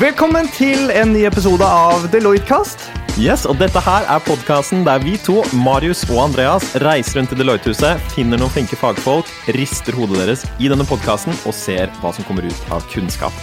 Velkommen 0.00 0.46
til 0.54 0.88
en 0.96 1.10
ny 1.12 1.26
episode 1.28 1.66
av 1.66 2.06
Deloitte-kast. 2.12 2.86
Yes, 3.20 3.42
og 3.44 3.58
Dette 3.60 3.82
her 3.84 4.06
er 4.08 4.22
podkasten 4.24 4.80
der 4.86 5.02
vi 5.02 5.16
to, 5.20 5.42
Marius 5.60 6.06
og 6.08 6.22
Andreas, 6.28 6.70
reiser 6.80 7.18
rundt 7.18 7.34
i 7.34 7.38
Deloitte-huset, 7.40 8.00
finner 8.14 8.40
noen 8.40 8.52
flinke 8.54 8.78
fagfolk, 8.80 9.28
rister 9.56 9.96
hodet 9.98 10.22
deres 10.22 10.46
i 10.56 10.70
denne 10.72 10.86
podkasten 10.88 11.36
og 11.44 11.52
ser 11.56 11.92
hva 12.00 12.14
som 12.16 12.24
kommer 12.24 12.48
ut 12.48 12.72
av 12.72 12.86
kunnskap. 12.92 13.34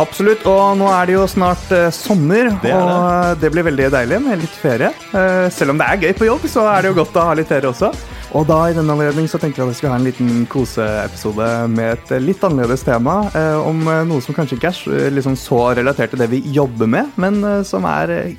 Absolutt, 0.00 0.42
og 0.48 0.74
nå 0.80 0.88
er 0.90 1.06
det 1.10 1.14
jo 1.18 1.26
snart 1.28 1.70
eh, 1.76 1.90
sommer, 1.94 2.48
Det 2.64 2.72
det. 2.72 2.74
og 2.80 3.38
det 3.44 3.52
blir 3.52 3.68
veldig 3.68 3.90
deilig 3.92 4.22
med 4.24 4.40
litt 4.42 4.58
ferie. 4.58 4.88
Eh, 5.12 5.46
selv 5.52 5.74
om 5.74 5.78
det 5.78 5.86
er 5.86 6.02
gøy 6.08 6.16
på 6.18 6.30
jobb, 6.32 6.48
så 6.50 6.64
er 6.72 6.82
det 6.82 6.90
jo 6.94 6.98
godt 7.02 7.20
å 7.20 7.28
ha 7.28 7.36
litt 7.38 7.52
ferie 7.52 7.68
også. 7.70 7.92
Og 8.32 8.46
da 8.48 8.56
i 8.70 8.72
denne 8.76 8.94
anledning 8.94 9.26
så 9.28 9.36
tenkte 9.40 9.60
jeg 9.60 9.66
at 9.66 9.72
jeg 9.74 9.78
skulle 9.82 9.92
ha 9.92 9.98
en 10.00 10.06
liten 10.06 10.46
koseepisode 10.48 11.48
med 11.68 11.98
et 11.98 12.12
eh, 12.16 12.22
litt 12.24 12.40
annerledes 12.46 12.84
tema, 12.86 13.18
eh, 13.36 13.58
om 13.60 13.82
eh, 13.92 13.98
noe 14.08 14.24
som 14.24 14.32
kanskje 14.36 14.56
ikke 14.56 14.70
er 14.70 14.78
så- 14.78 15.10
liksom 15.12 15.36
så 15.36 15.58
relatert 15.76 16.14
til 16.14 16.22
det 16.22 16.30
vi 16.32 16.40
jobber 16.54 16.88
med, 16.88 17.10
men 17.20 17.42
eh, 17.44 17.58
som 17.68 17.84
er 17.84 18.10
eh, 18.16 18.32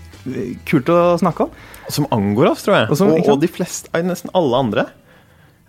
kult 0.65 0.89
å 0.89 0.97
snakke 1.21 1.45
om. 1.45 1.51
Som 1.93 2.07
angår 2.15 2.49
oss, 2.55 2.63
tror 2.65 2.79
jeg. 2.79 2.89
Og 2.89 2.97
som- 2.97 3.11
Og, 3.13 3.29
og 3.35 3.39
de 3.43 3.47
fleste, 3.53 3.89
eh, 3.93 4.01
nesten 4.01 4.33
alle 4.33 4.63
andre 4.65 4.87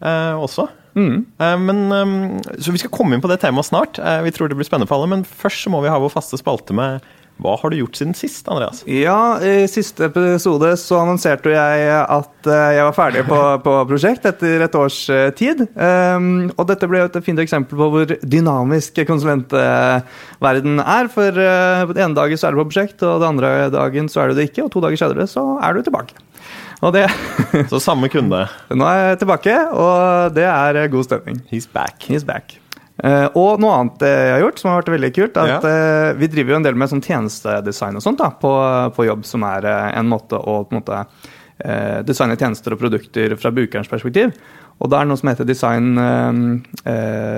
eh, 0.01 0.33
også. 0.41 0.71
Mm. 0.97 1.27
Eh, 1.43 1.57
men, 1.59 1.85
eh, 1.93 2.57
så 2.63 2.73
Vi 2.73 2.79
skal 2.79 2.91
komme 2.97 3.13
inn 3.15 3.21
på 3.21 3.29
det 3.29 3.41
temaet 3.43 3.67
snart. 3.69 3.99
Eh, 3.99 4.23
vi 4.23 4.31
tror 4.31 4.49
det 4.49 4.57
blir 4.57 4.65
spennende 4.65 4.89
for 4.89 4.97
alle, 5.03 5.09
Men 5.11 5.25
først 5.25 5.67
så 5.67 5.71
må 5.71 5.83
vi 5.83 5.91
ha 5.93 5.99
vår 5.99 6.13
faste 6.17 6.39
spalte 6.41 6.73
med 6.73 7.03
Hva 7.43 7.57
har 7.59 7.73
du 7.73 7.81
gjort 7.81 7.99
siden 7.99 8.15
sist, 8.15 8.47
Andreas? 8.47 8.85
Ja, 8.87 9.37
i 9.43 9.67
siste 9.71 10.07
episode 10.07 10.71
så 10.79 11.01
annonserte 11.03 11.51
jeg 11.51 11.89
at 11.99 12.49
eh, 12.49 12.77
jeg 12.77 12.87
var 12.87 12.95
ferdig 12.95 13.25
på, 13.27 13.41
på 13.65 13.75
prosjekt 13.91 14.29
etter 14.31 14.63
et 14.69 14.79
års 14.79 15.01
eh, 15.11 15.33
tid. 15.35 15.65
Um, 15.75 16.53
og 16.55 16.69
dette 16.71 16.89
ble 16.91 17.03
et 17.03 17.19
fint 17.27 17.43
eksempel 17.43 17.81
på 17.81 17.91
hvor 17.91 18.15
dynamisk 18.23 19.03
konsulentverden 19.11 20.79
er. 20.85 21.11
For 21.11 21.35
uh, 21.35 21.91
den 21.91 22.05
ene 22.07 22.19
dagen 22.21 22.39
så 22.39 22.49
er 22.49 22.55
du 22.55 22.63
på 22.63 22.69
prosjekt, 22.71 23.03
og 23.03 23.19
den 23.19 23.35
andre 23.35 23.55
dagen 23.75 24.11
så 24.13 24.23
er 24.23 24.31
du 24.31 24.39
det 24.39 24.49
ikke. 24.53 24.69
Og 24.69 24.75
to 24.77 24.85
dager 24.87 25.03
senere 25.03 25.27
så 25.31 25.49
er 25.59 25.75
du 25.75 25.83
tilbake. 25.83 26.23
Så 27.71 27.79
samme 27.81 28.11
kunde. 28.13 28.45
Nå 28.71 28.87
er 28.87 29.15
jeg 29.15 29.25
tilbake, 29.25 29.55
og 29.73 30.35
det 30.37 30.47
er 30.47 30.85
god 30.93 31.09
stemning. 31.09 31.43
He's 31.51 31.67
back. 31.67 32.07
He's 32.07 32.27
back. 32.27 32.61
Eh, 33.03 33.27
og 33.35 33.59
noe 33.59 33.75
annet 33.75 34.03
eh, 34.07 34.21
jeg 34.29 34.35
har 34.37 34.43
gjort 34.45 34.61
som 34.61 34.71
har 34.71 34.83
vært 34.83 34.93
veldig 34.95 35.13
kult, 35.17 35.39
er 35.39 35.55
at 35.57 35.65
Ja. 35.67 36.11
uh, 36.13 36.19
vi 36.19 36.29
driver 36.31 36.55
jo 36.55 36.59
en 36.61 36.67
del 36.67 36.77
med 36.79 36.93
sånn 36.93 37.03
tjenestedesign 37.03 37.99
og 37.99 38.05
sånt 38.05 38.21
da, 38.23 38.29
på, 38.39 38.53
på 38.95 39.07
jobb, 39.09 39.25
som 39.27 39.43
er 39.49 39.67
uh, 39.67 39.89
en 39.99 40.11
måte 40.11 40.39
å 40.39 40.61
på 40.65 40.77
en 40.77 40.83
måte, 40.83 41.07
designe 42.05 42.35
tjenester 42.35 42.75
og 42.75 42.81
produkter 42.81 43.31
fra 43.39 43.53
brukerens 43.55 43.87
perspektiv. 43.87 44.33
Og 44.83 44.89
det 44.91 44.99
er 44.99 45.07
noe 45.07 45.17
som 45.21 45.29
heter 45.31 45.47
Design 45.47 45.93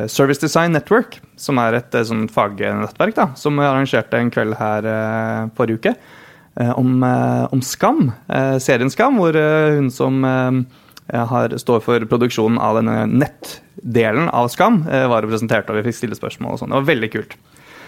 Service 0.09 0.41
Design 0.41 0.73
Network, 0.73 1.19
som 1.37 1.61
er 1.61 1.77
et 1.77 1.99
sånn 2.09 2.25
fagnettverk 2.33 3.13
da, 3.19 3.27
som 3.37 3.61
arrangerte 3.61 4.17
en 4.17 4.33
kveld 4.33 4.57
her 4.57 4.89
forrige 5.59 5.77
uke. 5.77 5.93
om, 6.81 7.05
om 7.05 7.61
Skam, 7.61 8.07
serien 8.57 8.91
Skam, 8.91 9.21
hvor 9.21 9.37
hun 9.37 9.93
som 9.93 10.25
har, 10.25 11.59
står 11.61 11.85
for 11.85 12.09
produksjonen 12.09 12.57
av 12.57 12.81
denne 12.81 13.05
nettdelen 13.87 14.29
av 14.29 14.49
Skam, 14.49 14.85
eh, 14.89 15.07
var 15.09 15.23
representert, 15.23 15.69
og 15.71 15.77
vi 15.77 15.91
fikk 15.91 15.97
stille 16.01 16.17
spørsmål 16.19 16.53
og 16.53 16.59
sånn. 16.59 16.71
Det 16.71 16.81
var 16.81 16.95
veldig 16.95 17.13
kult. 17.13 17.37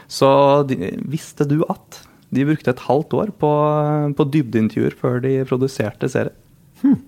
Så 0.08 0.66
de, 0.66 0.96
visste 1.04 1.46
du 1.46 1.64
at 1.68 2.06
de 2.30 2.44
brukte 2.44 2.68
et 2.70 2.78
halvt 2.86 3.10
år 3.14 3.32
på, 3.38 3.50
på 4.16 4.30
dybdeintervjuer 4.30 4.94
før 4.96 5.20
de 5.20 5.44
produserte 5.44 6.08
serien? 6.08 6.34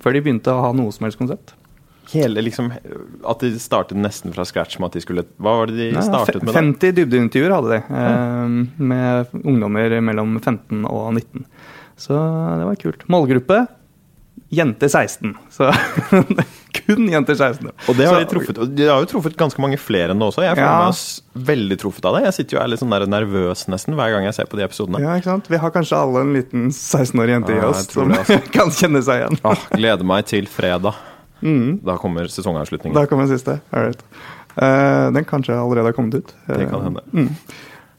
Før 0.03 0.13
de 0.13 0.21
begynte 0.21 0.51
å 0.51 0.61
ha 0.65 0.73
noe 0.73 0.91
som 0.93 1.05
helst 1.07 1.19
konsept? 1.19 1.55
Hele 2.11 2.43
liksom 2.43 2.73
At 3.29 3.39
de 3.39 3.53
startet 3.63 3.95
nesten 3.97 4.33
fra 4.35 4.43
scratch 4.43 4.81
med 4.81 4.89
at 4.89 4.97
de 4.97 5.03
skulle 5.05 5.23
Hva 5.39 5.53
var 5.61 5.71
det 5.71 5.77
de 5.79 5.91
Nei, 5.95 6.03
startet 6.03 6.43
med? 6.43 6.51
da? 6.51 6.57
50 6.57 6.97
dybdeintervjuer 6.97 7.55
hadde 7.55 7.77
de, 7.77 7.83
eh, 8.01 8.83
med 8.83 9.37
ungdommer 9.45 9.95
mellom 10.03 10.41
15 10.41 10.89
og 10.91 11.13
19. 11.15 11.45
Så 12.01 12.17
det 12.59 12.67
var 12.67 12.81
kult. 12.83 13.07
Målgruppe 13.07 13.61
jenter 14.51 14.89
16. 14.91 15.35
Så 15.55 15.69
kun 16.81 17.07
jenter 17.11 17.35
16. 17.39 17.71
Og 17.89 17.97
det 17.99 18.07
har 18.09 18.19
de 18.21 18.27
truffet. 18.31 18.59
De 18.77 18.87
har 18.89 19.03
jo 19.05 19.09
truffet 19.13 19.37
ganske 19.39 19.63
mange 19.63 19.79
flere 19.79 20.15
enn 20.15 20.23
det 20.23 20.27
også. 20.31 20.43
Jeg 20.45 20.59
føler 20.59 20.67
Ja. 20.67 20.89
meg 20.91 21.47
veldig 21.51 21.79
truffet 21.83 22.09
av 22.11 22.17
det. 22.17 22.25
Jeg 22.27 22.37
sitter 22.39 22.57
jo 22.57 22.63
er 22.65 22.73
litt 22.73 22.83
sånn 22.83 22.97
nervøs 23.15 23.65
nesten 23.71 23.95
hver 23.99 24.15
gang 24.15 24.27
jeg 24.27 24.35
ser 24.41 24.51
på 24.51 24.59
de 24.59 24.67
episodene. 24.67 25.03
Ja, 25.03 25.15
ikke 25.21 25.31
sant? 25.31 25.51
Vi 25.51 25.61
har 25.63 25.71
kanskje 25.75 26.01
alle 26.01 26.25
en 26.27 26.35
liten 26.35 26.69
16-årig 26.75 27.37
jente 27.39 27.55
i 27.55 27.63
oss 27.69 27.87
som 27.95 28.11
det, 28.11 28.19
altså. 28.25 28.41
kan 28.57 28.75
kjenne 28.75 29.03
seg 29.07 29.23
igjen. 29.23 29.41
ah, 29.47 29.65
gleder 29.77 30.11
meg 30.15 30.27
til 30.31 30.51
fredag. 30.51 30.99
Da 31.41 31.97
kommer 31.97 32.29
sesongavslutningen. 32.29 32.93
Mm. 32.93 33.01
Da 33.01 33.07
kommer 33.09 33.31
siste. 33.31 33.61
All 33.73 33.87
right. 33.89 34.03
Uh, 34.59 35.09
den 35.15 35.25
kanskje 35.25 35.55
allerede 35.57 35.89
har 35.93 35.97
kommet 35.97 36.19
ut. 36.21 36.35
Det 36.51 36.67
kan 36.69 36.83
hende. 36.91 37.31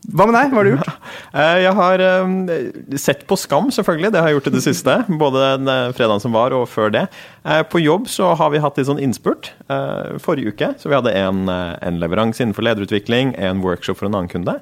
Hva 0.09 0.25
med 0.25 0.33
deg? 0.33 0.49
Hva 0.49 0.57
har 0.61 0.65
du 0.65 0.71
gjort? 0.73 0.87
Eh, 1.31 1.57
Jeg 1.63 1.71
har 1.77 2.01
eh, 2.03 2.31
sett 2.99 3.21
på 3.29 3.37
Skam, 3.39 3.69
selvfølgelig. 3.71 4.09
Det 4.11 4.19
har 4.19 4.27
jeg 4.31 4.35
gjort 4.39 4.47
i 4.49 4.53
det 4.57 4.63
siste. 4.65 4.95
Både 5.21 5.43
den 5.53 5.69
eh, 5.71 5.91
fredagen 5.95 6.19
som 6.23 6.33
var, 6.35 6.51
og 6.57 6.65
før 6.67 6.89
det. 6.91 7.05
På 7.71 7.79
jobb 7.79 8.09
så 8.11 8.33
har 8.35 8.49
vi 8.51 8.59
hatt 8.63 8.75
litt 8.81 8.89
sånn 8.89 8.99
innspurt 8.99 9.51
forrige 10.21 10.51
uke. 10.51 10.71
Så 10.81 10.89
vi 10.91 10.97
hadde 10.97 11.13
en, 11.15 11.45
en 11.47 11.99
leveranse 12.01 12.41
innenfor 12.43 12.65
lederutvikling, 12.67 13.31
en 13.39 13.61
workshop 13.63 14.01
for 14.01 14.09
en 14.09 14.17
annen 14.19 14.31
kunde. 14.33 14.57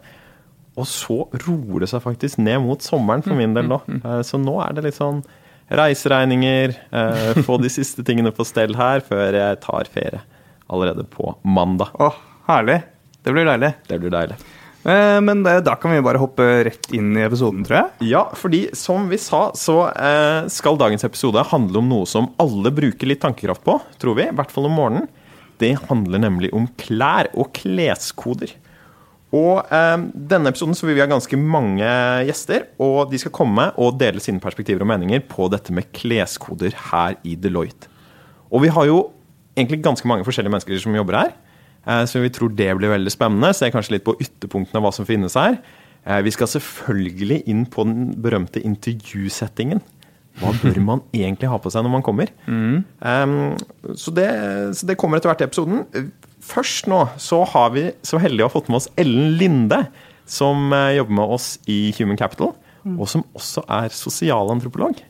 Og 0.80 0.86
så 0.88 1.18
roer 1.48 1.84
det 1.84 1.90
seg 1.92 2.04
faktisk 2.06 2.38
ned 2.44 2.62
mot 2.68 2.84
sommeren 2.86 3.26
for 3.26 3.36
min 3.40 3.56
del 3.58 3.68
nå. 3.72 3.82
Eh, 3.98 4.22
Så 4.28 4.38
nå 4.40 4.60
er 4.64 4.78
det 4.78 4.86
litt 4.90 5.00
sånn 5.00 5.24
reiseregninger, 5.80 6.76
få 7.46 7.58
de 7.62 7.70
siste 7.80 8.06
tingene 8.06 8.32
på 8.36 8.46
stell 8.48 8.74
her 8.78 9.02
før 9.06 9.36
jeg 9.38 9.60
tar 9.66 9.90
ferie 9.92 10.22
allerede 10.70 11.04
på 11.10 11.34
mandag. 11.46 11.92
Åh, 12.02 12.16
herlig. 12.50 12.80
Det 13.26 13.34
blir 13.36 13.46
deilig. 13.50 13.74
Det 13.90 14.00
blir 14.02 14.14
deilig. 14.14 14.38
Eh, 14.84 15.20
men 15.22 15.44
eh, 15.46 15.60
da 15.66 15.76
kan 15.76 15.92
vi 15.92 16.04
bare 16.04 16.22
hoppe 16.22 16.46
rett 16.70 16.90
inn 16.96 17.12
i 17.18 17.26
episoden, 17.26 17.66
tror 17.68 17.82
jeg. 17.82 18.10
Ja, 18.14 18.24
fordi 18.38 18.62
som 18.78 19.10
vi 19.12 19.20
sa, 19.22 19.50
så 19.58 19.82
eh, 19.92 20.48
skal 20.54 20.80
dagens 20.80 21.04
episode 21.08 21.44
handle 21.52 21.82
om 21.82 21.92
noe 21.92 22.08
som 22.10 22.32
alle 22.40 22.72
bruker 22.76 23.12
litt 23.12 23.22
tankekraft 23.26 23.66
på, 23.68 23.80
tror 24.00 24.20
vi. 24.20 24.30
I 24.30 24.38
hvert 24.38 24.54
fall 24.54 24.70
om 24.70 24.78
morgenen. 24.80 25.10
Det 25.60 25.74
handler 25.90 26.24
nemlig 26.24 26.54
om 26.56 26.70
klær 26.80 27.28
og 27.36 27.52
kleskoder. 27.58 28.56
Og 29.36 29.68
eh, 29.68 29.98
denne 30.32 30.50
episoden 30.50 30.78
så 30.78 30.88
vil 30.88 30.96
vi 30.98 31.04
ha 31.04 31.10
ganske 31.12 31.38
mange 31.38 31.90
gjester, 32.26 32.70
og 32.82 33.12
de 33.12 33.20
skal 33.22 33.36
komme 33.36 33.68
og 33.78 34.00
dele 34.00 34.24
sine 34.24 34.42
perspektiver 34.42 34.86
og 34.86 34.90
meninger 34.96 35.22
på 35.30 35.52
dette 35.54 35.76
med 35.76 35.92
kleskoder 35.94 36.74
her 36.90 37.20
i 37.28 37.36
Deloitte. 37.38 37.92
Og 38.50 38.64
vi 38.64 38.72
har 38.74 38.88
jo 38.90 39.04
egentlig 39.60 39.84
ganske 39.84 40.08
mange 40.10 40.26
forskjellige 40.26 40.56
mennesker 40.56 40.82
som 40.82 40.96
jobber 40.96 41.20
her. 41.20 41.36
Eh, 41.88 42.06
Så 42.06 42.22
vi 42.22 42.30
tror 42.30 42.50
det 42.56 42.72
blir 42.78 42.90
veldig 42.92 43.12
spennende. 43.14 43.54
Ser 43.56 43.72
kanskje 43.72 43.98
litt 43.98 44.06
på 44.08 44.18
ytterpunktene 44.20 44.80
av 44.82 44.84
hva 44.88 44.94
som 44.94 45.06
finnes 45.08 45.34
her. 45.40 45.60
Eh, 46.06 46.22
Vi 46.26 46.32
skal 46.32 46.48
selvfølgelig 46.48 47.44
inn 47.48 47.66
på 47.66 47.84
den 47.86 48.14
berømte 48.22 48.62
intervjusettingen. 48.64 49.82
Hva 50.40 50.54
bør 50.62 50.80
man 50.92 51.02
egentlig 51.14 51.50
ha 51.52 51.58
på 51.60 51.72
seg 51.74 51.84
når 51.84 51.92
man 51.98 52.04
kommer? 52.06 52.30
Um, 52.48 53.58
så, 53.96 54.12
det, 54.16 54.30
så 54.78 54.88
det 54.88 54.96
kommer 55.02 55.18
etter 55.20 55.32
hvert 55.34 55.42
i 55.44 55.48
episoden. 55.50 56.12
Først 56.42 56.88
nå 56.88 57.02
så 57.20 57.42
har 57.52 57.74
vi 57.76 57.90
så 58.08 58.20
heldige 58.22 58.46
å 58.46 58.50
ha 58.50 58.54
fått 58.54 58.70
med 58.72 58.80
oss 58.80 58.88
Ellen 58.98 59.34
Linde, 59.38 59.82
som 60.30 60.70
jobber 60.96 61.12
med 61.18 61.34
oss 61.36 61.58
i 61.68 61.90
Human 61.98 62.16
Capital, 62.20 62.54
og 62.96 63.08
som 63.12 63.26
også 63.36 63.66
er 63.68 63.90
sosialantropolog. 63.92 65.02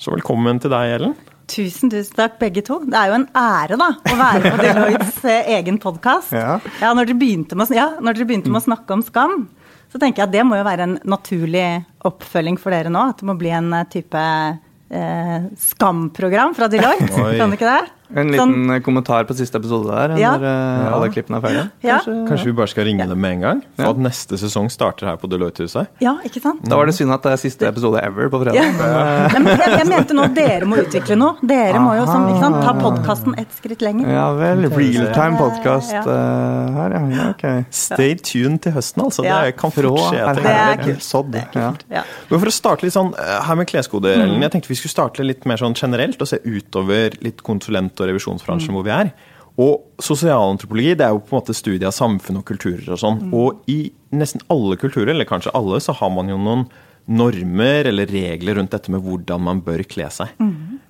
Så 0.00 0.10
velkommen 0.10 0.58
til 0.60 0.72
deg, 0.74 0.96
Ellen. 0.96 1.14
Tusen, 1.50 1.90
tusen 1.92 2.16
takk, 2.16 2.38
begge 2.40 2.62
to. 2.64 2.78
Det 2.88 2.96
er 2.96 3.10
jo 3.10 3.18
en 3.18 3.26
ære 3.36 3.76
da, 3.80 3.90
å 4.00 4.16
være 4.16 4.50
på 4.50 4.60
Deloittes 4.62 5.18
eh, 5.28 5.50
egen 5.58 5.78
podkast. 5.82 6.32
Ja. 6.32 6.58
når 6.96 7.10
dere 7.10 7.18
begynte, 7.20 7.58
med, 7.58 7.72
ja, 7.76 7.90
når 8.00 8.16
dere 8.16 8.28
begynte 8.30 8.52
med 8.52 8.62
å 8.62 8.64
snakke 8.64 8.96
om 8.96 9.04
skam, 9.04 9.44
så 9.92 10.00
tenker 10.00 10.22
jeg 10.24 10.28
at 10.30 10.34
det 10.34 10.44
må 10.48 10.56
jo 10.58 10.66
være 10.66 10.86
en 10.88 10.96
naturlig 11.06 11.66
oppfølging 12.08 12.56
for 12.60 12.74
dere 12.74 12.92
nå. 12.92 13.10
At 13.12 13.20
det 13.20 13.28
må 13.28 13.36
bli 13.38 13.52
en 13.54 13.68
eh, 13.76 13.84
type 13.92 14.24
eh, 14.24 15.50
skamprogram 15.68 16.56
fra 16.56 16.70
Deloitte. 16.72 17.12
Kan 17.12 17.52
det 17.52 17.60
ikke 17.60 17.74
det? 17.76 17.92
En 18.16 18.30
liten 18.30 18.52
sånn, 18.68 18.82
kommentar 18.86 19.24
på 19.28 19.34
siste 19.36 19.58
episode 19.58 19.90
der, 19.90 20.16
Ja. 20.20 20.32
når 20.36 20.44
uh, 20.46 20.94
alle 20.94 21.08
klippene 21.10 21.38
er 21.38 21.44
ferdige. 21.44 21.64
Ja. 21.82 21.98
Kanskje 22.04 22.44
vi 22.50 22.52
bare 22.52 22.68
skal 22.70 22.84
ringe 22.88 23.06
dem 23.08 23.20
med 23.20 23.32
en 23.36 23.40
gang? 23.40 23.62
For 23.76 23.84
Ja. 23.84 23.90
at 23.90 23.98
neste 23.98 24.38
sesong 24.38 24.70
starter 24.70 25.06
her 25.10 25.16
på 25.16 25.28
Deloitte-huset. 25.28 25.88
ja, 26.00 26.16
ikke 26.24 26.40
sant? 26.42 26.62
Da 26.68 26.76
var 26.76 26.86
det 26.86 26.94
synd 26.94 27.12
at 27.12 27.22
det 27.22 27.32
er 27.32 27.36
siste 27.42 27.66
episode 27.68 28.00
ever 28.02 28.28
på 28.30 28.40
fredag. 28.44 28.54
Men, 28.78 28.80
eh, 28.80 29.32
Nei, 29.34 29.42
men 29.42 29.58
jeg, 29.58 29.78
jeg 29.78 29.88
mente 29.90 30.14
nå 30.14 30.28
dere 30.34 30.64
må 30.70 30.76
utvikle 30.82 31.16
noe. 31.18 31.34
Dere 31.42 31.80
må 31.82 31.96
jo 31.98 32.06
som, 32.06 32.28
ikke 32.30 32.40
sant, 32.44 32.60
ta 32.64 32.74
podkasten 32.78 33.38
ett 33.38 33.52
skritt 33.58 33.82
lenger. 33.82 34.08
Ja 34.14 34.28
vel. 34.38 34.64
Realtime 34.70 35.38
podkast 35.38 35.92
Ja. 35.92 36.02
her, 36.04 36.90
ja. 36.98 37.02
ja. 37.14 37.28
Ok. 37.34 37.44
Stay 37.74 38.14
tuned 38.16 38.60
til 38.62 38.72
høsten, 38.76 39.02
altså. 39.04 39.24
Ja. 39.26 39.42
Det 39.44 39.56
kan 39.60 39.70
fort 39.74 39.84
skje. 40.10 40.22
Det 40.38 40.46
er 40.54 40.82
kult. 40.84 41.54
Ja. 41.54 41.72
Ja. 41.90 42.02
Men 42.30 42.40
for 42.40 42.50
å 42.50 42.54
starte 42.54 42.86
litt 42.86 42.94
sånn 42.94 43.12
eh, 43.18 43.40
her 43.46 43.58
med 43.58 43.68
kleskoder, 43.70 44.14
Ellen. 44.24 44.40
Jeg 44.44 44.52
tenkte 44.54 44.70
vi 44.70 44.78
skulle 44.78 44.94
starte 44.94 45.24
litt 45.26 45.44
mer 45.48 45.60
sånn 45.60 45.74
generelt 45.78 46.20
og 46.22 46.28
se 46.30 46.38
utover 46.44 47.16
litt 47.24 47.42
konsulent- 47.46 48.00
og 48.00 48.03
revisjonsbransjen 48.10 48.74
hvor 48.76 48.86
vi 48.86 48.94
er. 48.94 49.12
Og 49.60 50.02
sosialantropologi 50.02 50.96
det 50.98 51.06
er 51.06 51.12
jo 51.14 51.22
på 51.22 51.36
en 51.36 51.42
måte 51.42 51.54
studiet 51.54 51.86
av 51.90 51.94
samfunn 51.94 52.40
og 52.40 52.46
kulturer 52.48 52.88
og 52.96 53.00
sånn. 53.00 53.20
Og 53.36 53.68
i 53.70 53.92
nesten 54.14 54.42
alle 54.52 54.78
kulturer, 54.80 55.12
eller 55.14 55.28
kanskje 55.28 55.54
alle, 55.54 55.78
så 55.82 55.94
har 55.94 56.10
man 56.14 56.32
jo 56.32 56.40
noen 56.40 56.66
normer 57.04 57.90
eller 57.90 58.08
regler 58.08 58.56
rundt 58.58 58.72
dette 58.72 58.90
med 58.90 59.04
hvordan 59.04 59.42
man 59.44 59.60
bør 59.62 59.84
kle 59.86 60.08
seg. 60.10 60.32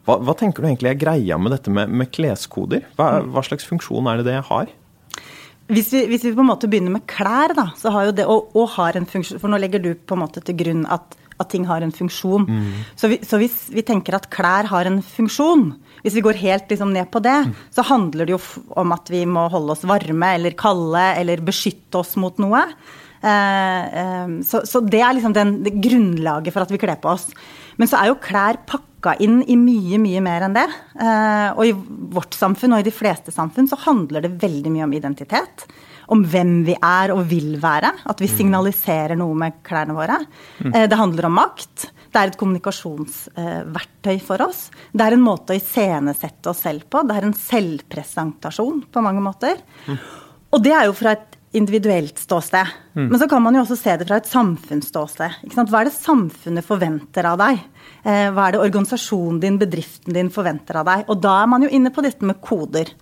Hva, 0.07 0.21
hva 0.23 0.35
tenker 0.39 0.63
du 0.63 0.69
egentlig 0.71 0.93
er 0.93 1.01
greia 1.01 1.39
med 1.41 1.53
dette 1.57 1.73
med, 1.75 1.91
med 1.91 2.13
kleskoder? 2.15 2.87
Hva, 2.97 3.19
hva 3.27 3.43
slags 3.45 3.67
funksjon 3.69 4.09
er 4.09 4.23
det 4.23 4.31
det 4.31 4.41
har? 4.49 4.73
hvis 5.73 5.91
vi, 5.95 6.05
hvis 6.11 6.25
vi, 6.27 6.35
på 6.37 6.43
en 6.43 6.51
måte 6.51 6.69
begynner 6.69 6.93
med 6.93 7.07
klær, 7.09 7.55
da, 7.57 7.71
så 7.81 7.93
har 7.95 8.11
jo 8.11 8.17
det, 8.17 8.27
og, 8.29 8.53
og 8.57 8.75
har 8.77 8.99
en 8.99 9.07
funksjon 9.09 9.41
For 9.41 9.49
nå 9.49 9.61
legger 9.63 9.81
du 9.81 9.95
på 9.97 10.17
en 10.17 10.21
måte 10.21 10.43
til 10.45 10.59
grunn 10.61 10.83
at, 10.93 11.17
at 11.41 11.51
ting 11.53 11.65
har 11.69 11.85
en 11.85 11.95
funksjon. 11.95 12.45
Mm. 12.45 12.67
Så, 13.01 13.09
vi, 13.13 13.19
så, 13.25 13.41
hvis 13.41 13.57
vi 13.73 13.85
tenker 13.87 14.19
at 14.19 14.29
klær 14.35 14.69
har 14.69 14.91
en 14.91 15.01
funksjon, 15.01 15.71
hvis 16.05 16.19
vi 16.19 16.25
går 16.25 16.37
helt 16.43 16.69
liksom 16.69 16.93
ned 16.93 17.09
på 17.13 17.23
det, 17.25 17.39
mm. 17.49 17.55
så 17.73 17.85
handler 17.89 18.29
det 18.29 18.37
jo 18.37 18.41
om 18.77 18.93
at 18.93 19.09
vi 19.13 19.23
må 19.25 19.47
holde 19.53 19.73
oss 19.73 19.87
varme 19.89 20.35
eller 20.37 20.57
kalde 20.59 21.05
eller 21.17 21.41
beskytte 21.45 22.03
oss 22.03 22.13
mot 22.21 22.37
noe. 22.45 22.61
Eh, 23.25 24.01
eh, 24.01 24.35
så, 24.45 24.61
så, 24.69 24.83
det 24.85 25.01
er 25.01 25.17
liksom 25.17 25.33
den, 25.37 25.57
det 25.65 25.79
grunnlaget 25.81 26.53
for 26.53 26.67
at 26.67 26.75
vi 26.75 26.81
kler 26.83 27.01
på 27.01 27.15
oss. 27.15 27.31
Men 27.81 27.91
så 27.91 28.03
er 28.03 28.13
jo 28.13 28.21
klær 28.23 28.61
pakka 28.69 29.17
inn 29.25 29.41
i 29.49 29.57
mye, 29.59 29.99
mye 30.03 30.21
mer 30.25 30.45
enn 30.47 30.59
det. 30.59 30.67
Eh, 31.01 31.49
og 31.57 31.65
i 31.65 31.73
vårt 32.15 32.37
samfunn, 32.37 32.77
og 32.77 32.85
i 32.85 32.89
de 32.91 32.95
fleste 32.95 33.33
samfunn, 33.35 33.71
så 33.71 33.81
handler 33.87 34.27
det 34.27 34.37
veldig 34.45 34.77
mye 34.77 34.87
om 34.87 34.95
identitet. 35.01 35.67
Om 36.13 36.27
hvem 36.29 36.59
vi 36.67 36.77
er 36.77 37.15
og 37.15 37.25
vil 37.31 37.55
være. 37.63 37.95
At 38.13 38.21
vi 38.21 38.29
mm. 38.29 38.37
signaliserer 38.37 39.17
noe 39.17 39.41
med 39.41 39.63
klærne 39.65 39.97
våre. 39.97 40.21
Mm. 40.61 40.73
Eh, 40.75 40.89
det 40.93 41.01
handler 41.01 41.31
om 41.31 41.39
makt. 41.41 41.89
Det 42.15 42.21
er 42.21 42.31
et 42.31 42.39
kommunikasjonsverktøy 42.39 44.19
for 44.23 44.45
oss. 44.47 44.69
Det 44.95 45.03
er 45.03 45.17
en 45.17 45.25
måte 45.25 45.51
å 45.51 45.59
iscenesette 45.59 46.53
oss 46.53 46.63
selv 46.63 46.87
på. 46.87 47.03
Det 47.03 47.17
er 47.17 47.27
en 47.27 47.35
selvpresentasjon 47.35 48.85
på 48.95 49.03
mange 49.03 49.23
måter. 49.25 49.59
Mm. 49.89 49.99
Og 50.55 50.63
det 50.63 50.77
er 50.77 50.87
jo 50.87 50.95
fra 50.95 51.17
et 51.17 51.35
individuelt 51.59 52.19
ståsted. 52.19 52.71
Mm. 52.95 53.09
Men 53.09 53.19
så 53.19 53.29
kan 53.31 53.43
man 53.43 53.59
jo 53.59 53.65
også 53.65 53.77
se 53.79 53.97
det 53.99 54.07
fra 54.07 54.21
et 54.23 54.31
samfunnsståsted. 54.31 55.43
Hva 55.55 55.81
er 55.81 55.91
det 55.91 55.97
samfunnet 55.97 56.67
forventer 56.67 57.27
av 57.31 57.41
deg? 57.43 57.61
Eh, 58.03 58.29
hva 58.35 58.47
er 58.47 58.55
det 58.55 58.63
organisasjonen 58.63 59.43
din, 59.43 59.59
bedriften 59.59 60.15
din 60.15 60.31
forventer 60.35 60.79
av 60.81 60.89
deg? 60.91 61.05
Og 61.11 61.19
da 61.23 61.41
er 61.43 61.51
man 61.51 61.67
jo 61.67 61.71
inne 61.75 61.91
på 61.95 62.03
dette 62.07 62.27
med 62.27 62.39
koder. 62.43 62.95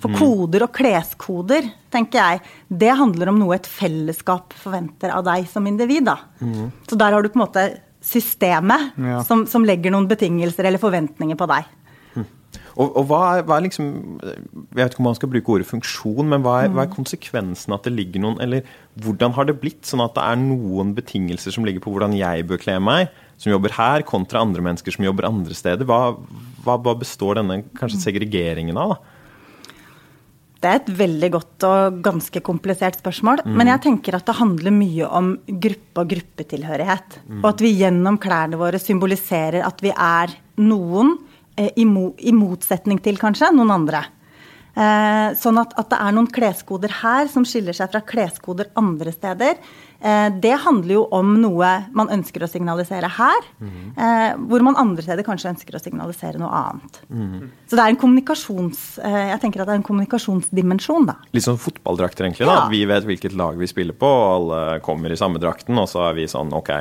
For 0.00 0.14
mm. 0.14 0.16
koder 0.16 0.64
og 0.64 0.72
kleskoder, 0.74 1.70
tenker 1.92 2.22
jeg, 2.22 2.42
det 2.82 2.94
handler 2.98 3.30
om 3.30 3.38
noe 3.42 3.58
et 3.58 3.68
fellesskap 3.68 4.54
forventer 4.58 5.12
av 5.14 5.26
deg 5.26 5.46
som 5.50 5.66
individ. 5.70 6.06
da. 6.08 6.18
Mm. 6.40 6.70
Så 6.88 6.98
der 6.98 7.14
har 7.14 7.22
du 7.22 7.30
på 7.30 7.38
en 7.38 7.46
måte 7.46 7.68
systemet 8.00 8.96
ja. 8.96 9.20
som, 9.26 9.44
som 9.48 9.66
legger 9.66 9.92
noen 9.92 10.08
betingelser 10.10 10.68
eller 10.68 10.80
forventninger 10.82 11.38
på 11.38 11.48
deg. 11.50 11.68
Og, 12.80 12.94
og 12.96 13.06
hva, 13.10 13.20
er, 13.34 13.44
hva, 13.46 13.56
er, 13.58 13.64
liksom 13.66 13.86
Jeg 14.22 14.78
vet 14.78 14.92
ikke 14.94 15.02
om 15.02 15.08
man 15.08 15.16
skal 15.18 15.30
bruke 15.32 15.52
ordet 15.54 15.66
funksjon, 15.68 16.28
men 16.30 16.44
hva 16.44 16.56
er, 16.64 16.70
hva 16.74 16.84
er, 16.86 16.92
konsekvensen 16.92 17.74
at 17.74 17.86
det 17.86 17.92
ligger 17.96 18.22
noen 18.22 18.38
Eller 18.42 18.66
hvordan 19.02 19.34
har 19.36 19.48
det 19.48 19.58
blitt 19.62 19.88
sånn 19.88 20.02
at 20.04 20.14
det 20.16 20.24
er 20.24 20.40
noen 20.40 20.94
betingelser 20.96 21.54
som 21.54 21.66
ligger 21.66 21.82
på 21.84 21.92
hvordan 21.92 22.14
jeg 22.16 22.46
bør 22.48 22.62
kle 22.62 22.78
meg, 22.82 23.10
som 23.40 23.52
jobber 23.52 23.74
her, 23.76 24.04
kontra 24.06 24.42
andre 24.44 24.64
mennesker 24.64 24.94
som 24.94 25.06
jobber 25.06 25.28
andre 25.28 25.56
steder? 25.56 25.88
Hva, 25.88 26.16
hva 26.66 26.96
består 26.98 27.40
denne 27.40 27.62
kanskje 27.78 28.02
segregeringen 28.06 28.78
av? 28.80 28.96
da? 28.96 29.09
Det 30.60 30.68
er 30.68 30.80
et 30.82 30.90
veldig 30.92 31.30
godt 31.32 31.64
og 31.64 32.02
ganske 32.04 32.42
komplisert 32.44 32.98
spørsmål. 33.00 33.40
Mm. 33.46 33.54
Men 33.56 33.70
jeg 33.72 33.84
tenker 33.86 34.18
at 34.18 34.26
det 34.28 34.36
handler 34.36 34.74
mye 34.76 35.08
om 35.08 35.32
gruppe 35.48 36.04
og 36.04 36.12
gruppetilhørighet. 36.12 37.20
Mm. 37.24 37.40
Og 37.40 37.48
at 37.54 37.64
vi 37.64 37.72
gjennom 37.78 38.20
klærne 38.20 38.60
våre 38.60 38.80
symboliserer 38.82 39.64
at 39.64 39.80
vi 39.80 39.94
er 39.94 40.36
noen 40.60 41.16
Eh, 41.60 41.70
i, 41.76 41.84
mo, 41.84 42.14
i, 42.18 42.32
motsetning 42.32 43.00
til 43.04 43.18
kanskje 43.20 43.50
noen 43.54 43.72
andre. 43.74 44.04
Eh, 44.70 45.32
sånn 45.36 45.58
at, 45.60 45.74
at, 45.80 45.90
det 45.90 45.98
er 45.98 46.14
noen 46.14 46.30
kleskoder 46.30 46.92
her 47.02 47.30
som 47.32 47.44
skiller 47.48 47.76
seg 47.76 47.90
fra 47.92 48.02
kleskoder 48.06 48.70
andre 48.80 49.12
steder. 49.14 49.58
Eh, 50.00 50.28
det 50.40 50.54
handler 50.64 50.94
jo 50.94 51.02
om 51.12 51.34
noe 51.42 51.70
man 51.96 52.08
ønsker 52.12 52.44
å 52.44 52.48
signalisere 52.48 53.08
her, 53.18 53.48
mm. 53.60 53.80
eh, 54.00 54.30
hvor 54.48 54.64
man 54.64 54.78
andre 54.80 55.04
steder 55.04 55.26
kanskje 55.26 55.52
ønsker 55.52 55.76
å 55.76 55.82
signalisere 55.82 56.40
noe 56.40 56.48
annet. 56.56 57.02
Mm. 57.12 57.50
Så 57.68 57.76
det 57.76 57.84
er 57.84 57.92
en 57.92 58.00
kommunikasjons... 58.00 58.80
Eh, 59.04 59.18
jeg 59.34 59.42
tenker 59.44 59.62
at 59.62 59.68
det 59.68 59.76
er 59.76 59.82
en 59.82 59.86
kommunikasjonsdimensjon, 59.90 61.10
da. 61.10 61.18
Litt 61.36 61.44
sånn 61.44 61.60
fotballdrakter, 61.60 62.24
egentlig. 62.26 62.48
da. 62.48 62.62
Ja. 62.62 62.70
Vi 62.72 62.80
vet 62.88 63.08
hvilket 63.10 63.36
lag 63.36 63.60
vi 63.60 63.68
spiller 63.68 63.96
på, 63.96 64.08
og 64.08 64.32
alle 64.38 64.80
kommer 64.86 65.12
i 65.12 65.20
samme 65.20 65.42
drakten, 65.42 65.76
og 65.80 65.90
så 65.92 66.08
er 66.08 66.16
vi 66.16 66.26
sånn 66.30 66.54
OK, 66.56 66.72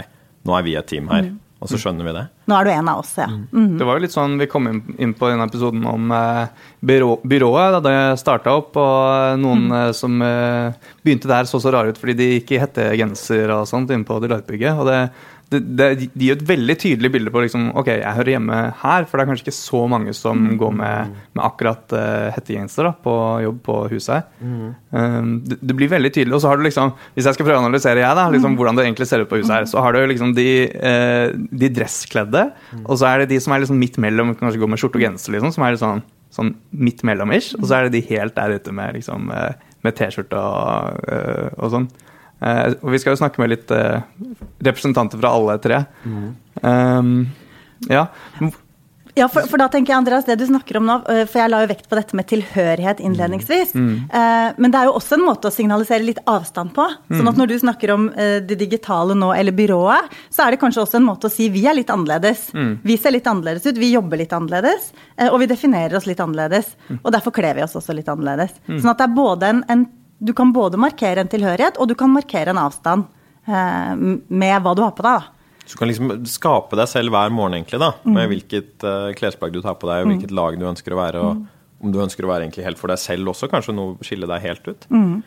nå 0.48 0.56
er 0.56 0.68
vi 0.68 0.80
et 0.80 0.90
team 0.90 1.12
her. 1.12 1.28
Mm. 1.28 1.38
Og 1.60 1.68
så 1.68 1.76
skjønner 1.80 2.08
vi 2.08 2.14
det. 2.16 2.22
Nå 2.48 2.56
er 2.56 2.68
du 2.68 2.72
en 2.72 2.90
av 2.92 3.02
oss, 3.02 3.12
ja. 3.20 3.26
Mm. 3.28 3.42
Mm. 3.52 3.72
Det 3.80 3.88
var 3.88 3.98
jo 3.98 4.04
litt 4.06 4.14
sånn 4.16 4.38
vi 4.40 4.48
kom 4.48 4.70
inn, 4.70 4.80
inn 4.96 5.12
på 5.18 5.28
denne 5.28 5.48
episoden 5.50 5.84
om 5.92 6.14
eh, 6.16 6.70
byrå, 6.88 7.18
byrået 7.28 7.76
da 7.76 7.82
det 7.84 7.96
starta 8.22 8.54
opp, 8.62 8.80
og 8.80 9.42
noen 9.42 9.66
mm. 9.68 9.74
eh, 9.82 9.90
som 9.98 10.24
eh, 10.24 10.88
begynte 11.04 11.32
der 11.32 11.50
så 11.50 11.60
så 11.60 11.74
rare 11.76 11.92
ut 11.92 12.00
fordi 12.00 12.16
de 12.16 12.30
gikk 12.38 12.56
i 12.56 12.62
hettegenser 12.64 13.52
og 13.58 13.68
sånt 13.68 13.92
inne 13.92 14.08
på 14.08 14.22
Deloitte-bygget. 14.24 14.80
Og 14.80 14.88
det, 14.88 15.02
det, 15.50 15.60
det, 15.78 15.88
de 16.14 16.28
gir 16.28 16.36
et 16.36 16.44
veldig 16.46 16.76
tydelig 16.78 17.10
bilde 17.14 17.32
på 17.34 17.42
liksom, 17.42 17.70
ok, 17.80 17.88
jeg 17.96 18.16
hører 18.20 18.34
hjemme 18.36 18.58
her, 18.84 19.06
for 19.10 19.18
det 19.18 19.24
er 19.24 19.30
kanskje 19.32 19.46
ikke 19.48 19.58
så 19.58 19.82
mange 19.90 20.14
som 20.14 20.44
mm. 20.46 20.52
går 20.62 20.76
med, 20.78 21.16
med 21.38 21.42
akkurat 21.46 21.96
uh, 21.96 22.28
hettegenser 22.36 22.92
på 23.06 23.14
jobb 23.46 23.58
på 23.66 23.78
huset 23.96 24.14
her. 24.14 24.28
Mm. 24.46 24.68
Um, 24.94 25.32
det, 25.48 25.58
det, 25.62 25.78
blir 25.80 25.90
veldig 25.90 26.12
tydelig. 26.14 26.36
Og 26.38 26.44
så 26.44 26.52
har 26.52 26.60
du 26.60 26.68
liksom, 26.68 26.94
hvis 27.16 27.30
jeg 27.30 27.38
skal 27.38 27.48
prøve 27.48 27.64
å 27.64 27.66
analysere 27.66 28.04
jeg 28.04 28.20
da, 28.20 28.28
liksom, 28.36 28.54
mm. 28.54 28.60
hvordan 28.60 28.78
det 28.78 28.86
egentlig 28.86 29.10
ser 29.10 29.24
ut 29.26 29.32
på 29.32 29.40
huset 29.42 29.56
her, 29.56 29.70
så 29.72 29.86
har 29.86 29.98
du 29.98 30.04
liksom 30.12 30.36
de, 30.38 30.50
uh, 30.76 31.50
de 31.64 31.72
dresskledde, 31.80 32.46
mm. 32.70 32.84
og 32.86 33.02
så 33.02 33.10
er 33.10 33.24
det 33.24 33.32
de 33.34 33.40
som 33.42 33.56
er 33.56 33.64
liksom 33.64 33.82
midt 33.82 33.98
mellom, 34.06 34.36
kanskje 34.38 34.62
går 34.62 34.74
med 34.76 34.84
skjorte 34.84 35.02
og 35.02 35.08
genser, 35.08 35.34
liksom, 35.38 35.56
som 35.56 35.66
er 35.66 35.74
litt 35.74 35.82
sånn, 35.82 36.06
sånn 36.36 36.54
midt 36.78 37.02
mellom-ish, 37.10 37.56
og 37.58 37.66
så 37.66 37.80
er 37.80 37.90
det 37.90 37.98
de 37.98 38.06
helt 38.12 38.38
der 38.38 38.60
ute 38.60 38.76
med, 38.76 39.00
liksom, 39.00 39.34
uh, 39.34 39.50
med 39.88 39.98
T-skjorte 39.98 40.38
og, 40.38 41.10
og 41.56 41.74
sånn. 41.74 41.90
Uh, 42.40 42.76
og 42.80 42.94
vi 42.94 43.02
skal 43.02 43.16
jo 43.16 43.22
snakke 43.22 43.42
med 43.44 43.54
litt 43.54 43.72
uh, 43.76 44.00
representanter 44.64 45.20
fra 45.20 45.36
alle 45.36 45.60
tre. 45.64 45.84
Mm. 46.08 46.26
Um, 46.64 47.14
ja. 47.92 48.08
Ja, 49.20 49.28
for, 49.28 49.48
for, 49.50 49.60
da 49.60 49.68
tenker 49.72 49.92
jeg, 49.92 50.00
Andreas, 50.00 50.26
det 50.28 50.38
du 50.40 50.46
snakker 50.48 50.78
om 50.80 50.86
nå, 50.88 50.96
eh, 51.12 51.24
for 51.28 51.42
jeg 51.42 51.52
la 51.52 51.62
jo 51.64 51.70
vekt 51.72 51.90
på 51.92 51.98
dette 51.98 52.16
med 52.16 52.28
tilhørighet 52.30 53.02
innledningsvis. 53.04 53.74
Mm. 53.76 53.92
Uh, 54.14 54.60
men 54.62 54.72
det 54.72 54.80
er 54.80 54.90
jo 54.90 54.96
også 55.00 55.18
en 55.18 55.26
måte 55.26 55.50
å 55.50 55.54
signalisere 55.54 56.06
litt 56.06 56.22
avstand 56.30 56.72
på. 56.76 56.86
Sånn 57.10 57.26
at 57.26 57.36
mm. 57.36 57.42
når 57.42 57.52
du 57.52 57.56
snakker 57.64 57.94
om 57.96 58.08
uh, 58.14 58.38
det 58.46 58.60
digitale 58.62 59.18
nå, 59.18 59.32
eller 59.36 59.56
byrået, 59.56 60.16
så 60.32 60.46
er 60.46 60.56
det 60.56 60.62
kanskje 60.62 60.86
også 60.86 61.00
en 61.02 61.08
måte 61.08 61.28
å 61.28 61.34
si 61.34 61.50
vi 61.52 61.66
er 61.68 61.76
litt 61.78 61.92
annerledes. 61.94 62.50
Mm. 62.56 62.74
Vi 62.86 63.00
ser 63.02 63.16
litt 63.16 63.28
annerledes 63.30 63.68
ut, 63.68 63.82
vi 63.82 63.92
jobber 63.96 64.22
litt 64.22 64.36
annerledes, 64.36 64.92
uh, 65.18 65.30
og 65.30 65.40
vi 65.44 65.52
definerer 65.52 66.00
oss 66.00 66.08
litt 66.10 66.24
annerledes. 66.24 66.76
Mm. 66.88 67.02
Og 67.02 67.16
derfor 67.16 67.36
kler 67.36 67.58
vi 67.60 67.66
oss 67.66 67.76
også 67.80 67.98
litt 67.98 68.12
annerledes. 68.12 68.56
Mm. 68.70 68.78
Sånn 68.78 68.94
at 68.94 69.02
det 69.02 69.10
er 69.10 69.18
både 69.20 69.56
en, 69.56 69.64
en 69.74 69.88
du 70.20 70.34
kan 70.36 70.54
både 70.54 70.80
markere 70.80 71.24
en 71.24 71.32
tilhørighet, 71.32 71.80
og 71.80 71.90
du 71.90 71.96
kan 71.98 72.12
markere 72.12 72.52
en 72.54 72.62
avstand 72.62 73.06
eh, 73.48 73.94
med 74.28 74.64
hva 74.64 74.74
du 74.76 74.84
har 74.84 74.96
på 74.96 75.06
deg. 75.06 75.22
da. 75.22 75.40
Så 75.70 75.78
du 75.78 75.84
kan 75.84 75.92
liksom 75.92 76.12
skape 76.26 76.80
deg 76.80 76.90
selv 76.90 77.14
hver 77.14 77.32
morgen, 77.34 77.60
egentlig, 77.60 77.80
da, 77.82 77.92
med 78.08 78.24
mm. 78.24 78.30
hvilket 78.32 78.86
uh, 78.90 79.12
klesplagg 79.14 79.54
du 79.54 79.62
tar 79.62 79.76
på 79.78 79.86
deg, 79.86 80.02
og 80.02 80.08
mm. 80.08 80.14
hvilket 80.16 80.34
lag 80.34 80.58
du 80.58 80.66
ønsker 80.66 80.96
å 80.96 80.98
være, 80.98 81.22
og 81.22 81.38
mm. 81.38 81.44
om 81.86 81.94
du 81.94 82.00
ønsker 82.02 82.26
å 82.26 82.32
være 82.32 82.48
egentlig 82.48 82.66
helt 82.66 82.82
for 82.82 82.90
deg 82.90 82.98
selv 83.02 83.30
også, 83.36 83.52
kanskje 83.52 83.76
noe 83.78 84.08
skille 84.08 84.30
deg 84.32 84.48
helt 84.48 84.66
ut. 84.66 84.88
Mm. 84.90 85.20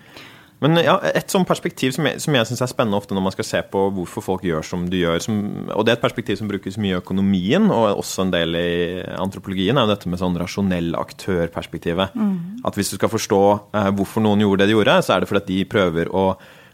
Men 0.62 0.78
ja, 0.78 0.94
et 1.10 1.32
sånt 1.32 1.48
perspektiv 1.48 1.94
som 1.96 2.06
jeg, 2.06 2.20
som 2.22 2.36
jeg 2.36 2.48
syns 2.48 2.62
er 2.62 2.70
spennende 2.70 2.98
ofte 3.00 3.16
når 3.16 3.26
man 3.26 3.34
skal 3.34 3.48
se 3.48 3.62
på 3.72 3.82
hvorfor 3.96 4.24
folk 4.24 4.46
gjør 4.46 4.64
som 4.66 4.86
de 4.90 5.02
gjør, 5.02 5.18
som, 5.24 5.42
og 5.74 5.84
det 5.84 5.94
er 5.94 5.98
et 5.98 6.04
perspektiv 6.04 6.38
som 6.38 6.50
brukes 6.50 6.78
mye 6.78 6.94
i 6.94 7.00
økonomien, 7.00 7.66
og 7.74 7.98
også 8.04 8.26
en 8.26 8.32
del 8.34 8.58
i 8.58 8.72
antropologien, 9.18 9.78
er 9.78 9.88
jo 9.88 9.94
dette 9.94 10.12
med 10.12 10.22
sånn 10.22 10.38
rasjonell 10.38 10.94
aktør-perspektivet. 11.00 12.14
Mm. 12.14 12.64
At 12.68 12.78
hvis 12.78 12.94
du 12.94 12.98
skal 12.98 13.10
forstå 13.12 13.44
eh, 13.74 13.92
hvorfor 13.98 14.24
noen 14.24 14.44
gjorde 14.44 14.62
det 14.62 14.70
de 14.70 14.76
gjorde, 14.76 14.98
så 15.02 15.16
er 15.16 15.22
det 15.22 15.32
fordi 15.32 15.42
at 15.42 15.50
de 15.52 15.70
prøver 15.74 16.12
å 16.14 16.26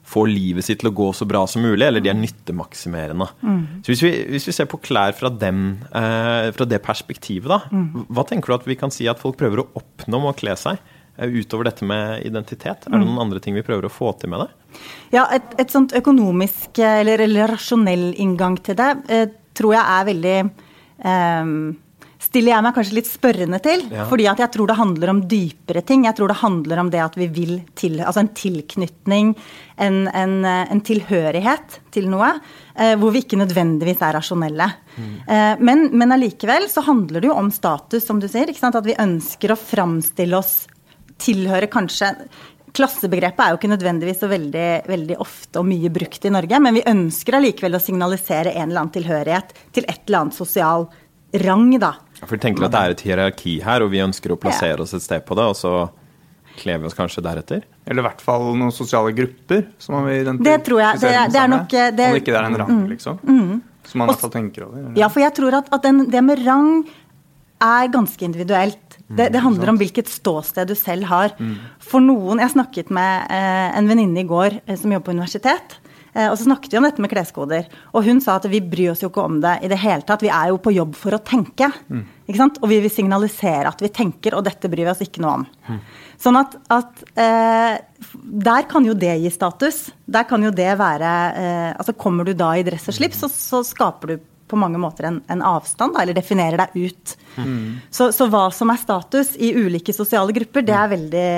få 0.09 0.25
livet 0.29 0.65
sitt 0.65 0.81
til 0.83 0.91
å 0.91 0.97
gå 0.97 1.09
så 1.17 1.27
bra 1.29 1.43
som 1.51 1.65
mulig, 1.65 1.85
eller 1.85 2.05
de 2.05 2.11
er 2.13 2.17
nyttemaksimerende. 2.17 3.29
Mm. 3.45 3.59
Så 3.85 3.93
hvis 3.93 4.05
vi, 4.05 4.13
hvis 4.35 4.49
vi, 4.49 4.55
ser 4.57 4.69
på 4.71 4.81
klær 4.81 5.17
fra, 5.17 5.31
dem, 5.33 5.83
eh, 5.93 6.49
fra 6.57 6.69
det 6.69 6.81
perspektivet, 6.85 7.49
da, 7.51 7.61
mm. 7.69 8.07
hva 8.17 8.25
tenker 8.29 8.53
du 8.53 8.57
at 8.57 8.69
vi 8.69 8.79
kan 8.81 8.93
si 8.95 9.09
at 9.11 9.21
folk 9.21 9.39
prøver 9.41 9.65
å 9.65 9.69
oppnå 9.81 10.23
med 10.23 10.33
å 10.33 10.39
kle 10.39 10.57
seg? 10.61 10.81
Eh, 11.19 11.29
utover 11.41 11.65
dette 11.69 11.85
med 11.85 12.23
identitet? 12.27 12.87
Er 12.87 12.95
det 12.95 13.03
mm. 13.03 13.09
noen 13.09 13.25
andre 13.27 13.43
ting 13.43 13.59
vi 13.59 13.67
prøver 13.67 13.89
å 13.89 13.93
få 13.93 14.13
til 14.21 14.31
med 14.33 14.45
det? 14.45 14.79
Ja, 15.17 15.27
et, 15.35 15.51
et 15.59 15.75
sånt 15.75 15.95
økonomisk 15.99 16.79
eh, 16.79 17.01
eller, 17.03 17.25
eller, 17.27 17.51
rasjonell 17.57 18.13
inngang 18.23 18.61
til 18.63 18.79
det 18.79 18.95
eh, 19.11 19.27
tror 19.59 19.75
jeg 19.75 19.97
er 19.97 20.09
veldig 20.13 20.39
eh, 20.39 21.53
stiller 22.19 22.53
jeg 22.53 22.65
meg 22.67 22.75
kanskje 22.77 22.97
litt 22.99 23.09
spørrende 23.09 23.61
til. 23.63 23.85
Ja. 23.95 24.05
fordi 24.11 24.27
at 24.31 24.41
jeg 24.43 24.53
tror 24.55 24.71
det 24.71 24.79
handler 24.79 25.13
om 25.13 25.25
dypere 25.31 25.83
ting. 25.87 26.05
Jeg 26.07 26.19
tror 26.19 26.31
det 26.31 26.39
handler 26.43 26.83
om 26.83 26.91
det 26.93 27.03
at 27.03 27.19
vi 27.19 27.29
vil 27.33 27.55
til 27.79 27.99
Altså 28.03 28.23
en 28.25 28.33
tilknytning, 28.37 29.35
en, 29.79 29.99
en, 30.13 30.35
en 30.45 30.83
tilhørighet 30.85 31.79
til 31.95 32.09
noe. 32.11 32.33
Eh, 32.75 32.95
hvor 33.01 33.15
vi 33.15 33.25
ikke 33.25 33.41
nødvendigvis 33.41 34.03
er 34.07 34.19
rasjonelle. 34.19 34.71
Mm. 34.97 35.13
Eh, 35.27 35.53
men, 35.67 35.87
men 35.99 36.15
allikevel 36.15 36.69
så 36.71 36.85
handler 36.87 37.23
det 37.23 37.31
jo 37.31 37.39
om 37.39 37.53
status, 37.55 38.07
som 38.07 38.23
du 38.23 38.29
sier. 38.31 38.51
At 38.51 38.87
vi 38.87 38.99
ønsker 38.99 39.55
å 39.55 39.59
framstille 39.59 40.39
oss 40.39 40.67
tilhører 41.23 41.71
kanskje 41.73 42.15
Klassebegrepet 42.79 43.41
er 43.41 43.53
jo 43.53 43.57
ikke 43.57 43.71
nødvendigvis 43.73 44.19
så 44.21 44.29
veldig, 44.31 44.67
veldig, 44.87 45.15
ofte 45.25 45.59
og 45.59 45.65
mye 45.67 45.89
brukt 45.91 46.27
i 46.29 46.31
Norge, 46.31 46.59
men 46.63 46.77
vi 46.77 46.83
ønsker 46.87 47.39
allikevel 47.39 47.79
å 47.79 47.81
signalisere 47.81 48.53
en 48.53 48.69
eller 48.69 48.83
annen 48.83 48.93
tilhørighet 48.95 49.55
til 49.75 49.87
et 49.89 50.03
eller 50.05 50.19
annet 50.21 50.37
sosial 50.37 50.85
rang, 51.43 51.71
da. 51.81 51.95
For 52.21 52.37
vi 52.37 52.43
tenker 52.45 52.67
at 52.69 52.75
det 52.75 52.83
er 52.83 52.95
et 52.95 53.05
hierarki 53.07 53.55
her, 53.65 53.85
og 53.85 53.91
vi 53.95 54.03
ønsker 54.05 54.35
å 54.35 54.39
plassere 54.41 54.77
ja. 54.77 54.85
oss 54.85 54.95
et 54.95 55.05
sted 55.05 55.25
på 55.27 55.39
det, 55.39 55.49
og 55.49 55.57
så 55.59 55.73
kler 56.59 56.83
vi 56.83 56.89
oss 56.91 56.97
kanskje 56.99 57.23
deretter? 57.25 57.65
Eller 57.87 58.03
i 58.03 58.07
hvert 58.09 58.23
fall 58.25 58.51
noen 58.51 58.75
sosiale 58.75 59.15
grupper 59.17 59.65
som 59.81 59.97
man 59.97 60.09
vil 60.09 60.23
identifisere 60.23 60.59
Det 60.59 60.67
tror 60.69 60.83
jeg. 60.83 61.03
Det 61.03 61.13
det 61.33 61.43
er 61.43 61.53
nok 61.53 61.69
det, 61.73 62.09
Om 62.09 62.21
ikke 62.21 62.33
det 62.33 62.41
er 62.41 62.49
en 62.51 62.61
rang, 62.63 62.73
mm, 62.75 62.87
liksom. 62.93 63.21
Mm. 63.23 63.53
Som 63.89 64.03
man 64.03 64.09
i 64.09 64.13
hvert 64.13 64.25
fall 64.27 64.35
tenker 64.35 64.67
over. 64.67 64.81
Eller? 64.83 64.99
Ja, 65.01 65.09
for 65.13 65.25
jeg 65.25 65.35
tror 65.39 65.61
at, 65.61 65.71
at 65.73 65.87
den, 65.87 66.05
det 66.13 66.25
med 66.25 66.43
rang 66.45 66.73
er 67.65 67.91
ganske 67.95 68.27
individuelt. 68.27 68.88
Det, 69.09 69.31
det 69.33 69.41
handler 69.41 69.73
om 69.73 69.79
hvilket 69.81 70.11
ståsted 70.13 70.69
du 70.69 70.77
selv 70.77 71.09
har. 71.09 71.35
For 71.81 72.05
noen 72.05 72.43
Jeg 72.43 72.53
snakket 72.53 72.91
med 72.93 73.31
eh, 73.33 73.69
en 73.79 73.89
venninne 73.89 74.21
i 74.21 74.29
går 74.29 74.61
eh, 74.67 74.77
som 74.77 74.93
jobber 74.93 75.09
på 75.09 75.17
universitet. 75.17 75.79
Eh, 76.13 76.29
og 76.29 76.37
så 76.37 76.47
snakket 76.49 76.73
vi 76.73 76.81
om 76.81 76.87
dette 76.87 77.03
med 77.05 77.13
kleskoder. 77.13 77.69
Og 77.95 78.07
hun 78.07 78.21
sa 78.25 78.39
at 78.39 78.49
vi 78.51 78.61
bryr 78.65 78.93
oss 78.93 79.05
jo 79.05 79.11
ikke 79.13 79.25
om 79.25 79.41
det 79.45 79.59
i 79.65 79.71
det 79.71 79.81
hele 79.81 80.05
tatt. 80.07 80.25
Vi 80.25 80.33
er 80.33 80.53
jo 80.53 80.61
på 80.63 80.75
jobb 80.77 80.97
for 80.99 81.17
å 81.17 81.23
tenke. 81.25 81.71
Ikke 82.29 82.41
sant? 82.41 82.61
Og 82.63 82.73
vi 82.73 82.81
vil 82.85 82.93
signalisere 82.93 83.71
at 83.71 83.85
vi 83.85 83.93
tenker, 83.95 84.37
og 84.37 84.45
dette 84.45 84.71
bryr 84.71 84.85
vi 84.87 84.93
oss 84.93 85.05
ikke 85.05 85.25
noe 85.25 85.41
om. 85.41 85.47
Sånn 86.19 86.39
at, 86.41 86.57
at 86.75 87.05
eh, 87.17 87.77
der 88.49 88.67
kan 88.71 88.87
jo 88.89 88.97
det 88.99 89.15
gi 89.23 89.31
status. 89.33 89.87
Der 90.05 90.27
kan 90.29 90.43
jo 90.43 90.51
det 90.55 90.73
være 90.81 91.13
eh, 91.39 91.71
Altså 91.77 91.95
kommer 91.95 92.27
du 92.27 92.35
da 92.37 92.55
i 92.57 92.65
dress 92.67 92.89
og 92.91 92.99
slips, 92.99 93.23
så, 93.23 93.31
så 93.31 93.63
skaper 93.67 94.15
du 94.15 94.29
på 94.49 94.59
mange 94.59 94.81
måter 94.81 95.09
en, 95.09 95.21
en 95.31 95.43
avstand, 95.45 95.95
da, 95.95 96.03
eller 96.03 96.17
definerer 96.17 96.61
deg 96.63 96.89
ut. 96.89 97.15
Mm. 97.39 97.79
Så, 97.91 98.09
så, 98.15 98.27
hva 98.33 98.49
som 98.55 98.73
er 98.73 98.81
status 98.81 99.35
i 99.37 99.53
ulike 99.55 99.95
sosiale 99.95 100.35
grupper, 100.35 100.65
det 100.67 100.75
er 100.75 100.91
veldig, 100.93 101.29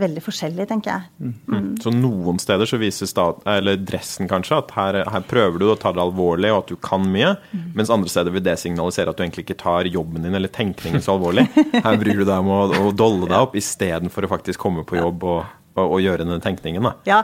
veldig 0.00 0.24
forskjellig, 0.24 0.66
tenker 0.70 0.94
jeg. 0.94 1.10
Mm. 1.18 1.34
Mm. 1.48 1.68
Så 1.84 1.92
noen 1.94 2.40
steder 2.42 2.70
så 2.70 2.80
viser 2.80 3.10
stat, 3.10 3.44
eller 3.48 3.78
dressen 3.80 4.30
kanskje 4.30 4.58
at 4.58 4.74
her, 4.76 5.00
her, 5.08 5.26
prøver 5.28 5.62
du 5.62 5.68
å 5.70 5.78
ta 5.78 5.92
det 5.94 6.02
alvorlig, 6.02 6.52
og 6.54 6.64
at 6.64 6.72
du 6.72 6.80
kan 6.88 7.04
mye, 7.04 7.34
mm. 7.52 7.68
mens 7.78 7.92
andre 7.94 8.12
steder 8.12 8.34
vil 8.34 8.44
det 8.46 8.58
signalisere 8.60 9.12
at 9.12 9.18
du 9.20 9.24
egentlig 9.26 9.46
ikke 9.46 9.60
tar 9.62 9.88
jobben 9.90 10.26
din 10.26 10.38
eller 10.38 10.52
tenkningen 10.52 11.04
så 11.04 11.16
alvorlig. 11.16 11.46
Her 11.84 12.00
bryr 12.00 12.20
du 12.20 12.24
deg 12.24 12.36
om 12.40 12.50
å, 12.52 12.60
å 12.88 12.90
dolle 12.96 13.28
deg 13.28 13.38
opp 13.38 13.56
istedenfor 13.58 14.26
å 14.26 14.32
faktisk 14.32 14.60
komme 14.62 14.84
på 14.88 14.98
jobb 14.98 15.24
og 15.28 15.54
å, 15.78 15.86
å 15.94 16.00
gjøre 16.02 16.26
den 16.26 16.42
tenkningen, 16.42 16.84
da. 16.84 16.94
Ja, 17.08 17.20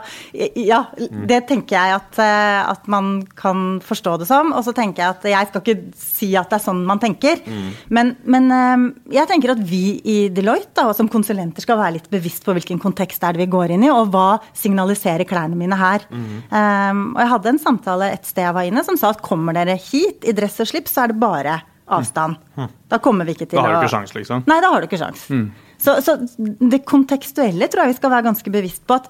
ja, 0.55 0.81
det 1.29 1.41
tenker 1.49 1.75
jeg 1.77 1.97
at, 1.99 2.19
eh, 2.23 2.61
at, 2.63 2.87
man 2.91 3.19
kan 3.35 3.81
forstå 3.83 4.15
det 4.21 4.29
som. 4.29 4.53
Og 4.55 4.63
så 4.65 4.73
tenker 4.77 5.03
jeg 5.03 5.15
at 5.17 5.27
jeg 5.31 5.49
skal 5.49 5.63
ikke 5.63 5.99
si 5.99 6.31
at 6.39 6.51
det 6.51 6.59
er 6.59 6.65
sånn 6.65 6.83
man 6.87 7.01
tenker. 7.01 7.41
Mm. 7.43 7.67
Men, 7.97 8.13
men, 8.23 8.49
eh, 8.55 8.87
jeg 9.17 9.31
tenker 9.31 9.55
at 9.55 9.63
vi 9.65 9.83
i 9.99 10.17
Deloitte 10.33 10.75
da, 10.79 10.95
som 10.95 11.09
konsulenter 11.11 11.63
skal 11.65 11.79
være 11.81 11.97
litt 11.99 12.09
bevisst 12.13 12.45
på 12.45 12.55
hvilken 12.55 12.79
kontekst 12.81 13.23
er 13.25 13.35
det 13.35 13.43
vi 13.43 13.51
går 13.51 13.75
inn 13.75 13.85
i, 13.87 13.91
og 13.91 14.13
hva 14.15 14.39
signaliserer 14.55 15.27
klærne 15.27 15.59
mine 15.59 15.77
her. 15.79 16.05
Mm. 16.11 16.25
Um, 16.49 17.05
og 17.15 17.21
jeg 17.23 17.31
hadde 17.31 17.51
en 17.51 17.61
samtale 17.61 18.09
et 18.13 18.27
sted 18.27 18.45
jeg 18.45 18.55
var 18.55 18.67
inne 18.69 18.83
som 18.85 18.97
sa 18.99 19.13
at 19.13 19.23
kommer 19.25 19.55
dere 19.57 19.77
hit 19.79 20.25
i 20.27 20.35
dress 20.35 20.61
og 20.63 20.69
slips, 20.69 20.93
så 20.95 21.05
er 21.05 21.13
det 21.13 21.21
bare 21.21 21.59
avstand. 21.85 22.37
Mm. 22.55 22.73
Da 22.89 22.99
kommer 23.03 23.27
vi 23.27 23.35
ikke 23.35 23.47
til 23.49 23.59
å 23.59 23.61
Da 23.61 23.67
har 23.67 23.75
du 23.75 23.85
ikke 23.85 23.93
sjans, 23.93 24.15
liksom? 24.17 24.45
Nei, 24.49 24.57
da 24.63 24.71
har 24.73 24.81
du 24.81 24.89
ikke 24.89 25.01
sjans. 25.01 25.27
Mm. 25.29 25.47
Så, 25.81 25.97
så, 26.05 26.17
det 26.37 26.85
kontekstuelle 26.87 27.67
tror 27.71 27.85
jeg 27.85 27.93
vi 27.93 27.99
skal 27.99 28.13
være 28.13 28.27
ganske 28.29 28.53
bevisst 28.53 28.85
på 28.87 28.99
at 28.99 29.09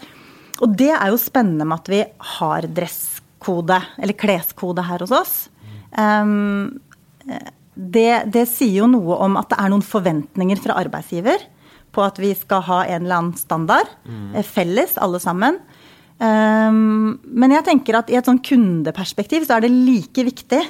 Og 0.63 0.71
det 0.77 0.91
er 0.95 1.11
jo 1.11 1.19
spennende 1.19 1.67
med 1.67 1.81
at 1.83 1.91
vi 1.91 2.01
har 2.37 2.67
dresskode, 2.77 3.81
eller 3.99 4.15
kleskode 4.15 4.85
her 4.87 5.03
hos 5.03 5.11
oss. 5.11 5.33
Um, 5.91 6.79
det, 7.75 8.31
det, 8.31 8.45
sier 8.47 8.85
jo 8.85 8.87
noe 8.87 9.17
om 9.25 9.35
at 9.39 9.49
det 9.51 9.59
er 9.59 9.73
noen 9.73 9.83
forventninger 9.83 10.61
fra 10.63 10.77
arbeidsgiver 10.79 11.43
på 11.95 12.03
at 12.03 12.19
vi 12.23 12.31
skal 12.35 12.63
ha 12.67 12.79
en 12.85 13.03
eller 13.03 13.19
annen 13.19 13.39
standard. 13.39 13.91
Mm. 14.07 14.39
Felles, 14.47 14.95
alle 14.95 15.19
sammen. 15.23 15.59
Um, 16.15 17.19
men 17.27 17.51
jeg 17.51 17.67
tenker 17.67 17.99
at 17.99 18.11
i 18.11 18.15
et 18.15 18.27
sånn 18.27 18.39
kundeperspektiv 18.39 19.43
så 19.43 19.57
er 19.57 19.65
det 19.65 19.75
like 19.75 20.23
viktig 20.23 20.61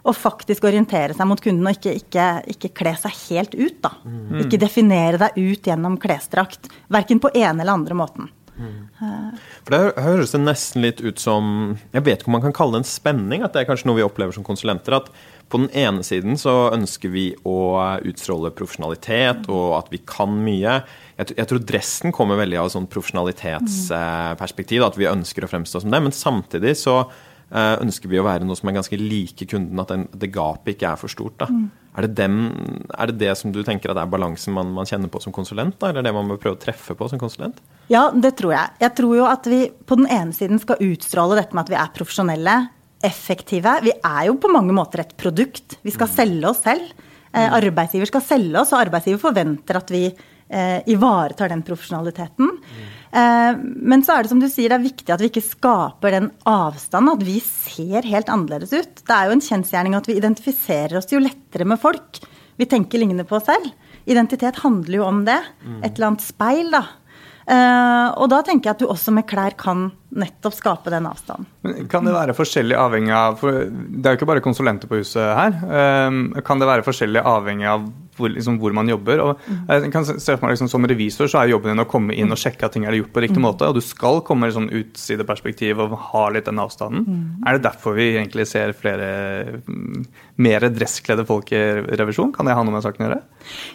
og 0.00 0.16
faktisk 0.16 0.64
orientere 0.68 1.16
seg 1.16 1.28
mot 1.28 1.40
kunden 1.42 1.66
og 1.66 1.76
ikke, 1.76 1.94
ikke, 2.00 2.26
ikke 2.54 2.72
kle 2.82 2.96
seg 3.00 3.16
helt 3.28 3.56
ut. 3.56 3.78
da. 3.84 3.94
Mm. 4.04 4.36
Ikke 4.44 4.60
definere 4.60 5.20
deg 5.26 5.40
ut 5.40 5.72
gjennom 5.72 5.98
klesdrakt. 6.00 6.70
Verken 6.92 7.22
på 7.22 7.32
ene 7.34 7.64
eller 7.64 7.76
andre 7.76 7.98
måten. 7.98 8.30
Mm. 8.60 8.88
For 9.64 9.72
Det 9.72 10.02
høres 10.04 10.34
det 10.34 10.40
nesten 10.42 10.82
litt 10.84 10.98
ut 11.00 11.16
som 11.22 11.78
Jeg 11.94 12.04
vet 12.04 12.20
ikke 12.20 12.28
om 12.28 12.34
man 12.36 12.42
kan 12.44 12.52
kalle 12.56 12.76
det 12.76 12.82
en 12.82 12.90
spenning. 12.90 13.44
At 13.44 13.54
det 13.54 13.62
er 13.62 13.70
kanskje 13.70 13.88
noe 13.88 14.00
vi 14.00 14.06
opplever 14.06 14.36
som 14.36 14.46
konsulenter. 14.46 14.98
At 14.98 15.08
på 15.50 15.58
den 15.62 15.70
ene 15.74 16.04
siden 16.06 16.38
så 16.38 16.70
ønsker 16.74 17.10
vi 17.10 17.30
å 17.48 17.56
utstråle 18.06 18.52
profesjonalitet, 18.54 19.48
og 19.50 19.72
at 19.80 19.88
vi 19.90 19.98
kan 20.06 20.36
mye. 20.44 20.76
Jeg, 21.16 21.32
jeg 21.40 21.48
tror 21.50 21.64
dressen 21.66 22.14
kommer 22.14 22.38
veldig 22.38 22.60
av 22.60 22.68
et 22.68 22.76
sånt 22.76 22.92
profesjonalitetsperspektiv. 22.92 24.84
At 24.86 25.00
vi 25.00 25.10
ønsker 25.10 25.44
å 25.44 25.50
fremstå 25.50 25.82
som 25.82 25.90
det. 25.90 26.04
Men 26.04 26.16
samtidig 26.16 26.76
så 26.78 27.02
Eh, 27.04 27.29
ønsker 27.50 28.10
vi 28.10 28.18
å 28.20 28.24
være 28.26 28.46
noe 28.46 28.54
som 28.58 28.68
er 28.70 28.76
ganske 28.76 28.98
like 29.00 29.46
kunden, 29.50 29.80
at 29.82 29.90
den, 29.90 30.06
det 30.14 30.30
gapet 30.34 30.76
ikke 30.76 30.92
er 30.92 30.98
for 31.00 31.10
stort. 31.10 31.42
Mm. 31.50 31.64
Er, 31.98 32.06
det 32.06 32.12
dem, 32.20 32.36
er, 32.94 33.10
det 33.10 33.18
det 33.24 33.32
som 33.40 33.50
du 33.50 33.62
tenker 33.66 33.90
at 33.90 33.98
er 33.98 34.10
balansen 34.10 34.54
man, 34.54 34.70
man 34.76 34.86
kjenner 34.86 35.10
på 35.10 35.22
som 35.24 35.34
konsulent, 35.34 35.74
da, 35.82 35.90
eller 35.90 36.06
det 36.06 36.14
man 36.14 36.30
bør 36.30 36.38
prøve 36.44 36.58
å 36.58 36.62
treffe 36.62 36.94
på 36.94 37.08
som 37.10 37.18
konsulent? 37.18 37.58
Ja, 37.90 38.06
det 38.14 38.36
tror 38.38 38.54
jeg. 38.54 38.76
Jeg 38.84 38.94
tror 39.00 39.16
jo 39.18 39.26
at 39.26 39.48
vi 39.50 39.64
på 39.66 39.98
den 39.98 40.06
ene 40.06 40.36
siden 40.36 40.62
skal 40.62 40.82
utstråle 40.86 41.40
dette 41.40 41.56
med 41.56 41.66
at 41.66 41.74
vi 41.74 41.80
er 41.80 41.96
profesjonelle, 41.96 42.58
effektive. 43.00 43.78
Vi 43.82 43.94
er 43.96 44.26
jo 44.28 44.36
på 44.40 44.50
mange 44.52 44.74
måter 44.76 45.02
et 45.02 45.14
produkt. 45.18 45.78
Vi 45.80 45.92
skal 45.94 46.10
mm. 46.10 46.14
selge 46.14 46.50
oss 46.50 46.62
selv. 46.66 46.90
Eh, 47.32 47.46
mm. 47.46 47.54
arbeidsgiver 47.60 48.10
skal 48.10 48.24
selge 48.26 48.60
oss, 48.60 48.74
og 48.74 48.82
arbeidsgiver 48.84 49.22
forventer 49.22 49.78
at 49.80 49.92
vi 49.94 50.04
eh, 50.06 50.80
ivaretar 50.90 51.52
den 51.52 51.64
profesjonaliteten. 51.66 52.50
Mm. 52.50 52.89
Eh, 53.10 53.52
men 53.58 54.04
så 54.06 54.14
er 54.14 54.24
det 54.24 54.32
som 54.32 54.42
du 54.42 54.46
sier, 54.50 54.70
det 54.70 54.78
er 54.78 54.86
viktig 54.86 55.14
at 55.14 55.22
vi 55.22 55.30
ikke 55.32 55.44
skaper 55.44 56.14
den 56.14 56.30
avstanden, 56.48 57.18
at 57.18 57.26
vi 57.26 57.38
ser 57.44 58.06
helt 58.06 58.30
annerledes 58.30 58.74
ut. 58.74 59.02
Det 59.02 59.16
er 59.16 59.28
jo 59.28 59.36
en 59.38 59.44
kjensgjerning 59.44 59.98
at 59.98 60.10
vi 60.10 60.18
identifiserer 60.20 61.00
oss 61.00 61.10
jo 61.10 61.22
lettere 61.22 61.66
med 61.68 61.80
folk. 61.82 62.22
Vi 62.60 62.68
tenker 62.70 63.02
lignende 63.02 63.26
på 63.26 63.38
oss 63.38 63.48
selv. 63.48 63.70
Identitet 64.10 64.62
handler 64.62 65.00
jo 65.00 65.04
om 65.06 65.24
det. 65.26 65.38
Et 65.82 65.94
eller 65.94 66.12
annet 66.12 66.24
speil, 66.24 66.70
da. 66.72 66.84
Uh, 67.50 68.12
og 68.20 68.28
da 68.30 68.42
tenker 68.46 68.68
jeg 68.68 68.76
at 68.76 68.82
du 68.84 68.90
også 68.92 69.10
med 69.14 69.24
klær 69.26 69.56
kan 69.58 69.88
nettopp 70.14 70.54
skape 70.54 70.92
den 70.92 71.08
avstanden. 71.08 71.48
Men 71.66 71.88
kan 71.90 72.06
det 72.06 72.12
være 72.14 72.36
forskjellig 72.36 72.76
avhengig 72.78 73.14
av 73.16 73.40
for 73.40 73.64
Det 73.64 74.04
er 74.06 74.14
jo 74.14 74.20
ikke 74.20 74.28
bare 74.30 74.44
konsulenter 74.44 74.90
på 74.90 75.00
huset 75.00 75.24
her. 75.24 75.56
Uh, 75.64 76.38
kan 76.46 76.62
det 76.62 76.68
være 76.70 76.86
forskjellig 76.86 77.24
avhengig 77.26 77.66
av 77.72 77.88
hvor, 78.20 78.32
liksom, 78.32 78.58
hvor, 78.62 78.74
man 78.76 78.90
jobber. 78.90 79.22
og 79.24 79.44
jeg 79.68 79.90
kan 79.94 80.06
se 80.06 80.36
for 80.36 80.44
meg 80.44 80.54
liksom, 80.54 80.70
Som 80.72 80.86
revisor 80.88 81.30
så 81.30 81.42
er 81.42 81.52
jobben 81.54 81.72
din 81.72 81.84
å 81.84 81.88
komme 81.90 82.16
inn 82.16 82.32
og 82.32 82.40
sjekke 82.40 82.68
at 82.68 82.76
ting 82.76 82.86
er 82.86 82.98
gjort 82.98 83.12
på 83.14 83.24
riktig 83.24 83.40
mm. 83.40 83.46
måte. 83.46 83.68
Og 83.68 83.78
du 83.78 83.84
skal 83.84 84.22
komme 84.26 84.48
i 84.48 84.54
sånn 84.54 84.70
utsideperspektiv 84.80 85.82
og 85.82 85.96
ha 86.10 86.26
litt 86.34 86.48
den 86.48 86.60
avstanden. 86.62 87.06
Mm. 87.06 87.24
Er 87.48 87.58
det 87.58 87.66
derfor 87.66 87.96
vi 87.98 88.12
egentlig 88.14 88.46
ser 88.50 88.74
flere 88.76 89.10
mm, 89.64 90.06
mer 90.44 90.68
dresskledde 90.72 91.26
folk 91.28 91.52
i 91.56 91.64
revisjon? 92.00 92.32
Kan 92.36 92.48
det 92.48 92.56
ha 92.56 92.64
noe 92.64 92.76
med 92.76 92.86
saken 92.86 93.06
å 93.06 93.08
gjøre? 93.08 93.20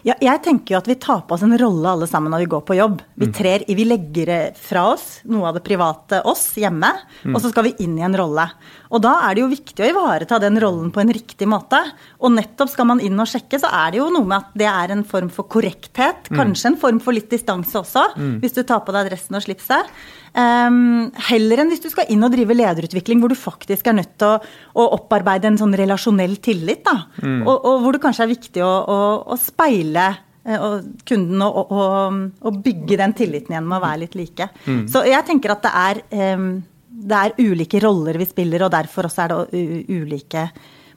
Ja, 0.05 0.15
jeg 0.21 0.41
tenker 0.45 0.75
jo 0.75 0.79
at 0.81 0.89
vi 0.89 0.97
tar 1.01 1.23
på 1.25 1.35
oss 1.35 1.43
en 1.45 1.57
rolle 1.59 1.95
alle 1.95 2.07
sammen 2.09 2.33
når 2.33 2.45
vi 2.45 2.51
går 2.53 2.65
på 2.67 2.77
jobb. 2.77 3.01
Vi, 3.19 3.29
trer, 3.35 3.65
vi 3.67 3.87
legger 3.87 4.33
fra 4.59 4.87
oss 4.93 5.07
noe 5.29 5.49
av 5.49 5.57
det 5.57 5.65
private 5.65 6.21
oss 6.29 6.47
hjemme, 6.61 6.91
og 7.31 7.39
så 7.41 7.51
skal 7.51 7.69
vi 7.69 7.75
inn 7.85 7.97
i 7.99 8.05
en 8.05 8.17
rolle. 8.17 8.47
Og 8.93 9.01
da 9.03 9.15
er 9.25 9.35
det 9.35 9.43
jo 9.43 9.51
viktig 9.51 9.83
å 9.83 9.89
ivareta 9.89 10.39
den 10.41 10.59
rollen 10.61 10.91
på 10.93 11.01
en 11.01 11.13
riktig 11.13 11.47
måte. 11.49 11.79
Og 12.21 12.33
nettopp 12.35 12.71
skal 12.71 12.89
man 12.89 13.01
inn 13.03 13.17
og 13.21 13.29
sjekke, 13.29 13.59
så 13.61 13.71
er 13.73 13.95
det 13.95 14.01
jo 14.01 14.09
noe 14.13 14.27
med 14.27 14.37
at 14.37 14.59
det 14.61 14.69
er 14.69 14.93
en 14.95 15.05
form 15.07 15.31
for 15.33 15.49
korrekthet. 15.51 16.29
Mm. 16.29 16.37
Kanskje 16.41 16.71
en 16.71 16.79
form 16.81 17.01
for 17.03 17.17
litt 17.17 17.31
distanse 17.31 17.79
også, 17.79 18.07
mm. 18.15 18.35
hvis 18.43 18.57
du 18.57 18.61
tar 18.67 18.83
på 18.85 18.95
deg 18.95 19.09
dressen 19.09 19.39
og 19.39 19.45
slipset. 19.45 19.95
Um, 20.35 21.13
heller 21.29 21.61
enn 21.63 21.71
hvis 21.71 21.85
du 21.85 21.87
skal 21.93 22.09
inn 22.11 22.23
og 22.27 22.33
drive 22.33 22.57
lederutvikling 22.57 23.21
hvor 23.23 23.31
du 23.31 23.37
faktisk 23.39 23.87
er 23.87 23.95
nødt 23.95 24.17
til 24.19 24.33
å, 24.33 24.39
å 24.83 24.87
opparbeide 24.97 25.47
en 25.47 25.59
sånn 25.61 25.75
relasjonell 25.79 26.37
tillit. 26.43 26.83
da, 26.85 27.05
mm. 27.23 27.41
og, 27.47 27.55
og, 27.55 27.81
hvor 27.83 27.95
det 27.95 28.03
kanskje 28.03 28.25
er 28.27 28.33
viktig 28.33 28.65
å, 28.65 28.71
å, 28.71 29.01
å 29.31 29.39
speile 29.39 30.11
og 30.45 31.05
kunden 31.09 31.41
og, 31.41 31.71
og, 31.73 32.57
bygge 32.61 32.99
den 33.01 33.15
tilliten 33.17 33.55
igjen 33.55 33.65
med 33.65 33.79
å 33.79 33.81
være 33.81 34.03
litt 34.03 34.17
like. 34.19 34.45
Mm. 34.67 34.83
Så 34.91 35.01
jeg 35.07 35.25
tenker 35.25 35.55
at 35.55 35.63
det 35.65 35.71
er 35.73 36.35
um, 36.37 36.51
det 36.95 37.19
er 37.19 37.51
ulike 37.51 37.81
roller 37.83 38.17
vi 38.21 38.27
spiller, 38.29 38.65
og 38.65 38.73
derfor 38.73 39.09
også 39.09 39.25
er 39.25 39.33
det 39.33 39.63
ulike 39.91 40.47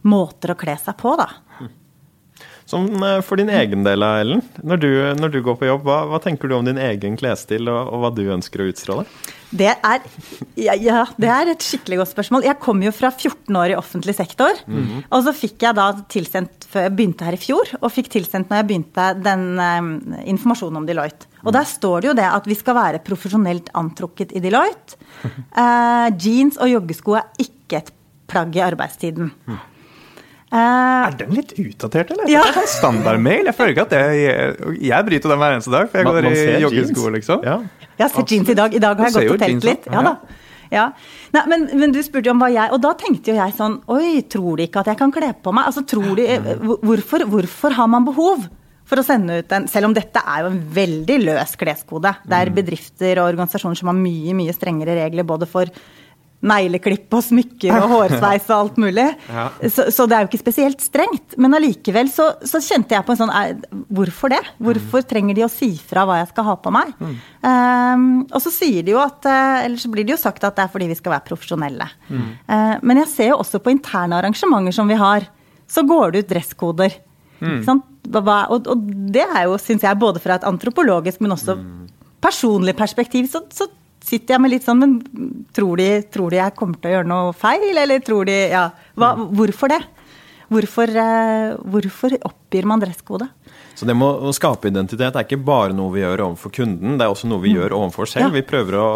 måter 0.08 0.54
å 0.54 0.58
kle 0.58 0.76
seg 0.78 0.96
på, 1.00 1.14
da. 1.18 1.26
Som 2.68 3.02
eh, 3.02 3.22
for 3.25 3.40
din 3.40 3.48
egen 3.48 3.84
del, 3.87 4.04
Ellen. 4.04 4.42
Når 4.60 4.80
du, 4.82 4.90
når 5.16 5.32
du 5.32 5.40
går 5.44 5.56
på 5.56 5.68
jobb, 5.70 5.87
hva, 5.88 6.02
hva, 6.10 6.18
tenker 6.20 6.50
du 6.50 6.58
om 6.58 6.66
din 6.66 6.76
egen 6.76 7.14
klesstil, 7.16 7.64
og, 7.72 7.88
og, 7.88 8.02
hva 8.02 8.10
du 8.12 8.26
ønsker 8.34 8.60
å 8.60 8.66
utstråle? 8.68 9.06
Det 9.48 9.70
er, 9.72 10.02
ja, 10.60 10.75
ja, 10.76 11.06
det 11.16 11.30
er 11.32 11.48
et 11.54 11.64
skikkelig 11.64 12.02
godt 12.02 12.10
spørsmål. 12.10 12.44
Jeg 12.44 12.60
kom 12.60 12.82
jo 12.84 12.92
fra 12.92 13.08
14 13.14 13.56
år 13.56 13.72
i 13.72 13.78
offentlig 13.78 14.12
sektor. 14.18 14.60
Mm 14.66 14.82
-hmm. 14.82 15.06
Og 15.08 15.25
så 15.25 15.32
fikk 15.32 15.64
jeg 15.64 15.78
da 15.78 15.87
tilsendt, 16.12 16.68
før 16.68 16.84
jeg 16.84 16.96
begynte 16.96 17.25
her 17.25 17.38
i 17.38 17.40
fjor, 17.40 17.72
og 17.80 17.92
fikk 17.92 18.10
tilsendt 18.12 18.50
når 18.50 18.60
jeg 18.60 18.66
begynte, 18.66 19.06
den 19.25 19.46
um, 19.56 20.14
informasjonen 20.26 20.76
om 20.76 20.87
Deloitte. 20.87 21.26
Og 21.44 21.52
der 21.52 21.64
står 21.64 22.00
det 22.00 22.08
jo 22.08 22.14
det 22.20 22.28
at 22.28 22.46
vi 22.46 22.54
skal 22.54 22.75
være 22.75 22.98
profesjonelt 22.98 23.70
antrukket 23.72 24.37
i 24.37 24.40
Deloitte. 24.40 25.00
Uh, 25.56 26.12
jeans 26.25 26.60
og 26.60 26.68
joggesko 26.68 27.16
er 27.16 27.25
ikke 27.38 27.76
et 27.80 27.92
plagg 28.28 28.56
i 28.56 28.60
arbeidstiden. 28.60 29.32
Mm. 29.46 29.58
Uh, 30.48 30.58
er 30.58 31.16
den 31.18 31.34
litt 31.36 31.50
utdatert, 31.60 32.14
eller? 32.14 32.28
Ja. 32.32 32.42
Det 32.48 32.62
er 32.62 32.70
standardmail. 32.72 33.50
Jeg 33.50 33.56
føler 33.58 33.74
ikke 33.74 33.84
at 33.84 33.96
Jeg, 33.98 34.76
jeg 34.80 35.08
bryter 35.10 35.34
den 35.34 35.42
hver 35.42 35.56
eneste 35.58 35.74
dag, 35.74 35.90
for 35.92 36.00
jeg 36.00 36.08
går 36.08 36.28
i 36.30 36.60
joggesko, 36.64 37.08
liksom. 37.18 37.44
Ja. 37.44 37.58
Jeg 37.98 38.04
har 38.06 38.12
sett 38.14 38.32
jeans 38.32 38.52
i 38.52 38.56
dag. 38.56 38.74
I 38.74 38.80
dag 38.82 39.00
har 39.02 39.10
jeg 39.10 39.18
gått 39.18 39.34
og 39.34 39.42
telt 39.42 39.66
litt. 39.68 39.88
Ja, 39.92 40.04
da. 40.06 40.14
Ja. 40.72 40.84
Nei, 41.32 41.42
men, 41.48 41.66
men, 41.80 41.92
du 41.92 42.00
spurte 42.04 42.28
jo 42.28 42.34
om 42.34 42.42
hva 42.42 42.50
jeg 42.52 42.68
Og 42.76 42.80
da 42.84 42.90
tenkte 43.00 43.32
jo 43.32 43.38
jeg 43.38 43.54
sånn 43.56 43.78
Oi, 43.88 44.20
tror 44.28 44.58
de 44.60 44.66
ikke 44.68 44.82
at 44.82 44.90
jeg 44.92 44.98
kan 45.00 45.12
kle 45.14 45.30
på 45.40 45.52
meg? 45.56 45.70
Altså, 45.70 45.80
tror 45.88 46.10
de 46.18 46.26
hvorfor, 46.84 47.24
hvorfor 47.24 47.76
har 47.78 47.88
man 47.88 48.04
behov 48.04 48.44
for 48.88 49.00
å 49.00 49.04
sende 49.04 49.38
ut 49.40 49.54
en 49.56 49.68
Selv 49.70 49.90
om 49.90 49.96
dette 49.96 50.20
er 50.20 50.44
jo 50.44 50.50
en 50.52 50.60
veldig 50.76 51.18
løs 51.26 51.54
kleskode. 51.60 52.12
Det 52.24 52.36
er 52.36 52.52
mm. 52.52 52.58
bedrifter 52.60 53.20
og 53.20 53.30
organisasjoner 53.32 53.80
som 53.80 53.90
har 53.92 53.98
mye, 53.98 54.36
mye 54.36 54.56
strengere 54.56 54.96
regler 55.00 55.28
både 55.28 55.48
for 55.48 55.72
negleklipp 56.38 57.14
og 57.18 57.23
smykker 57.26 57.73
og 57.83 57.88
hårsveis 57.97 58.45
og 58.50 58.54
alt 58.57 58.76
mulig. 58.78 59.07
Ja. 59.26 59.49
Så, 59.75 59.88
så 59.90 60.04
det 60.07 60.14
er 60.14 60.23
jo 60.23 60.28
ikke 60.30 60.40
spesielt 60.45 60.85
strengt. 60.85 61.35
Men 61.40 61.57
allikevel 61.59 62.11
så, 62.14 62.28
så 62.47 62.61
kjente 62.62 62.95
jeg 62.95 63.07
på 63.09 63.14
en 63.16 63.21
sånn 63.25 63.33
Hvorfor 63.90 64.30
det? 64.30 64.38
Hvorfor 64.62 65.02
trenger 65.11 65.35
de 65.35 65.42
å 65.47 65.50
si 65.50 65.73
fra 65.83 66.04
hva 66.07 66.21
jeg 66.21 66.28
skal 66.30 66.47
ha 66.47 66.54
på 66.62 66.71
meg? 66.75 66.92
Um, 67.42 68.04
og 68.30 68.38
så 68.45 68.52
sier 68.54 68.83
de 68.87 68.92
jo 68.95 69.00
at 69.02 69.26
eh, 69.30 69.64
Eller 69.66 69.78
så 69.83 69.90
blir 69.92 70.07
det 70.07 70.14
jo 70.16 70.21
sagt 70.21 70.42
at 70.47 70.57
det 70.59 70.64
er 70.66 70.71
fordi 70.73 70.88
vi 70.90 70.97
skal 70.99 71.14
være 71.16 71.26
profesjonelle. 71.33 71.90
Eh, 72.12 72.76
men 72.83 73.02
jeg 73.02 73.11
ser 73.16 73.33
jo 73.33 73.40
også 73.42 73.59
på 73.64 73.75
interne 73.75 74.18
arrangementer 74.23 74.75
som 74.78 74.88
vi 74.90 74.99
har, 74.99 75.26
så 75.68 75.83
går 75.87 76.14
det 76.14 76.25
ut 76.25 76.33
dresskoder. 76.37 76.95
Hva- 78.09 78.47
Og, 78.50 78.66
og 78.73 78.87
det 79.14 79.23
er 79.26 79.45
jo, 79.50 79.59
syns 79.61 79.83
jeg, 79.85 79.99
både 80.00 80.18
fra 80.23 80.38
et 80.38 80.47
antropologisk, 80.49 81.21
men 81.21 81.35
også 81.37 81.59
personlig 82.25 82.75
perspektiv, 82.78 83.28
så, 83.30 83.42
så 83.54 83.68
sitter 84.08 84.34
jeg 84.36 84.44
med 84.44 84.54
litt 84.54 84.64
sånn 84.66 84.80
Men 84.80 84.96
tror 85.54 85.76
de, 85.80 85.88
tror 86.12 86.32
de 86.34 86.40
jeg 86.40 86.56
kommer 86.58 86.80
til 86.80 86.90
å 86.90 86.96
gjøre 86.96 87.10
noe 87.12 87.36
feil, 87.36 87.70
eller 87.84 88.04
tror 88.04 88.28
de 88.28 88.38
Ja. 88.50 88.66
Hva, 88.98 89.14
hvorfor 89.16 89.68
det? 89.76 89.82
Hvorfor, 90.48 90.88
eh, 90.96 91.56
hvorfor 91.68 92.14
oppgir 92.24 92.64
man 92.64 92.80
dresskode? 92.80 93.26
Så 93.76 93.86
det 93.86 93.94
med 93.94 94.08
å 94.26 94.32
skape 94.34 94.66
identitet 94.72 95.14
er 95.14 95.22
ikke 95.26 95.36
bare 95.44 95.74
noe 95.76 95.92
vi 95.92 96.00
gjør 96.00 96.22
overfor 96.24 96.50
kunden, 96.56 96.96
det 96.98 97.04
er 97.04 97.12
også 97.12 97.28
noe 97.30 97.42
vi 97.44 97.52
gjør 97.52 97.74
overfor 97.76 98.08
oss 98.08 98.14
selv. 98.16 98.24
Mm. 98.26 98.32
Ja. 98.32 98.40
Vi 98.40 98.46
prøver 98.48 98.78
å, 98.80 98.86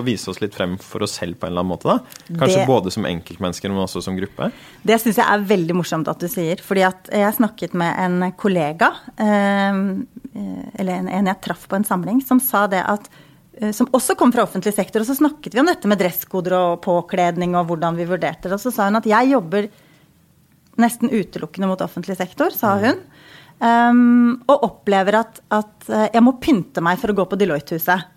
å 0.00 0.02
vise 0.02 0.32
oss 0.32 0.40
litt 0.42 0.56
frem 0.56 0.78
for 0.82 1.04
oss 1.04 1.18
selv 1.20 1.36
på 1.38 1.46
en 1.46 1.52
eller 1.52 1.62
annen 1.62 1.74
måte. 1.76 1.86
da. 1.92 1.98
Kanskje 2.40 2.62
Det- 2.62 2.66
både 2.66 2.90
som 2.90 3.04
enkeltmennesker, 3.06 3.70
men 3.70 3.84
også 3.84 4.02
som 4.02 4.16
gruppe. 4.16 4.50
Det 4.82 4.98
syns 4.98 5.20
jeg 5.20 5.26
er 5.28 5.44
veldig 5.52 5.76
morsomt 5.78 6.08
at 6.08 6.18
du 6.18 6.26
sier. 6.26 6.56
Fordi 6.56 6.82
at 6.88 7.12
jeg 7.12 7.36
snakket 7.36 7.74
med 7.74 7.94
en 7.98 8.32
kollega, 8.32 8.90
eh, 9.18 9.72
eller 10.80 10.92
en, 10.96 11.08
en 11.08 11.26
jeg 11.26 11.40
traff 11.42 11.68
på 11.68 11.76
en 11.76 11.84
samling, 11.84 12.20
som 12.24 12.40
sa 12.40 12.66
det 12.66 12.82
at 12.82 13.06
eh, 13.08 13.31
som 13.76 13.90
også 13.92 14.16
kom 14.18 14.32
fra 14.32 14.46
offentlig 14.46 14.72
sektor, 14.74 15.02
og 15.02 15.08
så 15.08 15.16
snakket 15.18 15.54
vi 15.54 15.60
om 15.60 15.68
dette 15.68 15.88
med 15.90 16.00
dresskoder 16.00 16.54
og 16.56 16.78
påkledning 16.84 17.52
og 17.58 17.66
hvordan 17.68 17.98
vi 17.98 18.08
vurderte 18.08 18.48
det. 18.48 18.56
Og 18.56 18.62
så 18.62 18.72
sa 18.72 18.86
hun 18.88 18.96
at 19.00 19.08
jeg 19.08 19.32
jobber 19.34 19.68
nesten 20.80 21.12
utelukkende 21.12 21.68
mot 21.68 21.84
offentlig 21.84 22.16
sektor, 22.16 22.54
sa 22.56 22.78
hun. 22.80 23.02
Um, 23.62 24.40
og 24.50 24.64
opplever 24.66 25.20
at, 25.20 25.36
at 25.54 25.90
eh, 25.92 26.08
jeg 26.16 26.24
må 26.24 26.32
pynte 26.42 26.82
meg 26.82 26.96
for 26.98 27.12
å 27.12 27.18
gå 27.20 27.26
på 27.30 27.36
Deloitte-huset. 27.38 28.08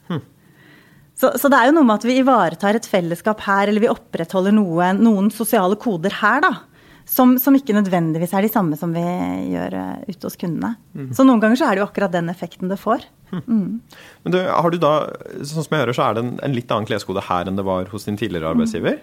Så, 1.15 1.31
så 1.39 1.47
det 1.51 1.57
er 1.57 1.69
jo 1.69 1.75
noe 1.77 1.87
med 1.87 2.01
at 2.01 2.05
vi 2.07 2.17
ivaretar 2.19 2.75
et 2.75 2.87
fellesskap 2.89 3.43
her, 3.45 3.69
eller 3.69 3.83
vi 3.83 3.91
opprettholder 3.91 4.55
noe, 4.55 4.89
noen 4.99 5.29
sosiale 5.31 5.77
koder 5.79 6.17
her, 6.19 6.41
da. 6.43 6.51
Som, 7.05 7.35
som 7.37 7.53
ikke 7.53 7.75
nødvendigvis 7.75 8.31
er 8.33 8.45
de 8.45 8.49
samme 8.49 8.77
som 8.79 8.93
vi 8.95 9.03
gjør 9.51 9.75
eh, 9.77 10.05
ute 10.09 10.25
hos 10.25 10.37
kundene. 10.41 10.71
Så 11.13 11.25
noen 11.27 11.43
ganger 11.43 11.59
så 11.59 11.67
er 11.67 11.77
det 11.77 11.83
jo 11.83 11.89
akkurat 11.89 12.15
den 12.15 12.31
effekten 12.33 12.71
det 12.71 12.79
får. 12.81 13.05
Men 13.45 14.33
du, 14.33 14.39
har 14.41 14.71
du 14.71 14.79
da, 14.81 14.93
sånn 15.41 15.67
som 15.67 15.75
jeg 15.75 15.83
hører, 15.83 15.97
så 15.97 16.07
er 16.07 16.17
det 16.17 16.23
en, 16.25 16.33
en 16.47 16.55
litt 16.55 16.71
annen 16.73 16.89
kleskode 16.89 17.23
her 17.27 17.49
enn 17.49 17.59
det 17.59 17.67
var 17.67 17.91
hos 17.93 18.07
din 18.09 18.17
tidligere 18.17 18.55
arbeidsgiver. 18.55 18.99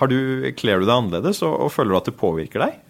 Har 0.00 0.10
du, 0.10 0.18
Kler 0.58 0.82
du 0.82 0.88
deg 0.88 0.94
annerledes, 0.96 1.40
og, 1.46 1.54
og 1.66 1.72
føler 1.72 1.94
du 1.94 2.00
at 2.00 2.10
det 2.10 2.18
påvirker 2.20 2.66
deg? 2.66 2.82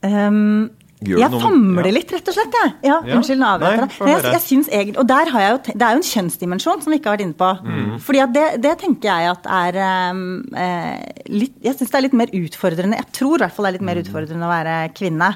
Um, 0.00 0.70
Gjør 1.00 1.22
jeg 1.22 1.40
famler 1.40 1.86
ja. 1.88 1.92
litt, 1.96 2.10
rett 2.12 2.26
og 2.28 2.34
slett. 2.36 2.56
Jeg. 2.60 2.72
Ja, 2.84 2.96
Ja. 3.08 3.16
Unnskyld, 3.16 3.40
nå 3.40 3.46
avbryter 3.48 3.78
jeg 3.80 3.88
deg. 4.00 4.08
jeg, 4.10 4.32
jeg 4.34 4.42
synes 4.44 4.68
egentlig, 4.68 4.98
og 5.00 5.06
der 5.08 5.30
har 5.32 5.40
jeg 5.46 5.52
jo, 5.54 5.60
Det 5.72 5.86
er 5.86 5.94
jo 5.94 6.00
en 6.02 6.08
kjønnsdimensjon 6.10 6.82
som 6.84 6.92
vi 6.92 6.98
ikke 7.00 7.08
har 7.08 7.16
vært 7.16 7.24
inne 7.24 7.38
på. 7.40 7.50
Mm. 7.64 7.94
Fordi 8.04 8.24
det, 8.36 8.46
det 8.66 8.74
tenker 8.82 9.08
jeg 9.08 9.30
at 9.30 9.48
er 9.60 9.78
um, 10.12 10.26
eh, 10.52 11.22
litt 11.32 11.54
Jeg 11.64 11.78
syns 11.78 11.90
det 11.94 11.98
er 12.00 12.04
litt 12.08 12.18
mer 12.20 12.34
utfordrende. 12.36 12.98
Jeg 13.00 13.08
tror 13.16 13.38
i 13.38 13.44
hvert 13.46 13.56
fall 13.56 13.64
det 13.64 13.70
er 13.72 13.78
litt 13.78 13.86
Mm. 13.86 13.90
mer 13.94 14.02
utfordrende 14.04 14.44
å 14.44 14.52
være 14.52 14.74
kvinne. 14.98 15.30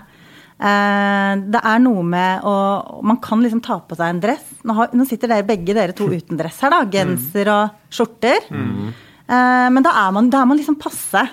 Eh, 0.54 1.32
det 1.50 1.60
er 1.66 1.80
noe 1.82 2.02
med 2.06 2.44
å 2.46 2.54
Man 3.02 3.18
kan 3.24 3.40
liksom 3.42 3.62
ta 3.64 3.78
på 3.80 3.96
seg 3.98 4.12
en 4.12 4.20
dress. 4.22 4.44
Nå, 4.64 4.74
har, 4.76 4.92
nå 4.94 5.06
sitter 5.08 5.32
dere 5.32 5.46
begge 5.48 5.74
dere 5.74 5.96
to 5.96 6.06
uten 6.18 6.36
dress 6.40 6.60
her, 6.60 6.70
da. 6.76 6.84
Genser 6.92 7.50
og 7.54 7.88
skjorter. 7.90 8.46
Mm. 8.52 8.92
Eh, 9.24 9.70
men 9.72 9.82
da 9.82 9.96
er, 10.04 10.12
man, 10.12 10.28
da 10.30 10.42
er 10.44 10.46
man 10.52 10.60
liksom 10.60 10.76
passe. 10.76 11.24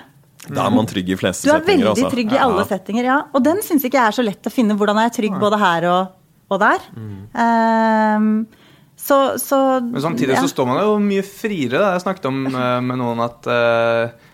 Da 0.48 0.64
er 0.66 0.74
man 0.74 0.88
trygg 0.90 1.12
i 1.12 1.18
fleste 1.18 1.46
settinger. 1.46 1.54
Du 1.54 1.60
er 1.60 1.62
settinger. 1.62 1.84
veldig 1.86 1.92
altså. 1.92 2.16
trygg 2.16 2.32
i 2.34 2.40
alle 2.42 2.64
settinger, 2.66 3.06
ja. 3.06 3.18
Og 3.30 3.44
den 3.46 3.62
syns 3.62 3.86
ikke 3.86 4.00
jeg 4.00 4.10
er 4.10 4.16
så 4.16 4.24
lett 4.26 4.48
å 4.48 4.52
finne. 4.52 4.74
Hvordan 4.78 4.98
er 4.98 5.08
jeg 5.08 5.16
trygg 5.20 5.38
både 5.42 5.60
her 5.62 5.86
og, 5.92 6.18
og 6.50 6.60
der? 6.62 6.88
Ehm, 7.44 8.34
så, 8.98 9.20
så 9.38 9.60
Men 9.86 10.02
samtidig 10.02 10.34
ja. 10.36 10.42
så 10.42 10.50
står 10.50 10.68
man 10.68 10.82
jo 10.82 10.98
mye 11.02 11.22
friere. 11.26 11.78
Da. 11.78 11.94
Jeg 11.94 12.04
snakket 12.08 12.28
om 12.32 12.44
eh, 12.50 12.76
med 12.90 13.00
noen 13.02 13.22
at 13.22 13.48
uh, 13.50 14.28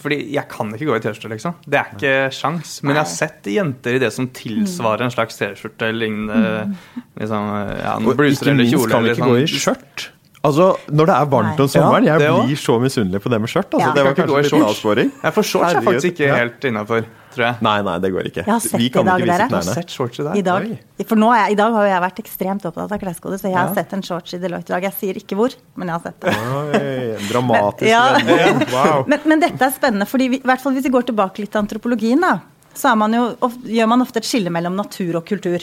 Fordi 0.00 0.20
jeg 0.36 0.46
kan 0.50 0.70
ikke 0.74 0.88
gå 0.88 0.96
i 0.96 1.04
T-skjorte, 1.04 1.32
liksom. 1.34 1.58
Det 1.66 1.82
er 1.82 1.92
ikke 1.92 2.14
sjans. 2.34 2.78
Men 2.86 2.94
jeg 2.94 3.02
har 3.02 3.12
sett 3.12 3.52
jenter 3.54 3.98
i 3.98 4.02
det 4.06 4.14
som 4.14 4.30
tilsvarer 4.34 5.08
en 5.08 5.14
slags 5.14 5.38
T-skjorte 5.40 5.90
eller 5.90 6.06
lignende. 6.06 6.74
Liksom, 7.18 7.54
eh, 7.58 7.78
ja, 7.82 7.98
noen 7.98 8.14
eller 8.14 8.30
kjole. 8.30 8.38
ikke 8.38 8.60
minst 8.62 8.94
kan 8.94 9.04
vi 9.04 9.16
ikke 9.16 9.32
gå 9.34 9.40
i 9.42 9.48
sånn. 9.50 9.64
skjørt. 9.66 10.10
Altså, 10.44 10.64
Når 10.92 11.06
det 11.08 11.14
er 11.16 11.28
varmt 11.32 11.60
om 11.64 11.68
sommeren, 11.72 12.04
jeg 12.04 12.20
blir 12.20 12.58
så 12.60 12.74
misunnelig 12.82 13.20
på 13.24 13.30
det 13.32 13.38
med 13.40 13.48
skjørt. 13.48 13.70
Altså, 13.72 13.86
Ja. 13.88 13.92
det 13.96 14.02
var 14.04 14.12
Kan 14.14 14.24
ikke 14.26 14.28
gå 14.28 14.34
kanskje 14.36 14.42
litt 14.42 14.50
shorts. 14.52 14.76
avsporing. 14.76 15.10
For 15.32 15.42
shorts 15.42 15.72
er 15.74 15.80
faktisk 15.86 16.08
ikke 16.12 16.28
helt 16.36 16.60
innafor, 16.68 17.06
tror 17.34 17.44
jeg. 17.46 17.56
Nei, 17.64 17.76
nei, 17.82 17.94
det 18.04 18.10
går 18.12 18.24
ikke. 18.28 18.42
Jeg 18.44 18.52
har 18.52 18.60
sett 18.60 18.76
Vi 18.78 18.88
kan 18.90 19.02
i 19.02 19.08
dag, 19.08 19.20
ikke 19.20 19.24
vise 19.24 19.32
dere. 19.32 19.38
Jeg 19.38 19.48
har 19.48 19.62
knærne. 19.64 19.74
sett 19.74 19.88
shorts 19.96 20.18
i 20.20 20.22
dag. 20.26 20.36
I 20.36 20.42
dag, 20.42 20.78
for 21.08 21.16
nå 21.16 21.30
er 21.32 21.38
jeg, 21.46 21.52
I 21.52 21.54
dag 21.62 21.72
har 21.72 21.82
jo 21.86 21.90
jeg 21.94 22.02
vært 22.04 22.20
ekstremt 22.24 22.62
opptatt 22.68 22.92
av 22.92 23.00
kleskode, 23.00 23.38
så 23.40 23.48
jeg 23.48 23.56
har 23.56 23.68
Ja. 23.68 23.74
sett 23.74 23.92
en 23.94 24.02
shorts 24.02 24.34
i 24.34 24.38
Deloitte 24.38 24.68
i 24.70 24.74
dag. 24.76 24.82
Jeg 24.82 24.92
sier 25.00 25.14
ikke 25.16 25.34
hvor, 25.40 25.54
men 25.76 25.88
jeg 25.88 25.94
har 25.96 26.02
sett 26.04 26.20
det. 26.20 26.36
Oi, 26.36 27.28
dramatisk 27.32 27.88
Ja. 27.88 28.04
Wow. 28.74 29.04
Men, 29.08 29.20
men 29.24 29.40
dette 29.40 29.62
er 29.62 29.72
spennende, 29.72 30.06
fordi 30.06 30.28
vi, 30.28 30.36
i 30.36 30.40
hvert 30.44 30.60
fall 30.60 30.74
hvis 30.74 30.84
vi 30.84 30.90
går 30.90 31.06
tilbake 31.08 31.38
litt 31.40 31.50
til 31.52 31.62
antropologien, 31.64 32.20
da, 32.20 32.40
så 32.74 32.90
er 32.92 32.96
man 32.96 33.12
jo, 33.14 33.34
gjør 33.64 33.88
man 33.88 34.02
ofte 34.02 34.18
et 34.18 34.24
skille 34.28 34.50
mellom 34.50 34.76
natur 34.76 35.16
og 35.16 35.24
kultur. 35.24 35.62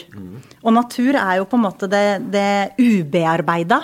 Og 0.64 0.72
natur 0.72 1.14
er 1.14 1.36
jo 1.38 1.44
på 1.44 1.54
en 1.54 1.62
måte 1.70 1.86
det, 1.88 2.30
det 2.32 2.72
ubearbeida. 2.80 3.80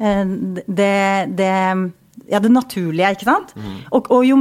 Eh, 0.00 0.24
Det, 0.66 0.94
det 1.38 1.54
ja, 2.30 2.38
det 2.38 2.50
naturlige, 2.52 3.10
ikke 3.16 3.26
sant? 3.26 3.52
Og, 3.90 4.06
og, 4.12 4.24
jo, 4.26 4.36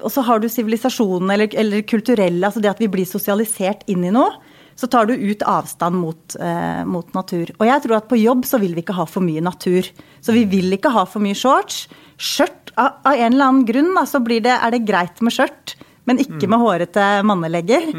og 0.00 0.10
så 0.12 0.22
har 0.24 0.40
du 0.40 0.48
sivilisasjonen 0.48 1.32
eller, 1.34 1.50
eller 1.60 1.82
kulturelle, 1.88 2.44
altså 2.46 2.62
det 2.62 2.70
at 2.70 2.80
vi 2.80 2.88
blir 2.92 3.08
sosialisert 3.08 3.82
inn 3.90 4.04
i 4.06 4.12
noe. 4.14 4.32
Så 4.78 4.88
tar 4.90 5.06
du 5.06 5.12
ut 5.14 5.42
avstand 5.46 5.94
mot, 6.00 6.36
eh, 6.42 6.82
mot 6.88 7.06
natur. 7.14 7.52
Og 7.60 7.66
jeg 7.68 7.82
tror 7.84 7.96
at 8.00 8.08
på 8.10 8.18
jobb 8.18 8.46
så 8.48 8.58
vil 8.58 8.72
vi 8.74 8.82
ikke 8.82 8.96
ha 8.96 9.04
for 9.06 9.22
mye 9.22 9.42
natur. 9.44 9.86
Så 10.24 10.34
vi 10.34 10.44
vil 10.50 10.74
ikke 10.74 10.90
ha 10.94 11.04
for 11.06 11.22
mye 11.22 11.36
shorts. 11.38 11.84
Skjørt, 12.18 12.72
av, 12.74 12.96
av 13.06 13.14
en 13.14 13.32
eller 13.32 13.50
annen 13.50 13.66
grunn 13.68 13.92
da, 13.94 14.02
så 14.08 14.18
blir 14.24 14.42
det, 14.42 14.54
er 14.56 14.74
det 14.74 14.82
greit 14.88 15.22
med 15.22 15.34
skjørt, 15.36 15.76
men 16.10 16.18
ikke 16.22 16.48
med 16.50 16.62
hårete 16.64 17.04
mannelegger. 17.28 17.92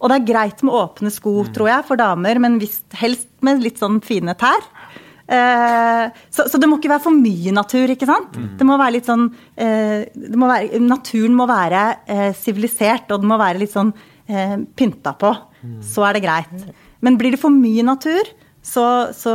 Og 0.00 0.08
det 0.12 0.18
er 0.18 0.28
greit 0.28 0.62
med 0.64 0.76
åpne 0.76 1.12
sko, 1.12 1.34
tror 1.56 1.68
jeg, 1.72 1.86
for 1.88 2.00
damer, 2.00 2.40
men 2.40 2.60
helst 3.00 3.28
med 3.44 3.64
litt 3.64 3.80
sånn 3.80 4.00
fine 4.04 4.34
tær. 4.40 4.60
Eh, 5.30 6.10
så, 6.34 6.48
så 6.50 6.58
det 6.58 6.66
må 6.66 6.80
ikke 6.80 6.90
være 6.90 7.04
for 7.04 7.14
mye 7.14 7.52
natur, 7.54 7.92
ikke 7.94 8.08
sant? 8.08 8.34
Det 8.58 8.66
må 8.66 8.74
være 8.80 8.96
litt 8.96 9.06
sånn 9.06 9.28
eh, 9.54 10.08
det 10.10 10.38
må 10.40 10.48
være, 10.50 10.80
Naturen 10.82 11.36
må 11.38 11.46
være 11.46 11.82
eh, 12.10 12.30
sivilisert, 12.34 13.06
og 13.14 13.22
den 13.22 13.30
må 13.30 13.38
være 13.40 13.62
litt 13.62 13.74
sånn 13.76 13.92
pynta 14.78 15.10
på. 15.18 15.30
Så 15.82 16.04
er 16.06 16.14
det 16.14 16.20
greit. 16.22 16.52
Men 17.02 17.16
blir 17.18 17.34
det 17.34 17.40
for 17.42 17.50
mye 17.50 17.82
natur, 17.82 18.28
så, 18.62 18.84
så 19.16 19.32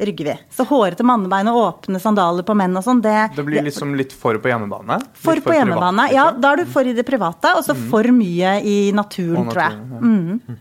rygger 0.00 0.30
vi. 0.32 0.34
Så 0.56 0.64
hårete 0.66 1.04
mannebein 1.06 1.46
og 1.52 1.58
åpne 1.60 2.00
sandaler 2.02 2.42
på 2.48 2.56
menn 2.58 2.74
og 2.80 2.82
sånn, 2.86 3.02
det, 3.04 3.14
Det 3.36 3.44
blir 3.46 3.62
liksom 3.66 3.92
litt 3.98 4.14
for 4.16 4.38
på 4.42 4.50
hjemmebane. 4.50 4.98
For, 5.12 5.36
For 5.36 5.44
på 5.50 5.54
hjemmebane. 5.54 6.08
Ja, 6.14 6.30
da 6.34 6.54
er 6.54 6.64
du 6.64 6.72
for 6.72 6.88
i 6.88 6.94
det 6.96 7.06
private, 7.06 7.54
og 7.60 7.62
så 7.66 7.76
for 7.78 8.08
mye 8.14 8.56
i 8.64 8.78
naturen, 8.96 9.46
naturen 9.46 9.52
tror 9.52 9.62
jeg. 9.66 10.48
ja. 10.48 10.58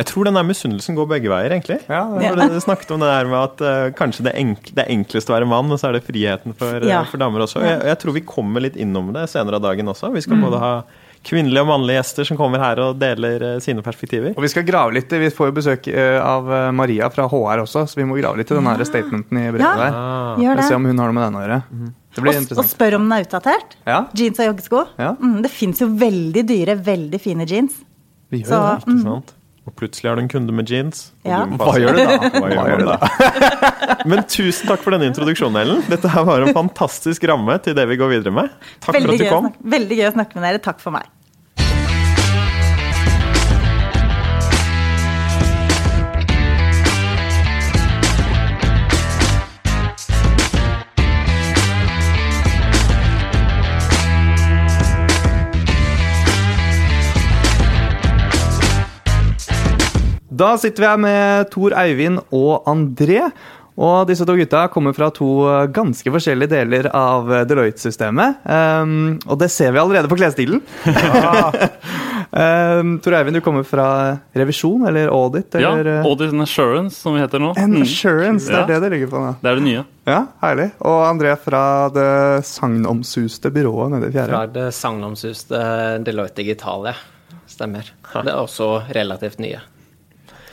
Jeg 0.00 0.06
tror 0.08 0.24
den 0.30 0.38
der 0.38 0.46
misunnelsen 0.48 0.96
går 0.96 1.08
begge 1.10 1.28
veier, 1.28 1.52
egentlig. 1.52 1.76
Ja, 1.90 2.06
det- 2.16 2.30
For 2.30 2.40
Dere 2.40 2.60
snakket 2.64 2.90
om 2.96 3.00
det 3.04 3.10
der 3.10 3.26
med 3.28 3.40
at 3.44 3.60
uh, 3.60 3.90
kanskje 3.98 4.24
det, 4.24 4.32
enkl 4.40 4.72
det 4.78 4.86
enkleste 4.88 5.28
å 5.28 5.36
være 5.36 5.48
mann, 5.50 5.68
og 5.70 5.78
så 5.78 5.90
er 5.90 5.98
det 5.98 6.06
friheten 6.06 6.54
for, 6.56 6.80
eh, 6.80 6.88
Ja. 6.88 7.02
for 7.04 7.18
damer 7.20 7.44
også. 7.44 7.60
Jeg, 7.60 7.82
jeg 7.84 7.98
tror 8.00 8.12
vi 8.16 8.22
kommer 8.24 8.60
litt 8.64 8.76
innom 8.80 9.12
det 9.12 9.28
senere 9.28 9.56
av 9.60 9.62
dagen 9.68 9.84
også. 9.92 10.10
Vi 10.14 10.22
skal 10.24 10.36
Mm. 10.38 10.44
både 10.48 10.58
ha 10.58 10.72
kvinnelige 11.22 11.60
og 11.60 11.68
mannlige 11.68 11.98
gjester 12.00 12.24
som 12.24 12.38
kommer 12.38 12.58
her 12.64 12.80
og 12.80 12.98
deler 12.98 13.42
uh, 13.56 13.58
sine 13.60 13.82
perspektiver. 13.84 14.32
Og 14.38 14.40
vi 14.40 14.48
skal 14.48 14.62
grave 14.64 14.94
litt, 14.96 15.12
i- 15.12 15.18
Vi 15.20 15.28
får 15.28 15.52
jo 15.52 15.52
besøk 15.60 15.88
uh, 15.92 16.24
av 16.24 16.72
Maria 16.72 17.10
fra 17.10 17.28
HR 17.28 17.60
også, 17.66 17.84
så 17.86 17.94
vi 18.00 18.04
må 18.08 18.16
grave 18.18 18.38
litt 18.40 18.50
i 18.50 18.54
den 18.56 18.64
her 18.64 18.78
statementen 18.88 19.36
i 19.36 19.50
brevet 19.52 19.60
Ja. 19.68 19.76
der. 19.76 19.92
Ah. 19.92 20.36
Gjør 20.40 20.58
Og 20.58 20.64
se 20.64 20.74
om 20.74 20.84
hun 20.86 20.96
har 20.98 21.12
noe 21.12 21.18
med 21.20 21.24
den 21.28 21.36
å 21.36 21.44
gjøre. 21.44 21.62
Det 22.16 22.22
blir 22.24 22.40
Og, 22.40 22.58
og 22.58 22.64
spør 22.64 22.94
om 22.96 23.04
den 23.08 23.12
er 23.18 23.24
utdatert. 23.28 23.76
Ja, 23.86 24.06
Jeans 24.16 24.40
og 24.40 24.46
joggesko. 24.56 24.86
Ja. 24.98 25.12
Mm, 25.20 25.42
det 25.42 25.50
fins 25.50 25.78
jo 25.78 25.88
veldig 25.88 26.46
dyre, 26.48 26.74
veldig 26.82 27.20
fine 27.20 27.44
jeans. 27.46 27.84
vi 28.30 28.42
gjør 28.42 28.48
Så- 28.48 28.86
det. 28.86 28.94
Ikke 28.94 29.02
sant? 29.02 29.32
Og 29.68 29.74
plutselig 29.76 30.08
er 30.08 30.16
du 30.16 30.22
en 30.24 30.30
kunde 30.32 30.54
med 30.56 30.70
jeans. 30.72 31.10
Ja. 31.28 31.42
Hva 31.60 31.74
gjør 31.78 31.98
du 31.98 32.00
da? 32.00 32.16
Hva 32.32 32.50
gjør 32.70 32.80
du 32.80 32.86
da? 32.88 32.96
Men 34.10 34.24
tusen 34.30 34.70
takk 34.70 34.82
for 34.84 34.96
denne 34.96 35.10
introduksjonen, 35.10 35.60
Ellen. 35.60 35.82
Dette 35.90 36.10
her 36.10 36.24
var 36.26 36.46
en 36.46 36.54
fantastisk 36.56 37.26
ramme 37.28 37.58
til 37.64 37.76
det 37.76 37.84
vi 37.90 37.98
går 38.00 38.14
videre 38.16 38.32
med. 38.34 38.52
Takk 38.80 38.96
for 38.96 39.14
at 39.14 39.20
du 39.20 39.26
kom. 39.28 39.50
veldig 39.76 40.00
gøy 40.00 40.08
å 40.08 40.14
snakke 40.16 40.38
med 40.38 40.48
dere. 40.48 40.62
Takk 40.64 40.80
for 40.82 40.96
meg. 40.96 41.08
Da 60.40 60.54
sitter 60.60 60.82
vi 60.84 60.88
her 60.88 61.00
med 61.02 61.50
Tor 61.52 61.74
Eivind 61.76 62.20
og 62.32 62.64
André. 62.70 63.26
Og 63.80 64.02
disse 64.10 64.26
to 64.28 64.34
gutta 64.36 64.66
kommer 64.72 64.92
fra 64.96 65.06
to 65.14 65.26
eh, 65.48 65.66
ganske 65.72 66.10
forskjellige 66.12 66.50
deler 66.52 66.88
av 66.96 67.30
eh, 67.32 67.44
Deloitte-systemet. 67.48 68.42
Um, 68.44 69.14
og 69.24 69.38
det 69.40 69.48
ser 69.54 69.72
vi 69.72 69.80
allerede 69.80 70.10
på 70.10 70.18
klesstilen. 70.20 70.60
um, 72.34 72.98
Tor 73.04 73.16
Eivind, 73.16 73.38
du 73.38 73.40
kommer 73.44 73.64
fra 73.64 73.86
revisjon 74.36 74.84
eller 74.90 75.08
audit? 75.14 75.54
Eller, 75.56 75.88
Ja, 75.94 76.02
Audit 76.04 76.32
and 76.34 76.44
Assurance, 76.44 77.00
som 77.00 77.16
vi 77.16 77.22
heter 77.22 77.40
nå. 77.40 77.54
En 77.56 77.72
Mm. 77.78 77.82
assurance, 77.86 78.50
det 78.50 78.56
er 78.58 78.60
Ja. 78.60 78.66
det 78.66 78.80
det 78.82 78.90
ligger 78.98 79.12
på 79.14 79.22
nå. 79.24 79.32
Det 79.40 79.48
er 79.50 79.54
det 79.60 79.64
nye. 79.64 79.84
Ja, 80.06 80.20
herlig. 80.42 80.70
Og 80.80 81.00
André 81.08 81.36
fra 81.38 81.64
det 81.94 82.44
sagnomsuste 82.44 83.50
byrået 83.54 83.90
nede 83.96 84.08
i 84.08 84.12
fjerde. 84.12 84.28
Fra 84.34 84.46
det 84.46 84.68
sagnomsuste 84.74 85.64
Deloitte 86.04 86.42
Digitale. 86.42 86.94
Stemmer. 87.48 87.82
Det 88.12 88.28
er 88.28 88.36
også 88.38 88.82
relativt 88.94 89.38
nye. 89.40 89.60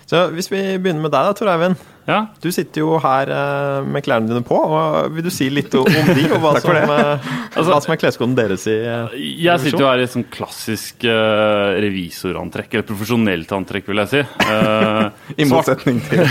Så 0.08 0.22
hvis 0.32 0.48
vi 0.48 0.60
begynner 0.80 1.04
med 1.04 1.12
deg 1.12 1.26
da, 1.28 1.34
Tor 1.36 1.50
Eivind. 1.52 1.76
Ja, 2.08 2.22
Du 2.40 2.46
sitter 2.56 2.80
jo 2.80 2.94
her 3.04 3.28
eh, 3.28 3.82
med 3.84 4.00
klærne 4.06 4.30
dine 4.30 4.40
på. 4.48 4.56
og 4.56 5.10
Vil 5.12 5.26
du 5.26 5.30
si 5.36 5.50
litt 5.52 5.74
om 5.76 5.84
de, 5.84 6.24
og 6.32 6.38
hva, 6.40 6.54
som, 6.64 6.72
eh, 6.72 7.26
Altså- 7.58 7.74
hva 7.74 7.80
som 7.84 7.92
er 7.92 8.00
kleskoden 8.00 8.36
deres 8.38 8.64
i 8.72 8.78
eh, 8.80 9.18
Jeg 9.44 9.60
sitter 9.66 9.84
jo 9.84 9.90
her 9.90 10.00
i 10.00 10.06
et 10.06 10.14
sånn 10.14 10.24
klassisk 10.32 11.04
eh, 11.04 11.74
revisorantrekk, 11.84 12.78
eller 12.78 12.88
profesjonelt 12.88 13.52
antrekk, 13.58 13.90
vil 13.92 14.00
jeg 14.06 14.14
si. 14.14 14.22
Eh, 14.48 15.10
I 15.44 15.50
motsetning 15.52 16.00
til 16.08 16.24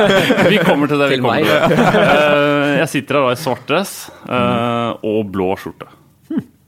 Vi 0.54 0.62
kommer 0.62 0.86
til 0.94 1.02
det. 1.02 1.10
vi 1.10 1.18
kommer 1.18 1.42
meg. 1.42 1.50
til 1.50 1.82
det. 1.82 2.06
Eh, 2.06 2.70
jeg 2.84 2.88
sitter 2.94 3.18
her 3.18 3.26
da 3.26 3.34
i 3.34 3.42
svart 3.42 3.66
dress 3.72 3.96
eh, 4.30 4.94
og 5.10 5.34
blå 5.34 5.50
skjorte. 5.58 5.90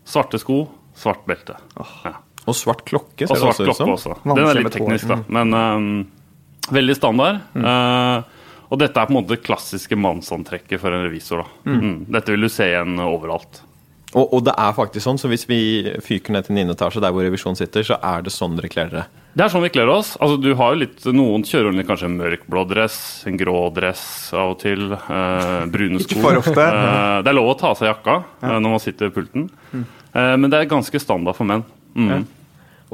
Svarte 0.06 0.42
sko, 0.42 0.64
svart 0.98 1.22
belte. 1.30 1.54
Ja. 1.78 2.16
Og 2.46 2.54
svart 2.54 2.82
klokke, 2.86 3.30
Og 3.30 3.38
ser 3.38 3.46
det 3.46 3.54
også 3.54 3.70
ut 3.70 3.78
som. 3.78 3.94
også. 3.94 4.18
Den 4.26 4.42
er 4.50 4.58
litt 4.64 4.74
teknisk, 4.74 5.06
da. 5.10 5.22
Men 5.38 5.54
eh, 5.62 5.88
veldig 6.72 6.96
standard. 6.98 7.42
Eh, 7.54 8.42
og 8.66 8.80
dette 8.82 8.98
er 8.98 9.06
på 9.06 9.14
en 9.14 9.20
måte 9.20 9.36
det 9.36 9.44
klassiske 9.46 9.98
mannsantrekket 9.98 10.82
for 10.82 10.94
en 10.94 11.06
revisor. 11.06 11.44
da. 11.44 11.76
Mm. 11.76 12.06
Dette 12.10 12.34
vil 12.34 12.46
du 12.46 12.50
se 12.50 12.66
igjen 12.72 12.98
overalt. 13.02 13.62
Og, 14.16 14.32
og 14.32 14.42
det 14.46 14.54
er 14.56 14.74
faktisk 14.74 15.04
sånn, 15.04 15.18
så 15.20 15.28
hvis 15.30 15.44
vi 15.50 15.60
fyker 16.02 16.34
ned 16.34 16.46
til 16.46 16.56
9. 16.56 16.72
etasje, 16.72 17.02
der 17.04 17.12
hvor 17.14 17.26
revisjonen 17.26 17.58
sitter, 17.58 17.84
så 17.86 17.98
er 18.00 18.24
det 18.24 18.32
sånn 18.34 18.56
dere 18.58 18.70
kler 18.72 18.90
dere. 18.92 19.06
Det 19.36 19.44
er 19.44 19.52
sånn 19.52 19.66
vi 19.66 19.70
kler 19.74 19.90
oss. 19.92 20.14
Altså, 20.22 20.38
du 20.40 20.48
har 20.56 20.72
jo 20.72 20.80
litt, 20.80 21.02
Noen 21.12 21.42
kjører 21.44 21.74
litt 21.76 21.88
kanskje 21.90 22.08
en 22.08 22.16
mørkblå 22.16 22.62
dress, 22.70 22.96
en 23.28 23.36
grå 23.36 23.66
dress 23.76 24.04
av 24.32 24.54
og 24.54 24.60
til. 24.62 24.94
Eh, 24.96 25.66
brune 25.74 26.00
sko. 26.00 26.08
Ikke 26.08 26.22
for 26.24 26.40
ofte. 26.40 26.64
Eh, 26.64 27.18
det 27.26 27.32
er 27.32 27.36
lov 27.36 27.50
å 27.52 27.58
ta 27.60 27.74
av 27.74 27.80
seg 27.82 27.90
jakka 27.90 28.16
eh, 28.22 28.56
når 28.56 28.72
man 28.78 28.82
sitter 28.82 29.10
ved 29.10 29.18
pulten, 29.18 29.50
Eh, 30.16 30.32
men 30.40 30.48
det 30.48 30.62
er 30.62 30.70
ganske 30.70 30.96
standard 30.96 31.36
for 31.36 31.44
menn. 31.44 31.60
Mm. 31.92 32.22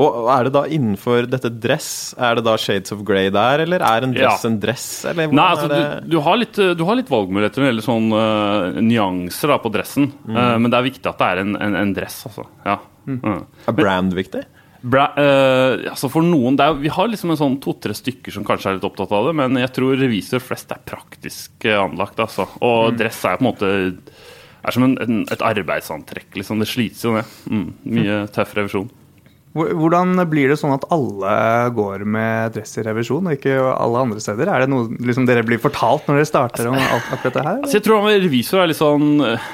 Og 0.00 0.28
er 0.32 0.46
det 0.46 0.52
da 0.54 0.62
innenfor 0.72 1.26
dette 1.28 1.50
dress, 1.60 1.90
er 2.16 2.38
det 2.38 2.46
da 2.46 2.54
shades 2.60 2.94
of 2.94 3.02
grey 3.04 3.28
der, 3.32 3.60
eller 3.66 3.82
er 3.84 4.06
en 4.06 4.14
dress 4.14 4.44
Ja. 4.44 4.48
en 4.48 4.56
dress? 4.62 4.86
Eller 5.10 5.28
Nei, 5.28 5.48
altså, 5.52 5.68
du, 5.68 6.08
du, 6.14 6.16
har 6.24 6.38
litt, 6.40 6.56
du 6.56 6.84
har 6.88 6.96
litt 6.96 7.12
valgmuligheter 7.12 7.60
når 7.60 7.66
det 7.66 7.72
gjelder 7.72 7.86
sånn 7.90 8.08
uh, 8.16 8.80
nyanser 8.80 9.52
da, 9.52 9.58
på 9.60 9.72
dressen. 9.74 10.08
Mm. 10.24 10.38
uh, 10.38 10.56
men 10.62 10.72
det 10.72 10.80
er 10.80 10.88
viktig 10.88 11.12
at 11.12 11.20
det 11.20 11.28
er 11.28 11.42
en, 11.44 11.52
en, 11.60 11.78
en 11.82 11.94
dress, 11.98 12.22
altså. 12.30 12.46
Ja. 12.64 12.78
Mm. 13.04 13.44
Er 13.68 13.76
brand 13.76 14.16
viktig? 14.16 14.46
Bra, 14.82 15.04
eh, 15.14 15.84
altså 15.92 16.08
for 16.10 16.26
noen, 16.26 16.56
er, 16.58 16.72
Vi 16.74 16.90
har 16.90 17.06
liksom 17.06 17.30
en 17.30 17.38
sånn 17.38 17.60
to-tre 17.62 17.94
stykker 17.94 18.34
som 18.34 18.46
kanskje 18.46 18.72
er 18.72 18.78
litt 18.80 18.86
opptatt 18.86 19.12
av 19.14 19.28
det, 19.28 19.34
men 19.38 19.60
jeg 19.60 19.70
tror 19.76 19.94
revisor 19.94 20.42
flest 20.42 20.72
er 20.74 20.80
praktisk 20.82 21.68
anlagt. 21.70 22.18
Altså. 22.18 22.48
Og 22.66 22.96
dress 22.98 23.20
er 23.28 23.38
på 23.38 23.44
en 23.44 23.50
måte 23.52 23.70
er 24.62 24.74
som 24.74 24.86
en, 24.86 24.96
en, 25.02 25.22
et 25.30 25.44
arbeidsantrekk. 25.52 26.32
Liksom. 26.38 26.62
Det 26.62 26.70
slites 26.70 27.04
jo 27.06 27.14
ned. 27.14 27.38
Mm, 27.50 27.68
mye 27.94 28.18
tøff 28.34 28.56
revisjon. 28.58 28.90
Hvor- 29.52 29.72
Hvordan 29.76 30.14
blir 30.30 30.48
det 30.48 30.56
sånn 30.60 30.72
at 30.72 30.86
alle 30.94 31.32
går 31.76 32.04
med 32.08 32.54
dress 32.54 32.78
i 32.80 32.84
revisjon, 32.86 33.26
og 33.28 33.34
ikke 33.36 33.56
alle 33.76 33.98
andre 34.06 34.20
steder? 34.24 34.48
Er 34.48 34.60
det 34.64 34.70
noe 34.72 34.88
liksom, 34.96 35.26
dere 35.28 35.42
blir 35.44 35.60
fortalt 35.60 36.06
når 36.08 36.22
dere 36.22 36.30
starter 36.30 36.70
om 36.70 36.78
alt 36.80 37.10
akkurat 37.12 37.34
det 37.36 37.44
her? 37.44 37.58
Altså, 37.60 37.76
jeg 37.76 37.84
tror 37.84 38.06
revisor 38.08 38.62
er 38.62 38.70
litt 38.72 38.80
sånn 38.80 39.20
eh, 39.26 39.50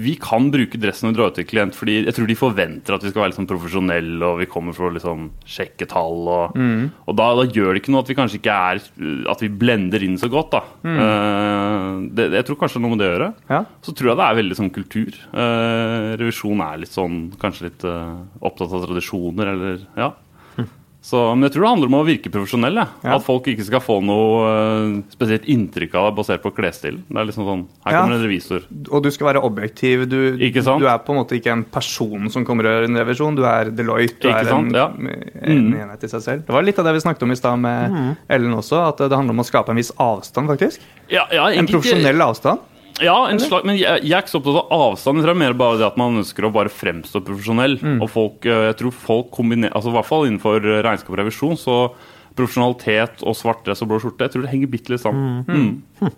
Vi 0.00 0.14
kan 0.22 0.50
bruke 0.52 0.78
dressen 0.80 1.08
når 1.08 1.12
vi 1.12 1.18
drar 1.18 1.32
ut 1.32 1.38
til 1.40 1.46
klient, 1.48 1.76
fordi 1.76 1.96
jeg 2.04 2.14
tror 2.16 2.28
de 2.30 2.36
forventer 2.38 2.94
at 2.94 3.04
vi 3.04 3.10
skal 3.10 3.24
være 3.24 3.32
litt 3.32 3.40
sånn 3.40 3.50
profesjonelle, 3.50 4.20
og 4.26 4.38
vi 4.42 4.48
kommer 4.50 4.76
for 4.76 4.88
å 4.88 4.94
liksom 4.94 5.26
sjekke 5.48 5.88
tall. 5.90 6.28
Og, 6.30 6.58
og 7.06 7.18
da, 7.18 7.28
da 7.40 7.46
gjør 7.48 7.74
det 7.74 7.82
ikke 7.82 7.94
noe 7.94 8.04
at 8.04 8.12
vi 8.12 8.18
kanskje 8.18 8.40
ikke 8.40 8.56
er 8.70 8.80
At 9.30 9.42
vi 9.42 9.50
blender 9.62 10.04
inn 10.06 10.18
så 10.20 10.30
godt, 10.32 10.54
da. 10.54 10.62
Eh, 10.86 12.00
det, 12.16 12.30
jeg 12.38 12.48
tror 12.48 12.60
kanskje 12.62 12.82
noe 12.82 12.94
med 12.94 13.02
det 13.02 13.10
å 13.10 13.14
gjøre. 13.14 13.30
Ja. 13.50 13.60
Så 13.84 13.94
tror 13.96 14.12
jeg 14.12 14.20
det 14.20 14.26
er 14.26 14.40
veldig 14.40 14.58
sånn 14.58 14.72
kultur. 14.74 15.20
Eh, 15.44 16.08
revisjon 16.20 16.64
er 16.64 16.82
litt 16.82 16.94
sånn 16.94 17.20
kanskje 17.40 17.68
litt 17.68 17.86
eh, 17.88 18.18
opptatt 18.40 18.74
av 18.76 18.86
tradisjoner, 18.86 19.54
eller 19.54 19.86
ja. 19.98 20.12
Så, 21.02 21.16
men 21.32 21.46
jeg 21.48 21.54
tror 21.54 21.62
det 21.64 21.68
handler 21.70 21.88
om 21.88 21.94
å 21.96 22.04
virke 22.04 22.28
profesjonell. 22.28 22.74
Ja. 22.76 22.82
Ja. 23.06 23.14
At 23.16 23.24
folk 23.24 23.46
ikke 23.48 23.64
skal 23.64 23.80
få 23.80 23.94
noe 24.04 24.40
eh, 24.50 24.96
spesielt 25.14 25.46
inntrykk 25.48 25.94
av 25.96 26.10
deg 26.10 26.18
basert 26.18 26.42
på 26.44 26.52
klesstilen. 26.52 26.98
Det 27.08 27.16
er 27.22 27.28
liksom 27.30 27.46
sånn, 27.48 27.62
Her 27.86 27.92
Ja. 27.94 28.02
kommer 28.02 28.16
en 28.18 28.24
revisor. 28.26 28.66
Og 28.92 29.02
du 29.02 29.10
skal 29.10 29.30
være 29.30 29.42
objektiv. 29.42 30.04
Du, 30.12 30.36
Ikke 30.36 30.62
sant? 30.62 30.80
du 30.84 30.86
er 30.86 30.98
på 30.98 31.14
en 31.14 31.20
måte 31.24 31.38
ikke 31.40 31.52
en 31.54 31.64
person 31.64 32.28
som 32.28 32.44
kommer 32.44 32.68
og 32.68 32.74
gjør 32.76 32.84
en 32.90 33.00
revisjon. 33.00 33.34
Du 33.34 33.44
er 33.48 33.70
Deloitte. 33.72 34.20
Du 34.20 34.28
Ikke 34.28 34.44
er 34.44 34.52
en. 34.58 34.70
Ja. 34.76 34.86
en 34.88 35.72
Mm. 35.72 35.74
enhet 35.80 36.04
i 36.04 36.08
seg 36.12 36.20
selv. 36.20 36.44
Det 36.46 36.52
var 36.52 36.62
litt 36.62 36.78
av 36.78 36.84
det 36.84 36.92
vi 36.92 37.00
snakket 37.00 37.22
om 37.22 37.32
i 37.32 37.36
stad 37.40 37.58
med 37.58 38.16
Ellen 38.28 38.52
også, 38.60 38.88
at 38.88 38.98
det 38.98 39.10
handler 39.16 39.30
om 39.32 39.40
å 39.40 39.48
skape 39.48 39.70
en 39.70 39.76
viss 39.80 39.92
avstand, 39.98 40.48
faktisk. 40.52 40.80
Ja, 41.08 41.24
ja, 41.32 41.46
En 41.48 41.66
profesjonell 41.66 42.20
avstand. 42.20 42.60
Ja, 43.00 43.16
en 43.30 43.40
slag, 43.40 43.66
men 43.68 43.78
jeg, 43.78 44.04
jeg 44.04 44.14
er 44.16 44.24
ikke 44.24 44.34
så 44.34 44.40
opptatt 44.40 44.60
av 44.60 44.86
avstand. 44.90 45.18
Jeg 45.18 45.24
tror 45.24 45.32
det 45.32 45.36
er 45.38 45.42
mer 45.42 45.58
bare 45.58 45.80
det 45.80 45.88
at 45.88 45.98
man 46.00 46.20
ønsker 46.20 46.46
å 46.46 46.52
bare 46.54 46.72
fremstå 46.72 47.22
profesjonell. 47.26 47.76
Mm. 47.80 47.98
Og 48.04 48.10
folk, 48.12 48.48
eh, 48.48 48.64
jeg 48.70 48.80
tror 48.82 48.96
folk 48.96 49.30
kombinerer 49.34 49.76
altså 49.76 49.92
I 49.92 49.98
hvert 49.98 50.10
fall 50.10 50.26
innenfor 50.28 50.64
eh, 50.64 50.80
regnskap 50.86 51.14
og 51.14 51.22
revisjon, 51.22 51.60
så 51.60 51.78
profesjonalitet 52.38 53.24
og 53.26 53.36
svart 53.36 53.64
dress 53.66 53.82
og 53.84 53.90
blå 53.90 54.00
skjorte, 54.02 54.26
jeg 54.26 54.36
tror 54.36 54.44
det 54.46 54.52
henger 54.52 54.70
bitte 54.72 54.92
litt 54.92 55.02
sammen. 55.02 55.40
Mm. 55.48 56.12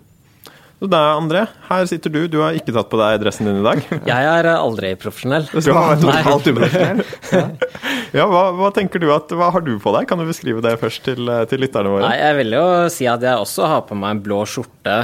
Så 0.83 0.89
da, 0.91 0.99
André, 1.15 1.45
her 1.69 1.85
sitter 1.87 2.11
du. 2.11 2.25
Du 2.27 2.41
har 2.43 2.57
ikke 2.59 2.73
tatt 2.75 2.89
på 2.91 2.97
deg 2.99 3.21
dressen 3.21 3.47
din 3.47 3.61
i 3.61 3.63
dag. 3.63 3.79
Jeg 4.11 4.29
er 4.33 4.49
eh, 4.51 4.59
aldri 4.59 4.89
profesjonell. 4.99 5.47
Du 5.55 5.71
har 5.71 5.95
totalt 6.01 6.49
uprofesjonell. 6.51 7.05
Ja, 8.13 8.27
hva, 8.29 8.43
hva 8.53 8.67
tenker 8.69 9.01
du 9.01 9.07
at, 9.09 9.31
hva 9.33 9.47
har 9.55 9.63
du 9.65 9.71
på 9.81 9.89
deg? 9.95 10.05
Kan 10.09 10.19
du 10.21 10.27
beskrive 10.27 10.61
det 10.61 10.75
først 10.77 11.01
til, 11.07 11.31
til 11.49 11.63
lytterne 11.63 11.89
våre? 11.89 12.05
Nei, 12.11 12.19
jeg 12.19 12.35
vil 12.37 12.57
jo 12.59 12.65
si 12.93 13.07
at 13.09 13.23
jeg 13.25 13.41
også 13.41 13.69
har 13.71 13.87
på 13.87 13.97
meg 13.97 14.13
en 14.13 14.21
blå 14.27 14.43
skjorte, 14.45 14.99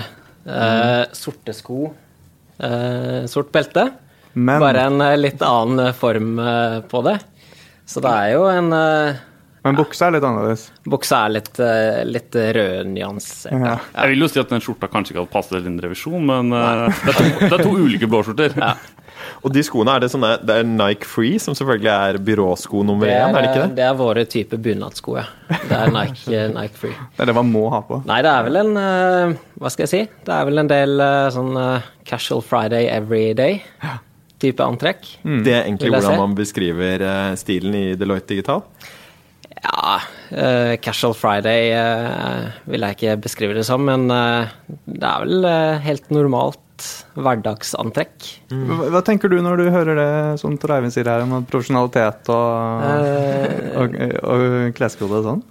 eh, 0.50 1.04
sorte 1.16 1.56
sko, 1.56 1.90
uh, 2.60 3.22
sort 3.30 3.52
belte. 3.56 3.90
Men, 4.34 4.60
Bare 4.62 4.86
en 4.90 5.02
eh, 5.02 5.18
litt 5.18 5.42
annen 5.46 5.94
form 5.98 6.38
på 6.90 7.02
det. 7.08 7.18
Så 7.90 8.04
det 8.06 8.12
er 8.14 8.36
jo 8.36 8.46
en 8.52 8.70
men 9.60 9.76
buksa 9.76 10.08
er 10.08 10.14
litt 10.16 10.24
annerledes. 10.24 10.62
Buksa 10.88 11.18
er 11.26 11.34
litt, 11.34 11.58
litt 12.08 12.36
rød 12.56 12.94
nyanser. 12.94 13.52
Ja. 13.52 13.74
Jeg 13.92 14.14
vil 14.14 14.24
jo 14.24 14.30
si 14.32 14.40
at 14.40 14.54
den 14.54 14.64
skjorta 14.64 14.88
kanskje 14.88 15.12
ikke 15.12 15.20
hadde 15.26 15.34
passet 15.34 15.58
til 15.58 15.68
en 15.68 15.82
revisjon, 15.84 16.30
men 16.30 16.54
det, 16.54 16.62
er 17.12 17.18
to, 17.18 17.26
det 17.42 17.50
er 17.58 17.66
to 17.66 17.74
ulike 17.76 18.08
blåskjorter. 18.08 18.56
Og 19.44 19.54
de 19.54 19.64
skoene, 19.66 19.96
er 19.96 20.04
det 20.04 20.12
sånne 20.14 20.32
Det 20.46 20.58
er 20.62 20.68
Nike 20.68 21.08
Free, 21.08 21.40
som 21.42 21.56
selvfølgelig 21.58 21.92
er 21.94 22.20
byråsko 22.30 22.84
nummer 22.88 23.10
Det 23.10 23.16
én, 23.16 23.30
er, 23.30 23.36
er 23.36 23.46
det 23.46 23.50
ikke 23.50 23.64
det? 23.64 23.78
det 23.80 23.86
er 23.88 23.98
våre 24.00 24.26
type 24.30 24.60
bunadsko, 24.68 25.18
ja. 25.20 25.26
Det 25.50 25.80
er 25.80 25.94
Nike, 25.96 26.44
Nike 26.58 26.80
Free. 26.80 27.08
Det 27.16 27.26
er 27.26 27.32
det 27.32 27.38
man 27.40 27.52
må 27.54 27.66
ha 27.74 27.82
på. 27.86 28.02
Nei, 28.10 28.20
det 28.26 28.34
er 28.34 28.46
vel 28.48 28.62
en 28.62 28.84
eh, 28.84 29.40
Hva 29.60 29.74
skal 29.74 29.88
jeg 29.88 29.94
si? 29.94 30.04
Det 30.28 30.36
er 30.36 30.48
vel 30.50 30.64
en 30.64 30.72
del 30.72 31.04
eh, 31.06 31.26
sånn 31.36 31.60
eh, 31.60 31.90
casual 32.10 32.44
Friday 32.46 32.90
every 32.92 33.34
day-type 33.38 34.66
antrekk. 34.66 35.04
Det 35.24 35.54
er 35.54 35.66
egentlig 35.66 35.94
hvordan 35.94 36.24
man 36.24 36.38
beskriver 36.38 37.04
stilen 37.40 37.76
i 37.78 37.86
Deloitte 38.00 38.34
Digital. 38.34 38.64
Ja, 39.60 40.00
uh, 40.32 40.78
casual 40.80 41.14
Friday 41.18 41.74
uh, 41.76 42.48
vil 42.70 42.86
jeg 42.86 42.98
ikke 42.98 43.18
beskrive 43.26 43.58
det 43.58 43.66
som, 43.68 43.84
men 43.86 44.08
uh, 44.08 44.48
det 44.88 45.04
er 45.04 45.26
vel 45.26 45.48
helt 45.84 46.12
normalt 46.14 46.62
hverdagsantrekk. 47.18 48.28
Hva, 48.52 48.90
hva 48.94 49.02
tenker 49.06 49.32
du 49.32 49.38
når 49.44 49.62
du 49.62 49.70
hører 49.74 50.00
det 50.00 50.10
som 50.42 50.58
Tor 50.60 50.76
Eivind 50.78 50.94
sier 50.96 51.10
her, 51.10 51.24
om 51.26 51.46
profesjonalitet 51.50 52.30
og, 52.34 52.84
uh, 52.84 53.82
og, 53.84 53.98
og 54.34 54.46
kleskode 54.78 55.22
og 55.22 55.28
sånn? 55.30 55.42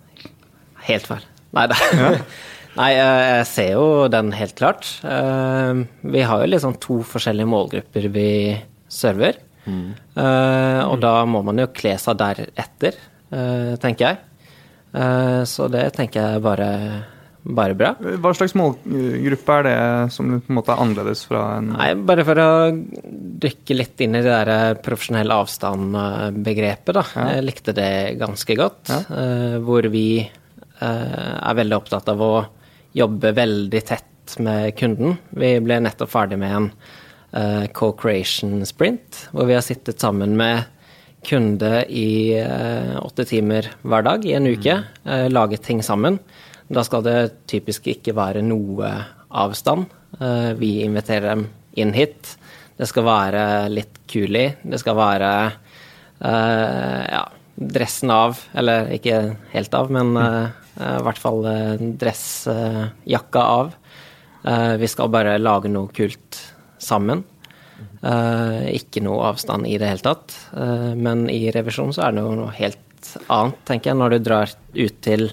Helt 0.89 1.09
feil. 1.11 1.27
Nei, 1.57 1.67
ja. 1.99 2.13
Nei, 2.79 2.93
eh, 2.95 3.21
jeg 3.41 3.47
ser 3.51 3.71
jo 3.73 3.87
den 4.13 4.29
helt 4.37 4.55
klart. 4.59 4.87
Eh, 5.03 5.81
Vi 6.15 6.21
har 6.31 6.45
jo 6.45 6.51
liksom 6.53 6.77
to 6.79 7.01
forskjellige 7.09 7.49
målgrupper 7.51 8.07
vi 8.15 8.29
server. 8.93 9.41
Mm. 9.69 9.89
Og 10.17 10.95
da 11.03 11.11
må 11.29 11.43
man 11.45 11.59
jo 11.61 11.67
kle 11.77 11.97
seg 12.01 12.17
deretter, 12.21 12.95
tenker 13.83 14.05
jeg. 14.07 14.21
Eh, 14.95 15.43
Så 15.45 15.67
det 15.73 15.83
tenker 15.99 16.23
jeg 16.23 16.45
bare, 16.47 16.69
bare 17.43 17.75
bra. 17.79 17.93
Hva 17.99 18.33
slags 18.37 18.55
målgruppe 18.59 19.55
er 19.61 19.63
det 19.69 19.77
som 20.13 20.31
på 20.41 20.51
en 20.51 20.57
måte 20.59 20.75
er 20.75 20.83
annerledes 20.83 21.23
fra 21.29 21.43
en 21.59 21.71
Nei, 21.77 21.93
bare 22.09 22.25
for 22.27 22.41
å 22.43 22.49
dykke 23.45 23.77
litt 23.79 24.01
inn 24.05 24.19
i 24.19 24.23
det 24.25 24.33
der 24.33 24.51
eh, 24.53 24.81
profesjonell 24.85 25.33
avstand-begrepet, 25.33 26.95
da. 26.99 27.05
Jeg 27.33 27.47
likte 27.47 27.75
det 27.77 27.91
ganske 28.21 28.57
godt. 28.59 28.91
eh, 28.91 29.59
Hvor 29.65 29.89
vi 29.93 30.07
eh, 30.21 31.35
er 31.39 31.59
veldig 31.61 31.79
opptatt 31.79 32.09
av 32.13 32.25
å 32.27 32.33
jobbe 32.99 33.33
veldig 33.37 33.83
tett 33.87 34.39
med 34.45 34.75
kunden. 34.77 35.17
Vi 35.31 35.55
ble 35.65 35.79
nettopp 35.81 36.11
ferdig 36.13 36.39
med 36.41 36.57
en 36.57 36.71
co-creation 37.77 38.63
sprint, 38.67 39.27
hvor 39.37 39.45
vi 39.49 39.53
har 39.53 39.61
sittet 39.65 40.01
sammen 40.01 40.33
med 40.39 40.65
kunde 41.29 41.83
i 41.93 42.39
åtte 43.03 43.27
timer 43.29 43.69
hver 43.83 44.07
dag 44.07 44.25
i 44.25 44.33
en 44.39 44.47
uke, 44.49 44.79
eh, 45.05 45.27
laget 45.29 45.63
ting 45.67 45.83
sammen. 45.85 46.19
Da 46.69 46.85
skal 46.85 47.05
det 47.07 47.19
typisk 47.49 47.87
ikke 47.89 48.13
være 48.17 48.43
noe 48.45 48.91
avstand. 49.29 49.89
Eh, 50.21 50.53
vi 50.61 50.83
inviterer 50.85 51.33
dem 51.33 51.47
inn 51.81 51.95
hit. 51.97 52.35
Det 52.79 52.87
skal 52.89 53.07
være 53.07 53.43
litt 53.73 54.03
kulig. 54.09 54.51
Det 54.63 54.81
skal 54.81 54.97
være 54.99 55.31
eh, 55.49 57.05
ja, 57.09 57.25
dressen 57.57 58.13
av, 58.13 58.41
eller 58.53 58.93
ikke 58.99 59.23
helt 59.55 59.79
av, 59.81 59.93
men 59.97 60.13
eh, 60.21 60.57
i 60.79 61.03
hvert 61.03 61.19
fall 61.19 61.43
dressjakka 61.99 63.41
av. 63.43 63.73
Vi 64.79 64.87
skal 64.87 65.11
bare 65.11 65.33
lage 65.41 65.67
noe 65.73 65.91
kult 65.91 66.39
sammen. 66.79 67.25
Ikke 68.71 69.03
noe 69.03 69.33
avstand 69.33 69.67
i 69.67 69.75
det 69.83 69.89
hele 69.91 70.05
tatt. 70.07 70.37
Men 70.95 71.25
i 71.35 71.51
revisjon 71.51 71.91
så 71.97 72.05
er 72.07 72.15
det 72.15 72.23
noe 72.23 72.55
helt 72.55 73.11
annet, 73.27 73.59
tenker 73.67 73.91
jeg. 73.91 73.99
Når 73.99 74.15
du 74.15 74.19
drar 74.31 74.55
ut 74.79 75.03
til 75.03 75.27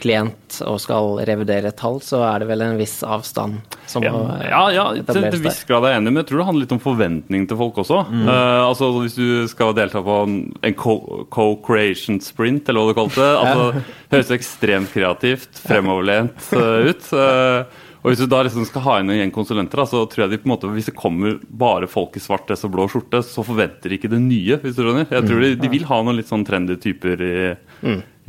klient 0.00 0.60
og 0.66 0.80
skal 0.82 1.20
revidere 1.28 1.72
tall, 1.76 2.00
så 2.04 2.22
er 2.26 2.42
det 2.42 2.48
vel 2.50 2.64
en 2.64 2.78
viss 2.80 3.00
avstand 3.06 3.60
som 3.90 4.04
Ja, 4.04 4.12
må 4.14 4.24
ja, 4.44 4.62
ja 4.74 4.86
til, 5.06 5.28
viss 5.44 5.62
grad 5.68 5.86
er 5.86 5.94
jeg 5.94 6.02
enig, 6.02 6.12
men 6.12 6.22
jeg 6.22 6.30
tror 6.30 6.42
det 6.42 6.48
handler 6.48 6.66
litt 6.66 6.74
om 6.76 6.82
forventning 6.82 7.46
til 7.50 7.60
folk 7.60 7.82
også. 7.84 8.00
Eh, 8.22 8.60
altså 8.64 8.90
Hvis 8.98 9.18
du 9.18 9.26
skal 9.50 9.76
delta 9.76 10.02
på 10.04 10.18
en 10.26 10.42
en 10.62 10.74
co- 10.74 11.26
co-creation 11.30 12.20
sprint, 12.20 12.68
eller 12.68 12.80
hva 12.80 12.92
du 12.92 12.98
kalte 13.00 13.22
det, 13.22 13.30
altså, 13.38 13.86
høres 14.12 14.34
ekstremt 14.36 14.92
kreativt, 14.92 15.48
fremoverlent 15.66 16.52
uh, 16.54 16.84
ut. 16.88 17.08
Uh, 17.12 17.88
og 18.02 18.10
Hvis 18.10 18.22
du 18.24 18.26
da 18.26 18.40
liksom 18.42 18.66
skal 18.66 18.82
ha 18.82 18.94
inn 18.98 19.12
igjen 19.14 19.34
konsulenter, 19.34 19.78
da, 19.78 19.86
så 19.86 20.02
tror 20.10 20.24
jeg 20.24 20.32
de 20.32 20.40
på 20.42 20.48
en 20.48 20.54
måte, 20.56 20.70
hvis 20.74 20.88
det 20.90 20.96
kommer 20.98 21.36
bare 21.46 21.86
folk 21.90 22.16
i 22.18 22.22
svart 22.22 22.48
dress 22.48 22.64
og 22.66 22.72
blå 22.74 22.88
skjorte, 22.90 23.20
så 23.22 23.44
forventer 23.46 23.92
de 23.92 23.98
ikke 24.00 24.10
det 24.10 24.18
nye. 24.24 24.58
hvis 24.62 24.74
du 24.74 24.82
skjønner. 24.82 25.06
Jeg 25.06 25.28
tror 25.28 25.44
de, 25.44 25.52
de 25.60 25.70
vil 25.70 25.86
ha 25.86 26.00
noen 26.02 26.18
litt 26.18 26.30
sånn 26.30 26.46
trendy 26.46 26.78
typer 26.82 27.22
i, 27.22 27.36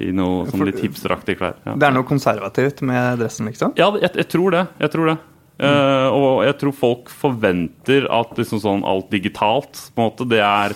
i 0.02 0.10
noe 0.16 0.48
sånn 0.50 0.66
litt 0.66 0.82
hipsteraktige 0.82 1.38
klær. 1.38 1.60
Ja. 1.68 1.76
Det 1.78 1.88
er 1.88 1.94
noe 1.94 2.08
konservativt 2.08 2.82
med 2.86 3.20
dressen, 3.22 3.50
liksom? 3.52 3.76
Ja, 3.78 3.92
jeg, 4.02 4.10
jeg 4.18 4.30
tror 4.32 4.56
det. 4.56 4.66
Jeg 4.82 4.94
tror 4.96 5.12
det. 5.12 5.18
Eh, 5.62 6.08
og 6.10 6.42
jeg 6.48 6.58
tror 6.62 6.74
folk 6.76 7.12
forventer 7.14 8.08
at 8.12 8.34
liksom 8.40 8.62
sånn 8.64 8.84
alt 8.90 9.12
digitalt 9.14 9.78
på 9.94 10.02
en 10.02 10.08
måte, 10.08 10.28
det 10.32 10.42
er 10.42 10.74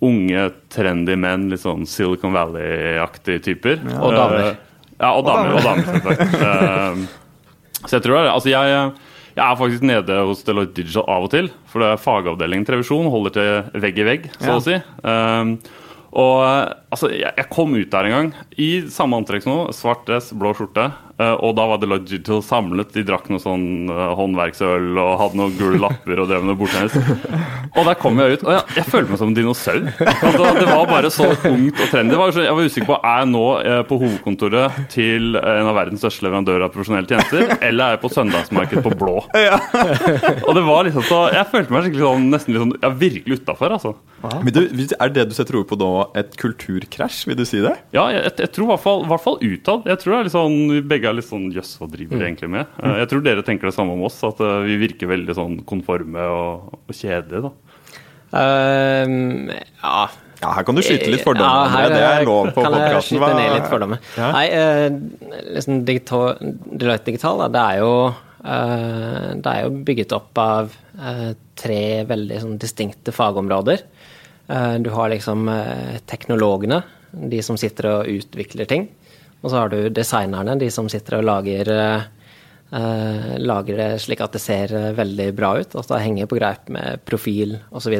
unge, 0.00 0.46
trendy 0.72 1.16
menn, 1.20 1.50
litt 1.52 1.60
sånn 1.60 1.84
Silicon 1.88 2.32
Valley-aktige 2.32 3.42
typer. 3.44 3.82
Og 4.00 4.16
damer. 4.16 4.54
Uh, 4.56 4.88
ja, 4.96 5.10
og 5.12 5.26
damer. 5.28 5.54
Og 5.58 5.66
damer 5.66 5.90
selvsagt. 5.90 6.36
Uh, 6.40 7.86
så 7.88 7.96
jeg 7.96 8.04
tror 8.04 8.18
det 8.18 8.24
det. 8.26 8.32
Altså, 8.32 8.50
jeg, 8.52 8.80
jeg 9.36 9.44
er 9.44 9.56
faktisk 9.56 9.84
nede 9.88 10.16
hos 10.28 10.42
Deloitte 10.44 10.76
Digital 10.76 11.04
av 11.08 11.24
og 11.24 11.30
til. 11.32 11.46
For 11.68 11.80
det 11.80 11.92
er 11.94 12.02
fagavdelingen 12.02 12.66
til 12.68 12.76
revisjon 12.76 13.08
holder 13.12 13.36
til 13.36 13.80
vegg 13.84 14.00
i 14.00 14.06
vegg, 14.08 14.26
så 14.36 14.50
Ja. 14.50 14.56
å 14.56 14.64
si. 14.64 14.76
Um, 15.04 15.54
og 16.20 16.79
altså, 16.90 17.12
jeg, 17.14 17.32
jeg 17.36 17.50
kom 17.52 17.76
ut 17.76 17.92
der 17.92 18.08
en 18.08 18.16
gang 18.16 18.32
i 18.60 18.70
samme 18.92 19.18
antrekk 19.20 19.46
som 19.46 19.54
nå. 19.54 19.62
Svart 19.76 20.06
dress, 20.08 20.34
blå 20.36 20.54
skjorte. 20.56 20.90
Uh, 21.20 21.34
og 21.44 21.52
da 21.58 21.66
var 21.68 21.80
det 21.82 21.88
Digital 22.08 22.40
samlet. 22.44 22.94
De 22.94 23.02
drakk 23.04 23.26
noe 23.28 23.42
sånn 23.42 23.90
uh, 23.92 24.14
håndverksøl 24.16 24.96
og 24.96 25.10
hadde 25.20 25.36
noen 25.36 25.56
gule 25.58 25.80
lapper 25.82 26.22
og 26.22 26.30
drev 26.30 26.46
med 26.48 26.56
bordtennis. 26.56 26.96
Og 27.76 27.84
der 27.86 27.98
kom 28.00 28.16
jeg 28.18 28.38
ut, 28.38 28.44
og 28.46 28.54
jeg, 28.56 28.62
jeg 28.80 28.88
følte 28.88 29.12
meg 29.12 29.20
som 29.20 29.28
en 29.28 29.36
dinosaur. 29.36 29.84
Altså, 30.00 30.46
det 30.56 30.68
var 30.70 30.88
bare 30.88 31.10
så 31.12 31.28
ungt 31.50 31.82
og 31.84 31.92
trendy. 31.92 32.16
Var 32.16 32.40
Jeg 32.40 32.56
var 32.56 32.70
usikker 32.70 32.88
på 32.88 32.98
er 32.98 33.20
jeg 33.20 33.30
nå 33.34 33.44
uh, 33.60 33.82
på 33.90 34.00
hovedkontoret 34.00 34.80
til 34.92 35.36
en 35.36 35.68
av 35.68 35.76
verdens 35.76 36.00
største 36.02 36.24
leverandører 36.24 36.64
av 36.66 36.72
profesjonelle 36.72 37.10
tjenester, 37.10 37.54
eller 37.58 37.84
er 37.84 37.96
jeg 37.98 38.02
på 38.02 38.12
søndagsmarked 38.14 38.84
på 38.86 38.94
blå. 39.02 39.18
Og 39.20 40.52
det 40.56 40.64
var 40.66 40.86
liksom 40.86 41.04
så 41.06 41.20
Jeg 41.34 41.48
følte 41.52 41.74
meg 41.74 41.84
skikkelig 41.84 42.06
sånn, 42.06 42.26
nesten 42.32 42.54
litt 42.54 42.64
sånn, 42.64 42.74
ja, 42.80 42.90
virkelig 43.02 43.40
utafor, 43.42 43.76
altså. 43.76 43.94
Men 44.40 44.52
du, 44.56 44.62
er 44.96 45.12
det 45.12 45.28
du 45.30 45.36
setter 45.36 45.60
ord 45.60 45.68
på 45.68 45.78
nå, 45.80 45.92
et 46.18 46.32
kulturkrasj? 46.80 47.26
Vil 47.28 47.36
du 47.38 47.44
si 47.48 47.60
det? 47.64 47.74
Ja, 47.92 48.06
jeg, 48.14 48.32
jeg, 48.40 48.50
tror 48.54 48.64
i 48.66 48.70
hvert 48.72 48.82
fall, 48.84 49.04
i 49.04 49.10
hvert 49.10 49.24
fall 49.24 49.38
utad. 49.40 49.86
Jeg 49.90 50.00
tror 50.02 50.12
det 50.14 50.18
er 50.20 50.28
litt 50.28 50.34
sånn, 50.36 50.56
vi 50.72 50.80
begge 50.94 51.08
er 51.10 51.16
litt 51.18 51.28
sånn 51.28 51.48
Jøss, 51.54 51.76
hva 51.80 51.88
driver 51.90 52.16
Mm. 52.16 52.24
egentlig 52.26 52.50
med? 52.50 52.66
Eh, 52.82 52.96
Jeg 53.00 53.08
tror 53.12 53.22
dere 53.22 53.42
tenker 53.42 53.68
det 53.70 53.74
samme 53.74 53.92
om 53.92 54.02
oss, 54.08 54.18
at 54.24 54.40
eh, 54.40 54.56
vi 54.66 54.76
virker 54.86 55.06
veldig 55.10 55.34
sånn 55.36 55.58
konforme 55.64 56.24
og, 56.30 56.74
og 56.88 56.94
kjedelige. 56.94 57.50
da. 57.50 57.52
Um, 58.32 59.48
ja. 59.82 60.08
Ja, 60.40 60.54
her 60.56 60.64
kan 60.64 60.74
du 60.74 60.80
skyte 60.80 61.10
litt 61.12 61.24
fordommer. 61.26 61.66
Ja, 61.68 61.68
her, 61.68 61.88
det 61.92 62.00
er 62.00 62.22
lov 62.24 62.46
på 62.56 62.62
kan 62.64 62.72
jeg 62.78 63.02
skyte 63.04 63.32
ned 63.36 63.50
litt 63.58 63.66
fordommer. 63.68 63.98
Ja. 64.16 64.30
Nei, 64.32 64.46
eh, 64.48 65.40
liksom 65.58 65.82
digital, 65.84 66.38
Deloitte 66.40 67.10
Digital, 67.10 67.42
da, 67.42 67.48
det 67.52 67.64
er 67.74 67.80
jo 67.82 67.90
eh, 68.08 69.26
det 69.36 69.52
er 69.52 69.66
jo 69.66 69.74
bygget 69.84 70.14
opp 70.16 70.40
av 70.40 70.72
eh, 70.96 71.34
tre 71.60 71.82
veldig 72.08 72.40
sånn, 72.40 72.56
distinkte 72.62 73.12
fagområder. 73.12 73.84
Eh, 74.50 74.78
du 74.82 74.90
har 74.90 75.12
liksom 75.12 75.48
eh, 75.48 75.98
teknologene, 76.10 76.82
de 77.10 77.42
som 77.42 77.58
sitter 77.58 77.90
og 77.90 78.10
utvikler 78.10 78.68
ting. 78.70 78.88
Og 79.40 79.50
så 79.50 79.62
har 79.62 79.70
du 79.72 79.88
designerne, 79.94 80.58
de 80.60 80.70
som 80.72 80.88
sitter 80.90 81.20
og 81.20 81.28
lager 81.28 81.70
eh, 81.74 82.08
eh, 82.76 83.36
lager 83.38 83.78
det 83.80 83.90
slik 84.04 84.22
at 84.24 84.34
det 84.36 84.42
ser 84.42 84.74
eh, 84.76 84.92
veldig 84.96 85.30
bra 85.38 85.54
ut, 85.60 85.74
Altså 85.74 86.00
henger 86.02 86.28
på 86.30 86.38
greip 86.40 86.68
med 86.72 87.04
profil 87.08 87.58
osv. 87.70 87.96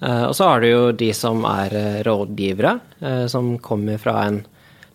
Uh, 0.00 0.30
og 0.30 0.34
så 0.36 0.46
har 0.48 0.62
du 0.62 0.70
jo 0.70 0.84
de 0.96 1.10
som 1.12 1.44
er 1.44 1.74
eh, 1.76 2.00
rådgivere, 2.06 2.78
eh, 3.04 3.24
som 3.28 3.58
kommer 3.60 4.00
fra 4.00 4.14
en 4.24 4.38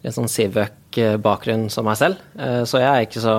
litt 0.02 0.16
sånn 0.16 0.30
Sivøk-bakgrunn 0.30 1.68
som 1.70 1.86
meg 1.86 2.00
selv. 2.00 2.24
Eh, 2.42 2.64
så 2.66 2.82
jeg 2.82 2.90
er 2.90 3.06
ikke 3.06 3.22
så 3.22 3.36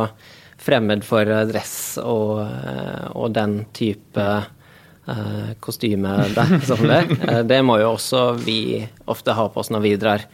fremmed 0.62 1.02
for 1.06 1.26
eh, 1.26 1.42
dress 1.50 1.96
og, 2.02 2.44
eh, 2.46 3.08
og 3.18 3.34
den 3.34 3.64
type 3.74 4.22
eh, 4.22 4.46
kostyme 5.62 6.16
der, 6.36 6.58
Sånn 6.66 6.84
det. 6.90 7.00
Eh, 7.28 7.42
det 7.46 7.62
må 7.66 7.78
jo 7.82 7.92
også 7.94 8.28
vi 8.42 8.82
ofte 9.06 9.36
ha 9.36 9.48
på 9.52 9.62
oss 9.62 9.72
når 9.74 9.84
vi 9.84 9.96
drar 10.00 10.26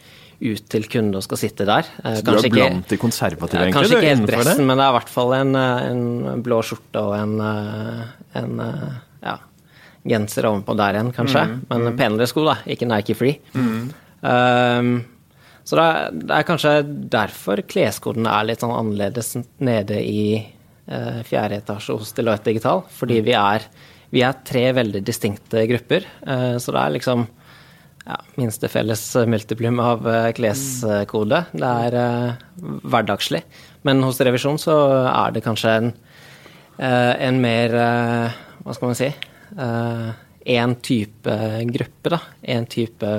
ut 0.43 0.65
til 0.67 0.87
kunde 0.91 1.19
og 1.19 1.23
skal 1.23 1.39
sitte 1.39 1.65
der. 1.67 1.87
Så 1.87 2.19
Så 2.19 2.25
du 2.25 2.47
er 2.49 2.49
blant 2.51 2.89
de 2.89 2.97
konservative, 2.99 3.61
egentlig? 3.61 3.77
Kanskje 3.77 3.99
ikke 3.99 4.11
helt 4.11 4.27
dressen, 4.27 4.65
men 4.67 4.79
det 4.79 4.85
er 4.85 4.91
i 4.91 4.97
hvert 4.97 5.13
fall 5.13 5.33
en, 5.37 5.55
eh, 5.55 5.87
en 5.91 6.43
blå 6.43 6.59
skjorte 6.65 6.99
og 6.99 7.15
en, 7.15 7.35
eh, 7.39 8.03
en 8.41 8.59
eh, 8.59 8.93
ja, 9.23 9.37
genser 10.03 10.49
ovenpå 10.49 10.75
der 10.75 10.97
igjen, 10.97 11.13
kanskje. 11.15 11.45
Mm, 11.47 11.61
Men 11.69 11.97
penere 11.97 12.27
sko, 12.27 12.43
da. 12.45 12.57
Ikke 12.67 12.89
Nike 12.89 13.15
Free. 13.15 13.39
Um, 13.53 15.05
så 15.63 15.79
det 15.79 15.83
er, 15.83 16.11
det 16.11 16.35
er 16.35 16.47
kanskje 16.47 16.73
derfor 17.11 17.61
kleskoden 17.63 18.27
er 18.27 18.43
litt 18.47 18.63
sånn 18.63 18.75
annerledes 18.75 19.37
nede 19.63 20.01
i 20.03 20.43
uh, 20.91 21.23
fjerde 21.23 21.61
etasje 21.61 21.95
hos 21.95 22.11
Deloitte 22.17 22.51
Digital. 22.51 22.83
Fordi 22.91 23.21
vi 23.23 23.35
er, 23.39 23.63
vi 24.13 24.21
er 24.21 24.35
tre 24.45 24.67
veldig 24.77 25.01
distinkte 25.07 25.63
grupper. 25.69 26.05
eh, 26.27 26.57
så 26.61 26.71
det 26.75 26.81
er 26.83 26.93
liksom 26.99 27.25
ja, 28.05 28.17
minste 28.37 28.67
felles 28.69 29.01
multiplum 29.31 29.79
av 29.79 30.07
eh, 30.11 30.31
kleskode. 30.37 31.45
Det 31.55 31.69
er 31.87 31.97
eh, 31.99 32.33
hverdagslig. 32.83 33.41
Men 33.87 34.03
hos 34.05 34.19
revisjon 34.23 34.59
så 34.61 34.75
er 35.09 35.31
det 35.35 35.43
kanskje 35.43 35.71
en, 35.79 35.93
en 36.79 37.41
mer 37.43 37.73
Hva 38.63 38.73
skal 38.77 38.89
man 38.93 38.95
si? 38.97 39.09
Én 40.53 40.73
type 40.83 41.33
gruppe, 41.71 42.09
da. 42.13 42.19
Én 42.55 42.65
type 42.71 43.09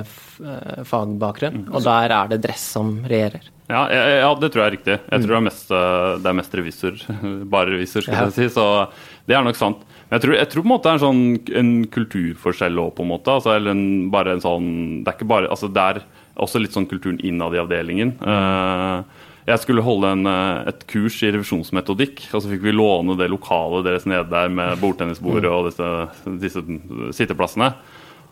fagbakgrunn. 0.89 1.67
Og 1.73 1.83
der 1.85 2.13
er 2.13 2.31
det 2.33 2.41
dress 2.43 2.65
som 2.75 2.97
regjerer. 3.07 3.45
Ja, 3.69 3.83
ja, 3.89 4.29
det 4.37 4.51
tror 4.53 4.61
jeg 4.65 4.67
er 4.71 4.75
riktig. 4.75 4.97
Jeg 5.09 5.23
tror 5.23 5.31
det 5.33 5.39
er 5.39 5.45
mest, 5.47 5.69
det 6.21 6.29
er 6.31 6.37
mest 6.37 6.57
revisor. 6.59 6.99
Bare 7.55 7.71
revisor, 7.73 8.05
skal 8.05 8.17
Ja. 8.19 8.25
jeg 8.29 8.35
si. 8.37 8.49
Så 8.53 8.65
det 9.25 9.37
er 9.37 9.45
nok 9.47 9.57
sant. 9.57 9.81
Jeg 10.11 10.21
tror, 10.21 10.35
jeg 10.37 10.49
tror 10.51 10.61
på 10.61 10.67
en 10.67 10.73
måte 10.75 10.85
det 10.85 10.91
er 10.91 10.99
en, 10.99 11.03
sånn, 11.03 11.21
en 11.61 11.69
kulturforskjell 11.93 12.81
òg, 12.81 12.91
på 12.97 13.05
en 13.05 13.09
måte. 13.09 13.33
Altså, 13.33 13.55
eller 13.55 13.73
en, 13.73 13.85
bare 14.13 14.35
en 14.35 14.43
sånn 14.43 14.67
Det 15.01 15.09
er 15.09 15.17
ikke 15.17 15.31
bare 15.31 15.49
Altså, 15.49 15.69
det 15.73 15.85
er 15.85 16.03
også 16.45 16.59
litt 16.61 16.75
sånn 16.75 16.89
kulturen 16.91 17.17
innad 17.25 17.55
i 17.55 17.61
avdelingen. 17.61 18.11
Uh, 18.19 19.01
jeg 19.45 19.61
skulle 19.61 19.83
holde 19.85 20.09
en, 20.09 20.25
eh, 20.27 20.71
et 20.71 20.79
kurs 20.89 21.19
i 21.21 21.29
revisjonsmetodikk, 21.29 22.23
og 22.33 22.41
så 22.41 22.49
fikk 22.49 22.63
vi 22.65 22.73
låne 22.73 23.13
det 23.19 23.27
lokalet 23.29 23.85
deres 23.85 24.07
nede 24.09 24.25
der 24.31 24.49
med 24.49 24.81
bordtennisbordet 24.81 25.51
og 25.53 25.69
disse, 25.69 25.91
disse 26.41 26.63
sitteplassene. 27.13 27.69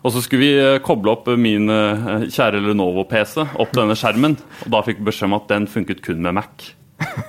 Og 0.02 0.10
så 0.10 0.24
skulle 0.24 0.42
vi 0.42 0.50
eh, 0.58 0.80
koble 0.84 1.14
opp 1.14 1.30
min 1.38 1.70
kjære 1.70 2.64
Lenovo-PC 2.66 3.38
opp 3.46 3.72
denne 3.78 3.94
skjermen. 3.96 4.34
Og 4.66 4.74
da 4.74 4.82
fikk 4.84 5.00
vi 5.00 5.08
beskjed 5.12 5.30
om 5.30 5.38
at 5.38 5.46
den 5.54 5.70
funket 5.70 6.02
kun 6.02 6.18
med 6.26 6.34
Mac. 6.42 6.74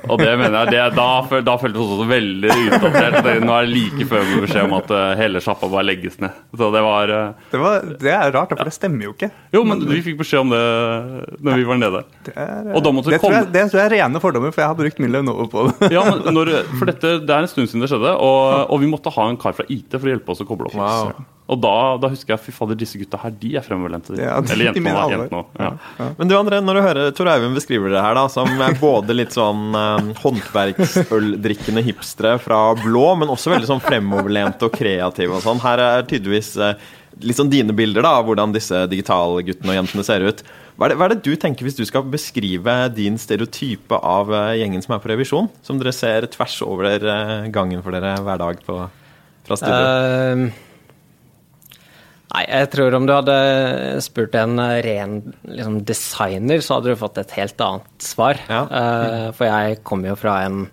Og 0.06 0.20
det 0.22 0.32
mener 0.38 0.56
jeg, 0.60 0.72
det, 0.76 0.82
da, 0.98 1.08
da 1.46 1.56
føltes 1.62 1.78
det 1.80 1.86
også 1.86 2.08
veldig 2.10 2.52
utdatert. 2.66 3.30
Nå 3.46 3.56
er 3.56 3.66
det 3.68 3.74
like 3.74 4.08
før 4.10 4.24
vi 4.26 4.36
får 4.36 4.46
beskjed 4.46 4.68
om 4.68 4.76
at 4.78 4.94
eh, 4.98 5.08
hele 5.20 5.42
sjappa 5.44 5.70
bare 5.72 5.88
legges 5.88 6.20
ned. 6.22 6.40
Så 6.56 6.70
det 6.76 6.84
var 6.86 7.14
eh, 7.16 7.46
Det, 7.52 7.62
var, 7.64 7.90
det 8.06 8.14
er 8.14 8.34
rart, 8.36 8.54
for 8.56 8.70
det 8.70 8.76
stemmer 8.76 9.10
jo 9.10 9.16
ikke. 9.16 9.32
Jo, 9.56 9.64
men 9.68 9.84
vi 9.90 10.02
fikk 10.06 10.20
beskjed 10.22 10.46
om 10.46 10.54
det 10.54 10.64
når 11.42 11.62
vi 11.62 11.68
var 11.72 11.82
nede. 11.82 12.04
Det, 12.28 12.36
er, 12.36 12.72
Og 12.74 12.86
da 12.86 12.96
måtte 12.96 13.14
det, 13.14 13.22
komme... 13.24 13.34
tror 13.34 13.40
jeg, 13.42 13.52
det 13.56 13.66
tror 13.72 13.82
jeg 13.82 13.90
er 13.90 13.96
rene 13.98 14.24
fordommer, 14.24 14.56
for 14.56 14.66
jeg 14.66 14.74
har 14.74 14.80
brukt 14.82 15.02
min 15.04 15.22
over 15.26 15.52
på 15.52 15.68
det. 15.70 15.92
Ja, 15.96 16.06
men 16.10 16.36
når, 16.36 16.54
For 16.76 16.90
dette, 16.90 17.16
det 17.26 17.34
er 17.38 17.46
en 17.48 17.52
stund 17.52 17.72
siden 17.72 17.86
det 17.86 17.92
skjedde, 17.92 18.16
og, 18.16 18.70
og 18.70 18.84
vi 18.84 18.92
måtte 18.92 19.14
ha 19.16 19.30
en 19.32 19.40
kar 19.42 19.58
fra 19.58 19.66
IT 19.72 19.98
for 19.98 20.08
å 20.08 20.14
hjelpe 20.16 20.36
oss 20.36 20.44
å 20.46 20.50
koble 20.50 20.70
opp. 20.70 20.78
Wow. 20.80 21.26
Og 21.46 21.60
da, 21.62 21.72
da 22.02 22.10
husker 22.10 22.34
jeg 22.34 22.42
fy 22.42 22.52
fader, 22.56 22.78
disse 22.80 22.98
gutta 22.98 23.20
her, 23.22 23.30
de 23.38 23.52
er 23.60 23.62
fremoverlente. 23.62 24.16
Ja, 24.18 24.40
de- 24.42 24.50
Eller 24.56 24.72
jentene, 24.72 24.94
da. 24.98 25.04
Jentene 25.12 25.42
også, 25.44 25.62
ja. 25.62 26.08
Men 26.18 26.32
du 26.32 26.34
André, 26.40 26.58
når 26.66 26.80
du 26.80 26.82
hører 26.88 27.12
Tor 27.14 27.30
Eivind 27.30 27.54
beskriver 27.60 27.94
det 27.94 28.02
her, 28.02 28.18
da, 28.18 28.24
som 28.34 28.50
er 28.66 28.74
både 28.82 29.14
litt 29.14 29.36
sånn 29.36 29.68
eh, 29.78 30.10
håndverksøldrikkende 30.24 31.84
hipstere 31.86 32.36
fra 32.42 32.60
blå, 32.82 33.06
men 33.20 33.30
også 33.32 33.54
veldig 33.54 33.70
sånn 33.70 33.84
fremoverlente 33.84 34.66
og 34.68 34.74
kreative 34.76 35.38
og 35.38 35.44
sånn. 35.46 35.62
Her 35.64 35.84
er 35.86 36.06
tydeligvis 36.10 36.56
eh, 36.58 36.74
litt 37.24 37.38
sånn 37.40 37.52
dine 37.54 37.76
bilder 37.78 38.04
da, 38.06 38.16
av 38.20 38.28
hvordan 38.28 38.54
disse 38.56 38.82
digitalguttene 38.92 39.72
og 39.74 39.80
jentene 39.80 40.06
ser 40.08 40.26
ut. 40.26 40.42
Hva 40.76 40.90
er, 40.90 40.92
det, 40.92 40.98
hva 41.00 41.06
er 41.08 41.14
det 41.16 41.22
du 41.24 41.36
tenker 41.40 41.64
hvis 41.70 41.78
du 41.78 41.86
skal 41.88 42.04
beskrive 42.12 42.74
din 42.98 43.16
stereotype 43.22 43.96
av 44.02 44.34
eh, 44.36 44.58
gjengen 44.64 44.84
som 44.84 44.98
er 44.98 45.04
på 45.06 45.14
revisjon? 45.14 45.48
Som 45.64 45.80
dere 45.80 45.94
ser 45.96 46.28
tvers 46.34 46.58
over 46.66 46.90
eh, 47.00 47.48
gangen 47.56 47.86
for 47.86 47.96
dere 47.96 48.18
hver 48.26 48.42
dag 48.42 48.60
på, 48.66 48.82
fra 49.48 49.60
studio? 49.62 49.80
Ehm, 49.86 50.48
nei, 52.36 52.44
jeg 52.52 52.72
tror 52.76 52.98
om 52.98 53.08
du 53.08 53.14
hadde 53.16 53.36
spurt 54.04 54.36
en 54.40 54.60
ren 54.60 55.20
liksom, 55.48 55.80
designer, 55.88 56.64
så 56.64 56.78
hadde 56.78 56.94
du 56.94 57.00
fått 57.00 57.22
et 57.24 57.36
helt 57.40 57.62
annet 57.64 58.10
svar. 58.12 58.42
Ja. 58.52 58.66
Uh, 58.70 59.30
for 59.36 59.48
jeg 59.50 59.80
kommer 59.88 60.12
jo 60.12 60.18
fra 60.20 60.42
en 60.46 60.66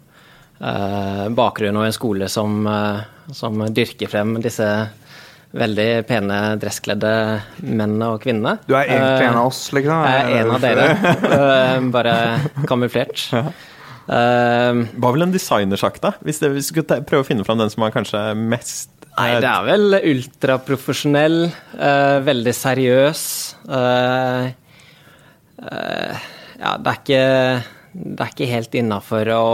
uh, 0.59 1.29
bakgrunn 1.33 1.79
og 1.79 1.87
en 1.87 1.95
skole 1.95 2.29
som, 2.33 2.67
uh, 2.67 3.31
som 3.33 3.63
dyrker 3.71 4.11
frem 4.11 4.37
disse 4.43 4.69
veldig 5.53 5.89
pene 6.09 6.39
dresskledde 6.61 7.11
mennene 7.61 8.13
og 8.15 8.23
kvinnene. 8.25 8.57
Du 8.65 8.75
er 8.77 8.89
egentlig 8.89 9.29
en 9.29 9.41
av 9.43 9.51
oss, 9.51 9.61
liksom? 9.77 10.07
Jeg 10.09 10.23
er 10.23 10.39
en 10.41 10.55
av 10.55 10.65
dere, 10.65 10.87
eh, 11.29 11.85
bare 11.93 12.15
kamuflert. 12.69 13.27
Eh, 13.33 14.81
Hva 14.97 15.13
ville 15.13 15.29
en 15.29 15.35
designer 15.35 15.81
sagt, 15.81 16.03
da? 16.03 16.15
Hvis, 16.25 16.41
det, 16.43 16.55
hvis 16.57 16.71
du 16.71 16.75
skulle 16.75 17.03
prøve 17.09 17.27
å 17.27 17.29
finne 17.29 17.45
fram 17.45 17.61
den 17.61 17.73
som 17.73 17.85
er 17.85 17.95
kanskje 17.95 18.25
mest 18.39 18.91
Nei, 19.13 19.29
det 19.45 19.49
er 19.49 19.67
vel 19.67 19.99
ultraprofesjonell, 19.99 21.39
uh, 21.77 22.19
veldig 22.25 22.55
seriøs. 22.57 23.25
Uh, 23.69 24.47
uh, 25.67 26.29
ja, 26.63 26.77
det 26.79 26.93
er 26.93 26.99
ikke, 27.01 27.23
det 27.93 28.25
er 28.25 28.33
ikke 28.33 28.51
helt 28.51 28.77
innafor 28.79 29.31
å, 29.35 29.47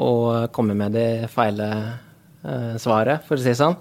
å 0.00 0.10
komme 0.54 0.76
med 0.78 0.96
det 0.96 1.08
feile 1.32 1.68
eh, 2.40 2.76
svaret, 2.80 3.26
for 3.26 3.36
å 3.36 3.42
si 3.42 3.50
det 3.52 3.58
sånn. 3.60 3.76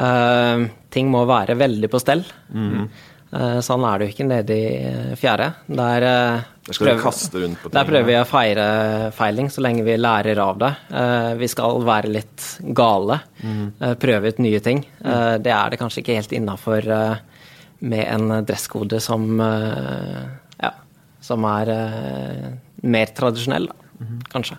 Eh, 0.00 0.64
ting 0.94 1.10
må 1.12 1.24
være 1.28 1.56
veldig 1.60 1.90
på 1.92 2.00
stell. 2.02 2.24
Eh, 2.50 3.06
sånn 3.62 3.84
er 3.86 3.98
det 3.98 4.06
jo 4.08 4.12
ikke 4.14 4.26
nede 4.28 4.50
i 4.56 4.70
eh, 4.88 5.14
fjerde. 5.16 5.54
Der, 5.68 6.02
eh, 6.02 6.40
Der 6.66 6.72
prøver- 6.90 7.02
der 7.72 7.84
prøver 7.84 8.06
vi 8.06 8.16
å 8.18 8.26
feire 8.26 9.12
feiling 9.12 9.48
så 9.50 9.60
lenge 9.62 9.84
vi 9.84 9.96
lærer 9.96 10.38
av 10.38 10.58
det. 10.58 10.72
Eh, 10.90 11.34
vi 11.38 11.46
skal 11.48 11.80
være 11.86 12.08
litt 12.10 12.58
gale. 12.74 13.20
eh, 13.80 13.94
prøve 13.94 14.28
ut 14.28 14.38
nye 14.38 14.60
ting. 14.60 14.84
Eh, 15.04 15.38
det 15.38 15.52
er 15.52 15.70
det 15.70 15.78
kanskje 15.78 16.02
ikke 16.02 16.14
helt 16.16 16.32
innafor 16.32 17.18
med 17.80 18.06
en 18.08 18.44
dresskode 18.44 19.00
som 19.00 19.40
eh, 19.40 20.26
ja, 20.62 20.72
som 21.20 21.44
er 21.44 21.68
eh, 21.68 22.50
mer 22.82 23.06
tradisjonell, 23.06 23.66
da, 23.68 23.74
kanskje. 24.32 24.58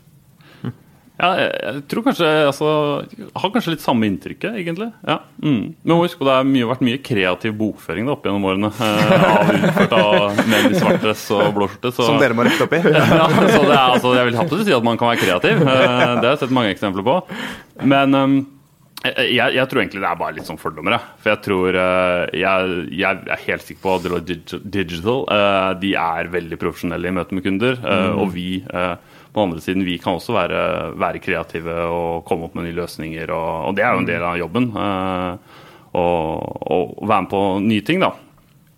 Ja, 1.22 1.30
jeg, 1.38 1.82
tror 1.92 2.04
kanskje 2.08 2.28
altså, 2.50 2.70
jeg 3.14 3.28
Har 3.38 3.52
kanskje 3.54 3.74
litt 3.76 3.84
samme 3.84 4.08
inntrykket, 4.10 4.56
egentlig. 4.58 4.88
Ja. 5.06 5.20
Mm. 5.44 5.76
Men 5.86 6.00
husk 6.02 6.18
på, 6.18 6.26
det 6.26 6.34
har 6.40 6.48
mye, 6.50 6.68
vært 6.72 6.82
mye 6.88 7.02
kreativ 7.06 7.54
bokføring 7.60 8.08
da, 8.10 8.16
opp 8.18 8.26
gjennom 8.26 8.48
årene. 8.50 8.72
Eh, 8.74 9.28
av, 9.32 9.52
utført 9.60 9.94
av 10.00 10.42
menn 10.50 10.72
i 10.72 10.80
svart 10.82 11.02
dress 11.04 11.28
og 11.38 11.52
blå 11.60 11.68
skjorte. 11.72 11.92
Som 12.00 12.18
dere 12.22 12.34
må 12.38 12.48
rette 12.48 12.66
opp 12.66 12.74
i? 12.74 12.82
ja, 12.96 13.28
så 13.30 13.62
det 13.68 13.76
er, 13.76 13.84
altså, 13.84 14.16
jeg 14.18 14.32
vil 14.32 14.40
absolutt 14.42 14.66
si 14.72 14.74
at 14.80 14.88
man 14.90 14.98
kan 15.02 15.14
være 15.14 15.22
kreativ. 15.28 15.62
Eh, 15.62 15.68
Det 15.68 16.26
har 16.26 16.34
jeg 16.34 16.42
sett 16.48 16.58
mange 16.58 16.74
eksempler 16.74 17.06
på. 17.06 17.20
Men 17.94 18.18
um, 18.18 18.36
jeg, 19.02 19.54
jeg 19.56 19.66
tror 19.70 19.82
egentlig 19.82 20.02
det 20.04 20.10
er 20.12 20.18
bare 20.20 20.36
litt 20.38 20.46
sånn 20.50 20.60
fordommer. 20.62 20.98
For 21.24 21.32
jeg 21.34 21.42
tror 21.46 21.78
eh, 21.82 22.36
jeg, 22.38 22.76
jeg 23.02 23.22
er 23.38 23.46
helt 23.48 23.66
sikker 23.66 23.82
på 23.86 23.96
at 23.96 24.04
Deloitte 24.06 24.36
Dig- 24.36 24.68
Digital 24.76 25.24
eh, 25.38 25.70
de 25.82 25.94
er 25.98 26.30
veldig 26.36 26.60
profesjonelle 26.62 27.10
i 27.10 27.16
møte 27.18 27.34
med 27.38 27.46
kunder. 27.48 27.80
eh, 27.82 28.12
Og 28.22 28.30
vi 28.36 28.50
på 29.32 29.40
den 29.40 29.50
andre 29.50 29.64
siden 29.64 29.86
vi 29.88 29.98
kan 30.02 30.18
også 30.20 30.36
være, 30.36 30.62
være 31.00 31.22
kreative 31.24 31.76
og 31.88 32.26
komme 32.28 32.48
opp 32.48 32.58
med 32.58 32.68
nye 32.68 32.80
løsninger. 32.82 33.32
Og, 33.32 33.70
og 33.70 33.78
det 33.78 33.86
er 33.86 33.96
jo 33.96 34.04
en 34.04 34.10
del 34.10 34.26
av 34.28 34.40
jobben. 34.42 34.72
å 34.76 34.88
og, 35.92 36.60
og 36.72 37.08
være 37.08 37.24
med 37.26 37.32
på 37.32 37.42
nye 37.66 37.86
ting, 37.88 38.04
da. 38.04 38.12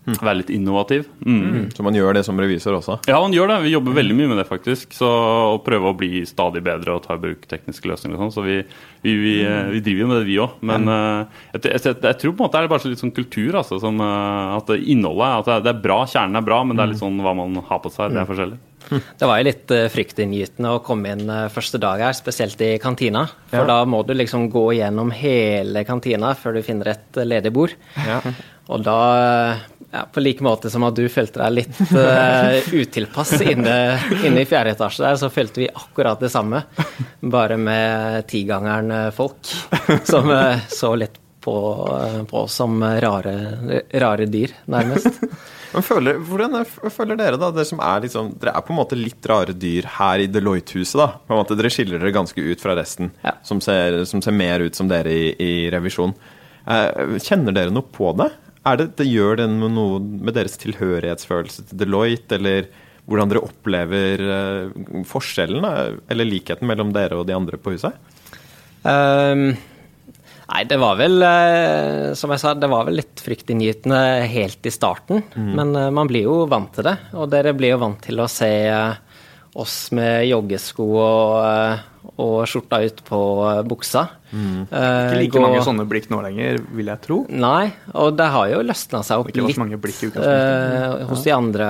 Være 0.04 0.42
litt 0.42 0.50
innovativ. 0.52 1.06
Mm. 1.24 1.70
Så 1.72 1.84
man 1.84 1.96
gjør 1.96 2.18
det 2.18 2.24
som 2.26 2.40
revisor 2.40 2.76
også? 2.76 2.98
Ja, 3.08 3.16
man 3.22 3.32
gjør 3.32 3.48
det. 3.54 3.62
Vi 3.64 3.72
jobber 3.72 3.96
veldig 3.96 4.16
mye 4.18 4.32
med 4.34 4.40
det, 4.42 4.44
faktisk. 4.50 4.92
Så 4.92 5.08
Å 5.08 5.56
prøve 5.64 5.88
å 5.90 5.96
bli 5.96 6.24
stadig 6.28 6.60
bedre 6.64 6.98
og 6.98 7.06
ta 7.06 7.16
i 7.16 7.22
bruk 7.22 7.46
tekniske 7.48 7.88
løsninger 7.88 8.18
og 8.18 8.26
sånn. 8.26 8.34
Så 8.36 8.44
vi, 8.44 8.58
vi, 9.06 9.14
vi, 9.22 9.34
eh, 9.48 9.70
vi 9.72 9.80
driver 9.84 10.04
jo 10.04 10.10
med 10.10 10.20
det, 10.20 10.28
vi 10.28 10.38
òg. 10.44 10.60
Men 10.68 10.92
eh, 10.92 11.40
jeg, 11.54 11.64
jeg, 11.70 11.82
jeg, 11.88 11.98
jeg 12.04 12.20
tror 12.20 12.34
på 12.34 12.36
en 12.36 12.44
måte 12.44 12.60
det 12.60 12.68
er 12.68 12.74
bare 12.74 12.84
så 12.84 12.92
litt 12.92 13.00
sånn 13.00 13.16
kultur. 13.16 13.58
Altså, 13.62 13.80
som, 13.80 14.04
uh, 14.04 14.54
at 14.58 14.68
det 14.68 14.82
innholdet 14.92 15.40
at 15.40 15.48
det 15.48 15.56
er, 15.56 15.66
det 15.66 15.72
er 15.72 15.82
bra, 15.88 15.98
kjernen 16.10 16.40
er 16.40 16.46
bra, 16.52 16.62
men 16.68 16.76
det 16.76 16.84
er 16.84 16.92
litt 16.92 17.00
sånn 17.02 17.20
hva 17.24 17.36
man 17.40 17.60
har 17.64 17.84
på 17.84 17.92
seg. 17.94 18.12
Det 18.12 18.20
er 18.20 18.28
forskjellig. 18.28 18.62
Det 18.84 19.24
var 19.24 19.38
jo 19.40 19.48
litt 19.48 19.72
uh, 19.72 19.86
fryktinngytende 19.88 20.74
å 20.76 20.82
komme 20.84 21.14
inn 21.16 21.36
første 21.52 21.80
dag 21.80 22.04
her, 22.04 22.16
spesielt 22.16 22.60
i 22.60 22.74
kantina. 22.82 23.24
For 23.54 23.64
da 23.68 23.80
må 23.88 24.02
du 24.04 24.12
liksom 24.12 24.50
gå 24.52 24.66
gjennom 24.76 25.14
hele 25.16 25.86
kantina 25.88 26.34
før 26.36 26.58
du 26.58 26.66
finner 26.66 26.92
et 26.92 27.24
ledig 27.24 27.54
bord. 27.56 27.72
Ja. 28.04 28.20
Og 28.72 28.80
da, 28.84 28.98
ja, 29.94 30.02
på 30.10 30.20
like 30.24 30.42
måte 30.42 30.70
som 30.74 30.82
at 30.88 30.96
du 30.98 31.04
følte 31.12 31.38
deg 31.44 31.52
litt 31.60 31.80
uh, 31.94 32.58
utilpass 32.74 33.36
inne, 33.46 33.76
inne 34.26 34.42
i 34.42 34.48
fjerde 34.50 34.74
etasje 34.74 35.04
der, 35.06 35.18
så 35.20 35.30
følte 35.30 35.62
vi 35.62 35.68
akkurat 35.70 36.18
det 36.24 36.32
samme. 36.34 36.64
Bare 37.22 37.56
med 37.60 38.26
tigangeren 38.30 38.90
eh, 38.90 39.10
folk 39.14 39.46
som 40.08 40.28
uh, 40.34 40.58
så 40.68 40.92
litt 40.98 41.20
på, 41.44 41.54
uh, 41.86 42.22
på 42.26 42.42
oss 42.46 42.56
som 42.58 42.80
rare, 42.82 43.34
rare 44.02 44.26
dyr, 44.32 44.52
nærmest. 44.72 45.20
Men 45.74 45.82
føler, 45.82 46.20
hvordan 46.22 46.54
er- 46.60 46.90
føler 46.94 47.18
dere 47.18 47.38
da, 47.40 47.48
dere 47.54 47.66
som 47.66 47.80
er 47.82 48.04
liksom, 48.04 48.28
dere 48.38 48.52
er 48.56 48.62
på 48.66 48.70
en 48.74 48.78
måte 48.78 48.98
litt 48.98 49.26
rare 49.26 49.52
dyr 49.58 49.88
her 49.96 50.22
i 50.22 50.28
Deloitte-huset 50.30 51.00
da, 51.00 51.08
på 51.26 51.34
en 51.34 51.40
måte 51.42 51.56
dere 51.58 51.70
skiller 51.74 51.98
dere 51.98 52.14
ganske 52.14 52.38
ut 52.46 52.62
fra 52.62 52.76
resten, 52.78 53.10
Ja. 53.26 53.32
som, 53.42 53.58
ser, 53.64 54.02
som 54.06 54.22
ser 54.22 54.36
mer 54.38 54.62
ut 54.66 54.78
som 54.78 54.86
dere 54.90 55.10
i, 55.10 55.32
i 55.42 55.52
revisjon. 55.74 56.14
Kjenner 56.64 57.52
dere 57.52 57.74
noe 57.74 57.84
på 57.92 58.12
det? 58.16 58.30
Er 58.64 58.80
det, 58.80 58.86
det 58.96 59.06
gjør 59.10 59.42
det 59.42 59.50
noe 59.52 60.00
med 60.00 60.34
deres 60.36 60.56
tilhørighetsfølelse 60.62 61.68
til 61.68 61.80
Deloitte, 61.82 62.38
eller 62.38 62.70
hvordan 63.04 63.28
dere 63.28 63.44
opplever 63.44 64.24
eh, 64.38 65.04
forskjellen, 65.08 65.66
eller 66.08 66.28
likheten 66.28 66.68
mellom 66.68 66.94
dere 66.94 67.18
og 67.20 67.28
de 67.28 67.36
andre 67.36 67.60
på 67.60 67.74
huset? 67.74 67.96
Um, 68.84 69.50
nei, 70.48 70.62
det 70.68 70.78
var 70.80 70.96
vel, 70.96 71.20
eh, 71.28 72.12
som 72.16 72.32
jeg 72.32 72.40
sa, 72.40 72.54
det 72.56 72.72
var 72.72 72.88
vel 72.88 73.02
litt 73.02 73.20
fryktinngytende 73.24 74.00
helt 74.32 74.64
i 74.64 74.72
starten. 74.72 75.24
Men 75.36 75.76
eh, 75.76 75.92
man 75.92 76.08
blir 76.08 76.28
jo 76.30 76.42
vant 76.48 76.72
til 76.72 76.88
det. 76.88 76.96
Og 77.20 77.28
dere 77.32 77.52
blir 77.56 77.74
jo 77.74 77.82
vant 77.84 78.00
til 78.04 78.24
å 78.24 78.30
se 78.32 78.52
eh, 78.72 78.96
oss 79.60 79.78
med 79.96 80.24
joggesko 80.30 80.88
og, 80.94 81.36
eh, 81.44 81.82
og 82.20 82.44
skjorta 82.46 82.78
ut 82.84 83.00
på 83.08 83.18
eh, 83.48 83.60
buksa. 83.66 84.04
Mm. 84.34 84.64
Ikke 84.66 85.18
like 85.18 85.32
gå- 85.34 85.42
mange 85.42 85.62
sånne 85.66 85.86
blikk 85.90 86.08
nå 86.10 86.20
lenger, 86.22 86.60
vil 86.74 86.90
jeg 86.90 87.02
tro. 87.02 87.18
Nei, 87.30 87.72
og 87.94 88.16
det 88.18 88.28
har 88.34 88.48
jo 88.50 88.62
løsna 88.66 89.02
seg 89.06 89.22
opp 89.22 89.30
litt 89.30 90.16
eh, 90.18 91.04
hos 91.10 91.22
de 91.26 91.34
andre 91.34 91.68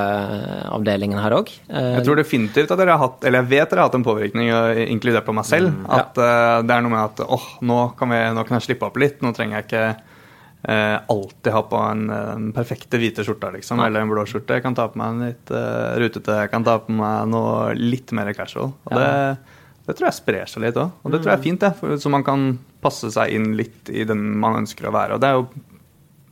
avdelingene 0.73 1.25
her 1.25 1.37
òg. 1.41 1.53
Jeg 1.69 2.05
tror 2.07 2.21
definitivt 2.21 2.73
at 2.73 2.81
dere 2.81 2.97
har 2.97 3.05
hatt, 3.07 3.25
eller 3.25 3.43
jeg 3.45 3.53
vet 3.55 3.71
dere 3.71 3.85
har 3.85 3.91
hatt 3.91 3.99
en 4.01 4.07
påvirkning, 4.07 4.51
inkludert 4.93 5.27
på 5.29 5.37
meg 5.37 5.49
selv. 5.49 5.73
At 5.89 6.17
uh, 6.21 6.61
det 6.65 6.73
er 6.77 6.85
noe 6.85 6.93
med 6.93 7.05
at 7.05 7.25
åh, 7.25 7.47
nå, 7.65 7.79
kan 7.99 8.13
vi, 8.13 8.21
nå 8.37 8.45
kan 8.49 8.59
jeg 8.61 8.69
slippe 8.71 8.89
opp 8.89 9.01
litt. 9.01 9.21
Nå 9.25 9.33
trenger 9.37 9.61
jeg 9.61 9.69
ikke 9.69 9.87
eh, 10.65 10.97
alltid 11.09 11.53
ha 11.53 11.63
på 11.69 11.81
en, 11.91 12.05
en 12.11 12.47
perfekte 12.57 13.01
hvite 13.01 13.25
skjorta, 13.27 13.53
liksom, 13.55 13.83
eller 13.85 14.05
en 14.05 14.13
blå 14.13 14.25
skjorte. 14.29 14.59
Jeg 14.59 14.65
kan 14.65 14.77
ta 14.77 14.89
på 14.91 15.01
meg 15.01 15.13
en 15.13 15.27
litt 15.29 15.53
eh, 15.55 15.91
rutete, 16.01 16.39
jeg 16.45 16.53
kan 16.53 16.67
ta 16.67 16.79
på 16.85 16.95
meg 16.97 17.29
noe 17.33 17.75
litt 17.79 18.15
mer 18.17 18.33
casual. 18.37 18.73
Og 18.89 18.97
det, 18.99 19.11
det 19.85 19.97
tror 19.99 20.09
jeg 20.09 20.17
sprer 20.17 20.49
seg 20.49 20.65
litt 20.65 20.81
òg, 20.81 20.95
og 21.03 21.13
det 21.13 21.21
tror 21.21 21.35
jeg 21.35 21.41
er 21.41 21.45
fint, 21.45 21.61
det. 21.61 21.73
For, 21.79 21.99
så 22.01 22.13
man 22.13 22.25
kan 22.27 22.51
passe 22.85 23.11
seg 23.13 23.35
inn 23.37 23.53
litt 23.59 23.93
i 23.93 24.07
den 24.09 24.23
man 24.41 24.63
ønsker 24.63 24.89
å 24.89 24.95
være. 24.95 25.17
Og 25.17 25.23
det 25.23 25.31
er 25.31 25.39
jo 25.39 25.47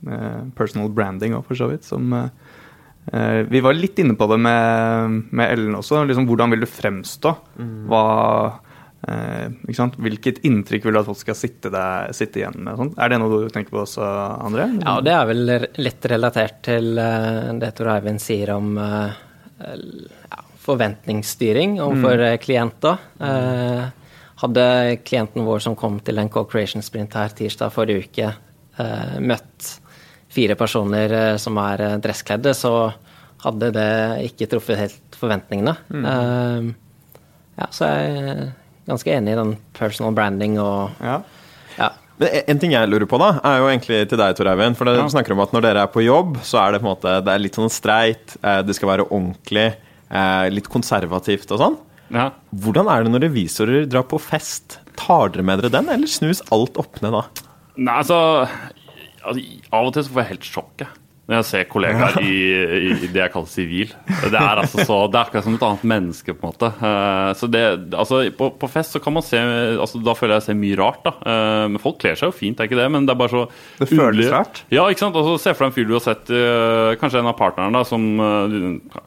eh, 0.09 0.41
personal 0.57 0.89
branding 0.93 1.37
òg, 1.37 1.45
for 1.47 1.59
så 1.59 1.69
vidt, 1.69 1.85
som 1.85 2.13
eh, 2.17 2.31
Eh, 3.11 3.43
vi 3.49 3.59
var 3.59 3.73
litt 3.73 3.99
inne 3.99 4.15
på 4.15 4.27
det 4.31 4.37
med, 4.39 5.17
med 5.31 5.51
Ellen 5.51 5.75
også. 5.75 6.03
Liksom, 6.07 6.27
hvordan 6.29 6.53
vil 6.53 6.63
du 6.63 6.69
fremstå? 6.69 7.33
Hva, 7.89 8.05
eh, 9.07 9.49
ikke 9.67 9.79
sant? 9.79 9.97
Hvilket 9.99 10.39
inntrykk 10.47 10.87
vil 10.87 10.95
du 10.95 11.01
at 11.01 11.09
folk 11.09 11.19
skal 11.19 11.37
sitte, 11.37 11.71
der, 11.73 12.13
sitte 12.15 12.41
igjen 12.41 12.61
med? 12.61 12.77
Sånt? 12.79 12.97
Er 12.97 13.11
det 13.11 13.19
noe 13.21 13.43
du 13.43 13.53
tenker 13.53 13.75
på 13.75 13.83
også, 13.83 14.07
André? 14.47 14.69
Ja, 14.79 14.97
det 15.03 15.15
er 15.17 15.29
vel 15.29 15.55
litt 15.83 16.09
relatert 16.13 16.63
til 16.69 16.93
det 16.95 17.73
Tor 17.77 17.93
Eivind 17.97 18.23
sier 18.23 18.55
om 18.55 18.77
eh, 18.79 19.21
forventningsstyring 20.63 21.77
overfor 21.83 22.23
mm. 22.23 22.37
klienter. 22.43 22.97
Eh, 23.19 23.83
hadde 24.43 24.97
klienten 25.05 25.45
vår 25.47 25.63
som 25.63 25.75
kom 25.79 25.99
til 26.03 26.19
en 26.19 26.31
co-creation 26.31 26.83
sprint 26.83 27.15
her 27.15 27.31
tirsdag 27.35 27.71
forrige 27.73 28.07
uke, 28.07 28.33
eh, 28.79 29.15
møtt 29.23 29.69
fire 30.33 30.57
personer 30.59 31.13
eh, 31.13 31.37
som 31.41 31.57
er 31.61 31.85
eh, 31.85 31.97
dresskledde, 32.03 32.55
så 32.57 32.73
hadde 33.43 33.73
det 33.75 33.91
ikke 34.31 34.47
truffet 34.51 34.79
helt 34.79 35.17
forventningene. 35.19 35.75
Mm. 35.91 36.69
ja, 37.59 37.65
så 37.75 37.89
jeg 37.89 38.21
er 38.23 38.37
ganske 38.87 39.11
enig 39.11 39.33
i 39.33 39.39
den 39.39 39.57
personal 39.75 40.15
branding 40.15 40.55
og 40.63 40.95
Ja. 41.03 41.17
ja, 41.77 41.89
Men 42.19 42.29
en 42.47 42.59
ting 42.59 42.71
jeg 42.71 42.87
lurer 42.87 43.07
på, 43.09 43.19
da, 43.19 43.33
er 43.43 43.59
jo 43.59 43.67
egentlig 43.67 43.99
til 44.09 44.17
deg, 44.19 44.35
Tor 44.37 44.47
Eivind. 44.47 44.77
For 44.77 44.85
det 44.85 44.95
Ja. 44.95 45.07
snakker 45.07 45.33
om 45.35 45.43
at 45.43 45.51
når 45.51 45.61
dere 45.61 45.83
er 45.83 45.87
på 45.87 46.03
jobb, 46.03 46.37
så 46.43 46.59
er 46.63 46.71
det 46.71 46.81
på 46.81 46.87
en 46.87 46.95
måte 46.95 47.23
Det 47.23 47.33
er 47.33 47.39
litt 47.39 47.55
sånn 47.55 47.71
streit, 47.71 48.37
eh, 48.43 48.61
det 48.61 48.75
skal 48.75 48.89
være 48.89 49.09
ordentlig, 49.09 49.67
eh, 49.67 49.82
litt 50.53 50.69
konservativt 50.71 51.51
og 51.55 51.61
sånn. 51.61 51.77
Ja. 52.13 52.27
Hvordan 52.63 52.89
er 52.91 53.05
det 53.05 53.13
når 53.13 53.25
revisorer 53.27 53.87
drar 53.89 54.05
på 54.09 54.19
fest? 54.21 54.77
Tar 54.99 55.33
dere 55.33 55.45
med 55.47 55.63
dere 55.63 55.73
den, 55.73 55.89
eller 55.89 56.09
snus 56.11 56.43
alt 56.53 56.77
opp 56.81 56.99
ned 57.01 57.15
da? 57.15 57.23
Nei, 57.79 57.95
altså, 58.03 58.19
altså 59.23 59.45
Av 59.73 59.87
og 59.87 59.95
til 59.95 60.05
så 60.05 60.13
får 60.13 60.21
jeg 60.21 60.31
helt 60.35 60.49
sjokk 60.51 60.83
jeg, 60.83 60.91
når 61.23 61.37
jeg 61.37 61.45
ser 61.47 61.67
kollegaer 61.71 62.17
i, 62.19 62.31
i 62.91 63.07
det 63.07 63.21
jeg 63.21 63.31
kaller 63.31 63.47
sivil. 63.47 63.91
Det 64.27 64.35
er 64.35 64.59
altså 64.59 64.83
så, 64.83 64.97
det 65.07 65.15
er 65.15 65.29
akkurat 65.29 65.45
som 65.45 65.55
et 65.55 65.61
annet 65.63 65.85
menneske, 65.87 66.35
på 66.35 66.43
en 66.43 66.51
måte. 66.51 66.69
Eh, 66.83 67.29
så 67.39 67.47
det, 67.47 67.61
altså, 67.95 68.19
på, 68.35 68.49
på 68.59 68.69
fest 68.71 68.97
så 68.97 68.99
kan 69.03 69.15
man 69.15 69.23
se 69.23 69.39
altså, 69.39 70.01
Da 70.03 70.15
føler 70.19 70.35
jeg 70.35 70.43
jeg 70.43 70.47
ser 70.49 70.59
mye 70.59 70.79
rart, 70.81 70.99
da. 71.05 71.13
Eh, 71.31 71.63
men 71.71 71.79
folk 71.79 72.01
kler 72.03 72.19
seg 72.19 72.27
jo 72.27 72.35
fint, 72.35 72.57
det 72.59 72.65
er 72.65 72.71
ikke 72.71 72.81
det, 72.81 72.89
men 72.91 73.07
det 73.07 73.15
er 73.15 73.21
bare 73.23 73.31
så 73.31 73.45
Det 73.79 73.87
føles 73.93 74.33
rart. 74.33 74.63
Ja, 74.73 74.83
ikke 74.91 75.05
sant. 75.05 75.21
Altså, 75.21 75.37
se 75.39 75.55
for 75.55 75.63
deg 75.63 75.71
en 75.71 75.77
fyr 75.77 75.87
du 75.87 75.95
har 75.95 76.05
sett, 76.09 76.35
eh, 76.35 76.91
kanskje 76.99 77.23
en 77.23 77.31
av 77.31 77.39
partnerne, 77.39 77.71
da, 77.79 77.87
som 77.87 78.03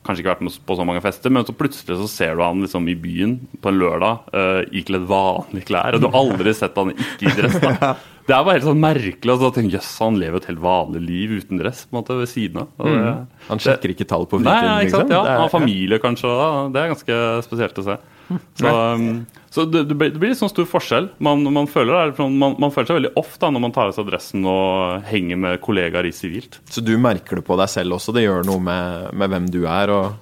kanskje 0.07 0.23
ikke 0.23 0.33
har 0.33 0.39
vært 0.39 0.49
med 0.49 0.59
på 0.67 0.81
så 0.81 0.89
mange 0.89 1.05
fester, 1.05 1.37
men 1.37 1.45
så 1.45 1.57
plutselig 1.57 2.01
så 2.01 2.09
ser 2.11 2.37
du 2.39 2.47
han 2.47 2.64
liksom 2.64 2.89
i 2.89 2.97
byen 2.97 3.39
på 3.61 3.73
en 3.73 3.81
lørdag 3.83 4.73
ikledd 4.77 5.05
vanlige 5.11 5.69
klær, 5.69 5.97
og 5.97 6.03
du 6.03 6.09
har 6.09 6.21
aldri 6.23 6.57
sett 6.57 6.77
han 6.81 6.97
ikke 6.97 7.29
i 7.29 7.41
dress. 7.43 7.61
da. 7.61 7.97
Det 8.27 8.35
er 8.35 8.43
bare 8.43 8.57
helt 8.57 8.64
sånn 8.66 8.81
merkelig. 8.83 9.31
Altså, 9.37 9.53
tenk, 9.55 9.70
Jøss, 9.77 9.91
han 10.03 10.16
lever 10.18 10.41
et 10.41 10.49
helt 10.51 10.59
vanlig 10.64 11.03
liv 11.07 11.31
uten 11.39 11.61
dress 11.61 11.85
på 11.87 11.95
en 11.95 12.01
måte 12.03 12.16
ved 12.18 12.27
siden 12.31 12.57
av. 12.64 12.68
Og 12.83 12.89
det- 12.91 13.27
Han 13.49 13.59
sjekker 13.62 13.93
ikke 13.95 14.07
tall 14.11 14.27
på 14.27 14.41
Nei, 14.43 14.51
fritiden, 14.51 14.66
ja, 14.66 14.79
ikke 14.83 14.91
sant? 14.91 15.09
liksom? 15.09 15.11
Ja, 15.14 15.31
Han 15.31 15.41
har 15.45 15.49
familie, 15.55 15.99
kanskje. 16.03 16.33
Da. 16.35 16.68
Det 16.74 16.81
er 16.83 16.95
ganske 16.95 17.18
spesielt 17.47 17.79
å 17.79 17.85
se. 17.87 17.97
Så, 18.59 18.66
um, 18.66 19.27
så 19.55 19.70
det, 19.70 19.85
det 19.87 19.95
blir 19.97 20.11
det 20.11 20.18
blir 20.18 20.33
sånn 20.35 20.51
stor 20.51 20.66
forskjell. 20.66 21.11
Man, 21.22 21.45
man, 21.55 21.68
føler, 21.70 21.95
er 22.09 22.12
sånn- 22.18 22.35
man, 22.37 22.57
man 22.59 22.72
føler 22.74 22.87
seg 22.91 22.97
veldig 22.99 23.12
off 23.16 23.39
da, 23.39 23.51
når 23.55 23.61
man 23.62 23.70
tar 23.77 23.87
av 23.87 23.95
seg 23.95 24.09
dressen 24.11 24.43
og 24.45 25.05
henger 25.07 25.39
med 25.39 25.61
kollegaer 25.62 26.05
i 26.05 26.11
sivilt. 26.11 26.59
Så 26.68 26.83
du 26.85 26.97
merker 26.99 27.37
det 27.39 27.45
på 27.47 27.57
deg 27.57 27.68
selv 27.70 27.95
også? 27.95 28.12
Det 28.12 28.24
gjør 28.27 28.43
noe 28.45 28.59
med, 28.59 29.14
med 29.14 29.31
hvem 29.31 29.47
du 29.55 29.61
er, 29.70 29.89
og 29.95 30.16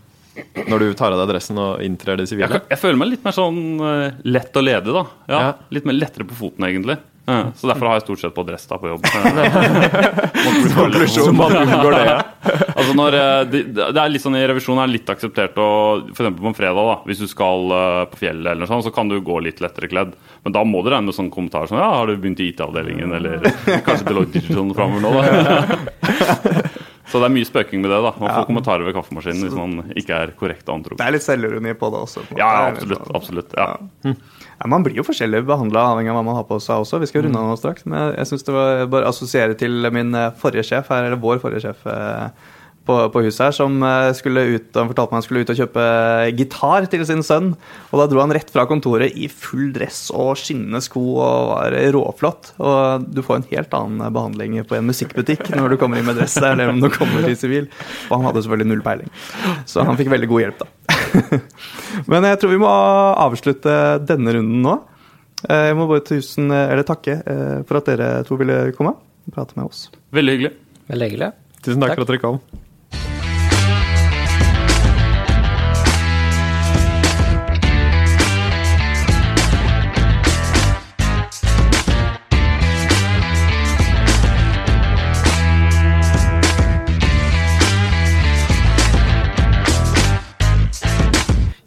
når 0.68 0.78
du 0.84 0.92
tar 1.00 1.12
av 1.16 1.22
deg 1.24 1.32
dressen 1.32 1.56
og 1.56 1.80
inntrer 1.80 2.18
det 2.20 2.28
sivile? 2.28 2.50
Jeg, 2.60 2.68
jeg 2.74 2.78
føler 2.84 3.00
meg 3.00 3.08
litt 3.14 3.24
mer 3.24 3.32
sånn 3.32 3.58
eh, 3.80 4.20
lett 4.28 4.60
og 4.60 4.64
ledig, 4.68 4.92
da. 5.00 5.06
Ja, 5.32 5.40
Ja. 5.40 5.50
Litt 5.72 5.86
mer 5.88 5.96
lettere 5.96 6.28
på 6.28 6.36
foten, 6.36 6.68
egentlig. 6.68 6.98
Ja, 7.24 7.38
så 7.56 7.70
derfor 7.70 7.88
har 7.88 7.94
jeg 7.96 8.04
stort 8.04 8.20
sett 8.20 8.34
på 8.36 8.42
dress 8.44 8.66
da 8.68 8.76
på 8.80 8.90
jobb. 8.90 9.06
Konklusjon. 10.74 11.40
altså 12.76 12.92
når, 12.98 13.16
eh, 13.16 13.40
det, 13.48 13.62
det 13.72 14.00
er 14.02 14.12
litt 14.12 14.20
sånn 14.24 14.36
I 14.36 14.44
revisjon 14.50 14.76
er 14.82 14.90
det 14.90 14.98
litt 14.98 15.12
akseptert 15.14 15.56
å 15.56 15.68
F.eks. 16.12 16.36
på 16.36 16.50
en 16.50 16.56
fredag, 16.58 16.90
da 16.90 16.98
hvis 17.08 17.22
du 17.24 17.28
skal 17.30 17.72
eh, 17.72 18.00
på 18.12 18.20
fjellet, 18.20 18.50
eller 18.52 18.68
sånn, 18.68 18.84
så 18.84 18.92
kan 18.94 19.08
du 19.08 19.16
gå 19.24 19.38
litt 19.46 19.62
lettere 19.64 19.88
kledd. 19.88 20.12
Men 20.44 20.56
da 20.56 20.64
må 20.68 20.82
du 20.84 20.92
regne 20.92 21.08
med 21.08 21.16
sånne 21.16 21.32
kommentarer 21.32 21.70
som 21.70 21.80
ja, 21.80 21.88
'Har 21.94 22.12
du 22.12 22.18
begynt 22.20 22.44
i 22.44 22.50
IT-avdelingen?' 22.52 23.16
eller 23.16 23.40
kanskje 23.86 24.10
Deloitte 24.10 24.36
Digital 24.40 24.74
framover 24.76 25.00
nå, 25.00 25.10
da. 25.16 25.24
Så 27.14 27.20
det 27.20 27.28
er 27.28 27.34
mye 27.34 27.46
spøking 27.46 27.82
med 27.84 27.92
det. 27.92 27.98
da 28.02 28.12
Man 28.18 28.30
får 28.32 28.46
kommentarer 28.48 28.86
ved 28.86 28.94
kaffemaskinen 28.96 29.44
hvis 29.44 29.54
man 29.54 29.92
ikke 29.94 30.16
er 30.24 30.32
korrekt 30.38 30.70
antrop. 30.72 30.98
Det 30.98 31.04
er 31.04 31.14
litt 31.14 31.24
selvironi 31.24 31.74
på 31.78 31.90
det 31.92 32.00
også. 32.06 32.24
på 32.26 32.38
Ja, 32.40 32.48
ja, 32.48 32.70
absolutt. 32.72 33.10
absolutt 33.14 33.54
ja. 33.54 33.66
Ja, 34.08 34.14
man 34.70 34.84
blir 34.84 34.96
jo 34.96 35.04
forskjellig 35.06 35.44
behandla 35.48 35.90
avhengig 35.92 36.12
av 36.12 36.18
hva 36.18 36.26
man 36.26 36.38
har 36.38 36.48
på 36.48 36.58
seg 36.62 36.84
også. 36.84 37.02
Vi 37.02 37.10
skal 37.10 37.26
runde 37.26 37.40
av 37.40 37.52
nå 37.52 37.60
straks. 37.60 37.84
Men 37.84 38.14
jeg 38.16 38.30
syns 38.30 38.46
det 38.46 38.56
var 38.56 38.84
bare 38.92 39.10
assosiere 39.10 39.56
til 39.60 39.90
min 39.92 40.14
eh, 40.16 40.32
forrige 40.40 40.66
sjef 40.70 40.92
her, 40.92 41.08
eller 41.08 41.20
vår 41.20 41.42
forrige 41.42 41.66
sjef 41.66 41.84
eh, 41.90 42.52
på, 42.84 42.96
på 43.12 43.22
huset 43.24 43.46
her, 43.46 43.54
som 43.56 43.76
eh, 43.84 44.10
skulle 44.16 44.44
ut, 44.54 44.66
han 44.76 44.88
fortalte 44.90 45.12
meg 45.12 45.20
han 45.20 45.26
skulle 45.26 45.44
ut 45.44 45.52
og 45.52 45.60
kjøpe 45.60 45.84
gitar 46.40 46.88
til 46.92 47.04
sin 47.08 47.24
sønn. 47.26 47.52
Og 47.90 48.00
da 48.00 48.08
dro 48.08 48.22
han 48.22 48.32
rett 48.36 48.52
fra 48.52 48.66
kontoret 48.70 49.16
i 49.16 49.28
full 49.28 49.68
dress 49.76 50.06
og 50.14 50.34
skinnende 50.40 50.80
sko 50.84 51.04
og 51.14 51.52
var 51.52 51.76
råflott. 51.96 52.54
Og 52.64 53.08
du 53.08 53.20
får 53.24 53.40
en 53.40 53.48
helt 53.52 53.76
annen 53.76 54.16
behandling 54.16 54.60
på 54.68 54.78
en 54.78 54.88
musikkbutikk 54.88 55.50
når 55.52 55.74
du 55.74 55.80
kommer 55.80 56.00
inn 56.00 56.08
med 56.08 56.20
dress 56.20 56.38
der, 56.40 56.56
eller 56.56 56.72
om 56.72 56.80
du 56.80 56.88
kommer 56.92 57.28
i 57.28 57.36
sivil. 57.38 57.68
Og 58.08 58.16
han 58.18 58.30
hadde 58.30 58.44
selvfølgelig 58.46 58.72
null 58.72 58.84
peiling. 58.84 59.12
Så 59.68 59.84
han 59.84 60.00
fikk 60.00 60.12
veldig 60.12 60.32
god 60.32 60.46
hjelp, 60.46 60.64
da. 60.64 61.03
Men 62.10 62.26
jeg 62.28 62.40
tror 62.42 62.52
vi 62.54 62.60
må 62.62 62.70
avslutte 63.26 63.74
denne 64.08 64.34
runden 64.36 64.64
nå. 64.64 64.74
Eh, 65.48 65.68
Jeg 65.70 65.78
må 65.78 65.86
bare 65.90 66.04
tusen, 66.08 66.50
eller 66.50 66.84
takke 66.88 67.18
eh, 67.20 67.56
for 67.68 67.80
at 67.80 67.90
dere 67.92 68.10
to 68.28 68.38
ville 68.40 68.58
komme 68.76 68.94
og 68.96 69.34
prate 69.36 69.56
med 69.58 69.68
oss. 69.68 69.86
Veldig 70.14 70.36
hyggelig. 70.36 70.52
Veldig 70.90 71.08
hyggelig. 71.10 71.30
Tusen 71.64 71.80
takk, 71.84 71.94
for 71.96 72.04
at 72.06 72.12
dere 72.12 72.22
kom. 72.22 72.40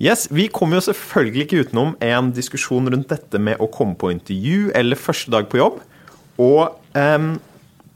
Yes, 0.07 0.27
Vi 0.31 0.45
kommer 0.47 0.77
jo 0.77 0.85
selvfølgelig 0.85 1.41
ikke 1.43 1.63
utenom 1.65 1.89
en 1.99 2.29
diskusjon 2.31 2.85
rundt 2.93 3.09
dette 3.11 3.39
med 3.43 3.59
å 3.59 3.67
komme 3.67 3.97
på 3.99 4.13
intervju 4.13 4.69
eller 4.77 4.99
første 4.99 5.33
dag 5.33 5.49
på 5.51 5.59
jobb. 5.59 5.81
Og 6.39 6.77
um, 6.95 7.33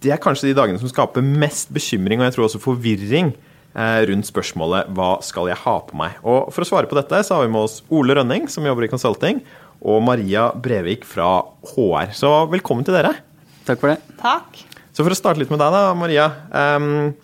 det 0.03 0.11
er 0.11 0.19
kanskje 0.19 0.49
de 0.49 0.57
dagene 0.57 0.81
som 0.81 0.91
skaper 0.91 1.23
mest 1.23 1.71
bekymring 1.71 2.19
og 2.19 2.27
jeg 2.27 2.35
tror 2.35 2.47
også 2.49 2.59
forvirring 2.65 3.31
uh, 3.77 4.01
rundt 4.09 4.27
spørsmålet 4.27 4.91
'Hva 4.91 5.11
skal 5.23 5.53
jeg 5.53 5.61
ha 5.63 5.77
på 5.87 5.95
meg?' 6.01 6.19
Og 6.25 6.51
For 6.51 6.65
å 6.65 6.67
svare 6.67 6.89
på 6.89 6.99
dette 6.99 7.23
så 7.23 7.37
har 7.37 7.45
vi 7.45 7.53
med 7.53 7.63
oss 7.63 7.79
Ole 7.87 8.17
Rønning, 8.17 8.49
som 8.51 8.67
jobber 8.67 8.89
i 8.89 8.91
consulting, 8.91 9.39
og 9.79 10.03
Maria 10.03 10.49
Brevik 10.51 11.07
fra 11.07 11.45
HR. 11.71 12.11
Så 12.11 12.33
velkommen 12.51 12.83
til 12.83 12.97
dere. 12.97 13.15
Takk 13.63 13.79
for 13.79 13.93
det. 13.93 14.01
Takk. 14.19 14.65
Så 14.91 15.05
for 15.05 15.15
å 15.15 15.21
starte 15.21 15.39
litt 15.39 15.53
med 15.53 15.63
deg, 15.63 15.71
da, 15.71 15.93
Maria. 15.95 16.27
ehm, 16.51 17.15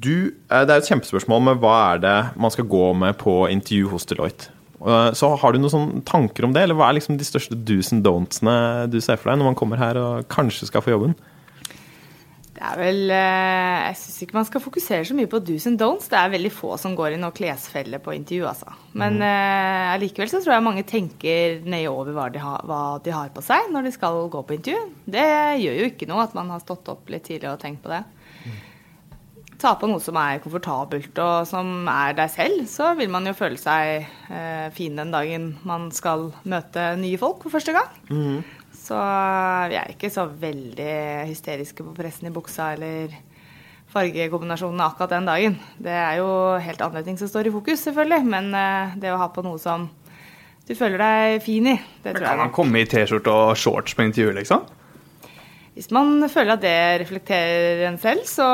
du, 0.00 0.34
eh, 0.50 0.64
det 0.64 0.70
er 0.74 0.80
et 0.82 0.88
kjempespørsmål 0.90 1.42
med 1.50 1.60
hva 1.62 1.74
er 1.94 2.02
det 2.04 2.16
man 2.40 2.52
skal 2.54 2.66
gå 2.70 2.86
med 2.96 3.18
på 3.20 3.44
intervju 3.52 3.90
hos 3.92 4.06
Deloitte. 4.10 4.48
Eh, 4.84 5.10
Så 5.16 5.36
Har 5.40 5.52
du 5.52 5.58
noen 5.60 5.72
sånne 5.72 6.04
tanker 6.04 6.44
om 6.44 6.52
det, 6.52 6.62
eller 6.64 6.74
hva 6.78 6.88
er 6.90 6.98
liksom 6.98 7.18
de 7.20 7.24
største 7.28 7.56
do's 7.64 7.92
and 7.92 8.04
don'tsene 8.04 8.90
du 8.90 9.00
ser 9.00 9.16
for 9.20 9.30
deg 9.30 9.38
når 9.40 9.52
man 9.52 9.60
kommer 9.60 9.80
her 9.80 9.96
og 10.00 10.26
kanskje 10.28 10.66
skal 10.70 10.82
få 10.84 10.96
jobben? 10.96 11.14
Det 12.54 12.62
er 12.62 12.76
vel 12.78 13.10
eh, 13.10 13.78
Jeg 13.88 13.96
syns 13.98 14.22
ikke 14.22 14.36
man 14.38 14.46
skal 14.46 14.62
fokusere 14.62 15.04
så 15.08 15.14
mye 15.18 15.26
på 15.28 15.40
do's 15.42 15.66
and 15.66 15.78
don'ts. 15.80 16.06
Det 16.08 16.16
er 16.20 16.30
veldig 16.32 16.52
få 16.54 16.76
som 16.78 16.94
går 16.96 17.16
i 17.16 17.18
noen 17.20 17.34
klesfelle 17.34 17.98
på 18.00 18.14
intervju, 18.14 18.44
altså. 18.46 18.76
Men 18.94 19.18
eh, 19.20 19.94
allikevel 19.96 20.30
så 20.30 20.40
tror 20.40 20.54
jeg 20.54 20.66
mange 20.68 20.84
tenker 20.86 21.58
nøye 21.66 21.90
over 21.90 22.12
hva 22.14 22.28
de, 22.32 22.38
har, 22.44 22.62
hva 22.64 22.82
de 23.04 23.10
har 23.10 23.32
på 23.34 23.42
seg 23.44 23.72
når 23.74 23.88
de 23.88 23.94
skal 23.96 24.22
gå 24.30 24.44
på 24.46 24.56
intervju. 24.58 24.84
Det 25.16 25.26
gjør 25.64 25.80
jo 25.80 25.90
ikke 25.90 26.08
noe 26.08 26.22
at 26.28 26.36
man 26.38 26.54
har 26.54 26.62
stått 26.62 26.88
opp 26.94 27.10
litt 27.12 27.26
tidligere 27.26 27.56
og 27.58 27.60
tenkt 27.64 27.82
på 27.84 27.90
det. 27.92 28.04
Ta 29.64 29.70
på 29.80 29.88
noe 29.88 30.02
som 30.02 30.16
er 30.20 30.42
komfortabelt 30.44 31.16
og 31.24 31.46
som 31.48 31.86
er 31.88 32.12
deg 32.18 32.32
selv, 32.34 32.66
så 32.68 32.90
vil 32.98 33.08
man 33.08 33.24
jo 33.24 33.32
føle 33.38 33.56
seg 33.56 34.04
eh, 34.28 34.66
fin 34.76 34.98
den 35.00 35.14
dagen 35.14 35.54
man 35.64 35.86
skal 35.96 36.26
møte 36.44 36.90
nye 37.00 37.16
folk 37.16 37.46
for 37.46 37.54
første 37.54 37.72
gang. 37.72 37.88
Så 38.76 38.98
vi 39.72 39.78
er 39.80 39.94
ikke 39.94 40.10
så 40.12 40.26
veldig 40.28 40.96
hysteriske 41.30 41.86
på 41.86 41.94
pressen 41.96 42.28
i 42.28 42.34
buksa 42.34 42.74
eller 42.74 43.14
fargekombinasjonene 43.94 44.84
akkurat 44.84 45.16
den 45.16 45.32
dagen. 45.32 45.58
Det 45.80 45.96
er 45.96 46.18
jo 46.20 46.28
helt 46.60 46.84
andre 46.84 47.04
ting 47.06 47.16
som 47.16 47.30
står 47.30 47.48
i 47.48 47.54
fokus, 47.54 47.86
selvfølgelig. 47.86 48.20
Men 48.36 48.52
eh, 48.58 48.96
det 49.00 49.14
å 49.14 49.20
ha 49.22 49.30
på 49.32 49.44
noe 49.46 49.60
som 49.62 49.88
du 50.68 50.76
føler 50.76 51.00
deg 51.00 51.40
fin 51.44 51.72
i, 51.72 51.78
det 52.04 52.14
tror 52.14 52.24
jeg. 52.24 52.28
Kan 52.28 52.44
man 52.44 52.54
komme 52.56 52.84
i 52.84 52.88
T-skjorte 52.88 53.32
og 53.32 53.56
shorts 53.60 53.96
på 53.96 54.04
intervju, 54.06 54.36
liksom? 54.42 54.68
Hvis 55.74 55.88
man 55.90 56.22
føler 56.30 56.54
at 56.54 56.62
det 56.62 56.76
reflekterer 57.02 57.80
en 57.88 57.96
selv, 57.98 58.22
så 58.30 58.46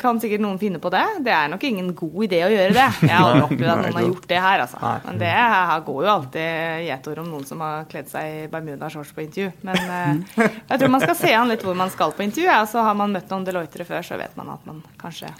kan 0.00 0.18
sikkert 0.18 0.42
noen 0.42 0.56
finne 0.58 0.80
på 0.82 0.90
det. 0.90 1.02
Det 1.22 1.30
er 1.30 1.52
nok 1.52 1.62
ingen 1.68 1.92
god 1.94 2.16
idé 2.26 2.40
å 2.42 2.50
gjøre 2.50 2.74
det. 2.74 2.86
Jeg 3.04 3.12
har 3.14 3.28
aldri 3.28 3.44
opplevd 3.46 3.70
at 3.70 3.82
noen 3.84 3.98
har 4.00 4.06
gjort 4.08 4.26
det 4.32 4.40
her, 4.42 4.64
altså. 4.64 4.80
Men 5.04 5.20
det 5.20 5.30
her 5.30 5.84
går 5.86 6.00
jo 6.02 6.10
alltid 6.16 6.88
gjetord 6.88 7.20
om 7.22 7.28
noen 7.30 7.46
som 7.46 7.62
har 7.62 7.86
kledd 7.92 8.10
seg 8.10 8.32
i 8.40 8.40
bermuda-shorts 8.50 9.14
på 9.14 9.22
intervju. 9.22 9.52
Men 9.68 9.78
eh, 10.00 10.42
jeg 10.72 10.82
tror 10.82 10.92
man 10.96 11.04
skal 11.04 11.18
se 11.20 11.30
an 11.38 11.54
litt 11.54 11.62
hvor 11.62 11.78
man 11.78 11.94
skal 11.94 12.16
på 12.16 12.26
intervju. 12.26 12.48
Ja. 12.50 12.58
Så 12.66 12.82
har 12.82 12.98
man 12.98 13.14
møtt 13.14 13.30
noen 13.30 13.46
deloitere 13.46 13.86
før, 13.86 14.02
så 14.06 14.18
vet 14.18 14.34
man 14.40 14.50
at 14.56 14.66
man 14.66 14.82
kanskje 14.98 15.30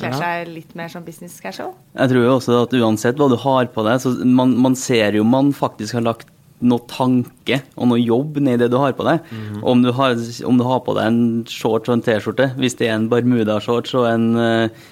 kler 0.00 0.16
seg 0.16 0.50
litt 0.52 0.76
mer 0.76 0.92
som 0.92 1.04
business 1.06 1.38
casual. 1.40 1.72
Jeg 1.96 2.12
tror 2.12 2.26
jo 2.26 2.34
også 2.34 2.60
at 2.66 2.76
uansett 2.76 3.20
hva 3.20 3.30
du 3.32 3.38
har 3.40 3.72
på 3.72 3.84
deg, 3.86 4.00
så 4.02 4.12
man, 4.28 4.52
man 4.60 4.76
ser 4.76 5.16
jo 5.16 5.24
man 5.28 5.54
faktisk 5.56 5.96
har 5.96 6.04
lagt 6.04 6.28
noe 6.60 6.84
tanke 6.90 7.60
og 7.76 7.88
noe 7.90 8.00
jobb 8.00 8.38
ned 8.44 8.58
i 8.58 8.62
det 8.64 8.70
du 8.72 8.78
har 8.80 8.92
på 8.96 9.06
deg. 9.06 9.26
om, 9.62 9.82
du 9.84 9.90
har, 9.96 10.16
om 10.46 10.60
du 10.60 10.64
har 10.66 10.82
på 10.84 10.94
deg 10.98 11.08
en 11.08 11.20
shorts 11.48 11.88
og 11.88 11.96
en 11.96 12.04
T-skjorte, 12.04 12.50
hvis 12.60 12.76
det 12.80 12.90
er 12.90 12.98
en 12.98 13.08
Bermuda-shorts 13.10 13.94
og 13.98 14.08
en 14.10 14.26
uh, 14.36 14.86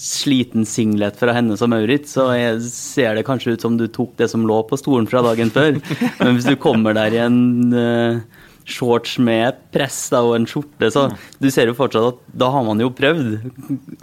sliten 0.00 0.66
singlet 0.68 1.18
fra 1.20 1.34
Hennes 1.36 1.62
og 1.62 1.72
Maurits, 1.72 2.16
så 2.16 2.28
er, 2.34 2.60
ser 2.66 3.16
det 3.18 3.26
kanskje 3.28 3.56
ut 3.56 3.66
som 3.66 3.78
du 3.78 3.86
tok 3.86 4.16
det 4.20 4.30
som 4.32 4.46
lå 4.48 4.62
på 4.68 4.78
stolen 4.80 5.08
fra 5.10 5.22
dagen 5.24 5.52
før. 5.54 5.78
Men 6.22 6.38
hvis 6.38 6.50
du 6.50 6.58
kommer 6.60 6.96
der 6.98 7.14
i 7.14 7.22
en 7.22 7.42
uh, 7.76 8.42
shorts 8.68 9.16
med 9.22 9.58
press 9.74 10.04
da, 10.12 10.22
og 10.26 10.36
en 10.36 10.48
skjorte, 10.48 10.90
så 10.94 11.08
du 11.42 11.50
ser 11.52 11.70
jo 11.70 11.78
fortsatt 11.78 12.12
at 12.12 12.20
da 12.42 12.50
har 12.54 12.66
man 12.66 12.82
jo 12.82 12.90
prøvd. 12.94 13.38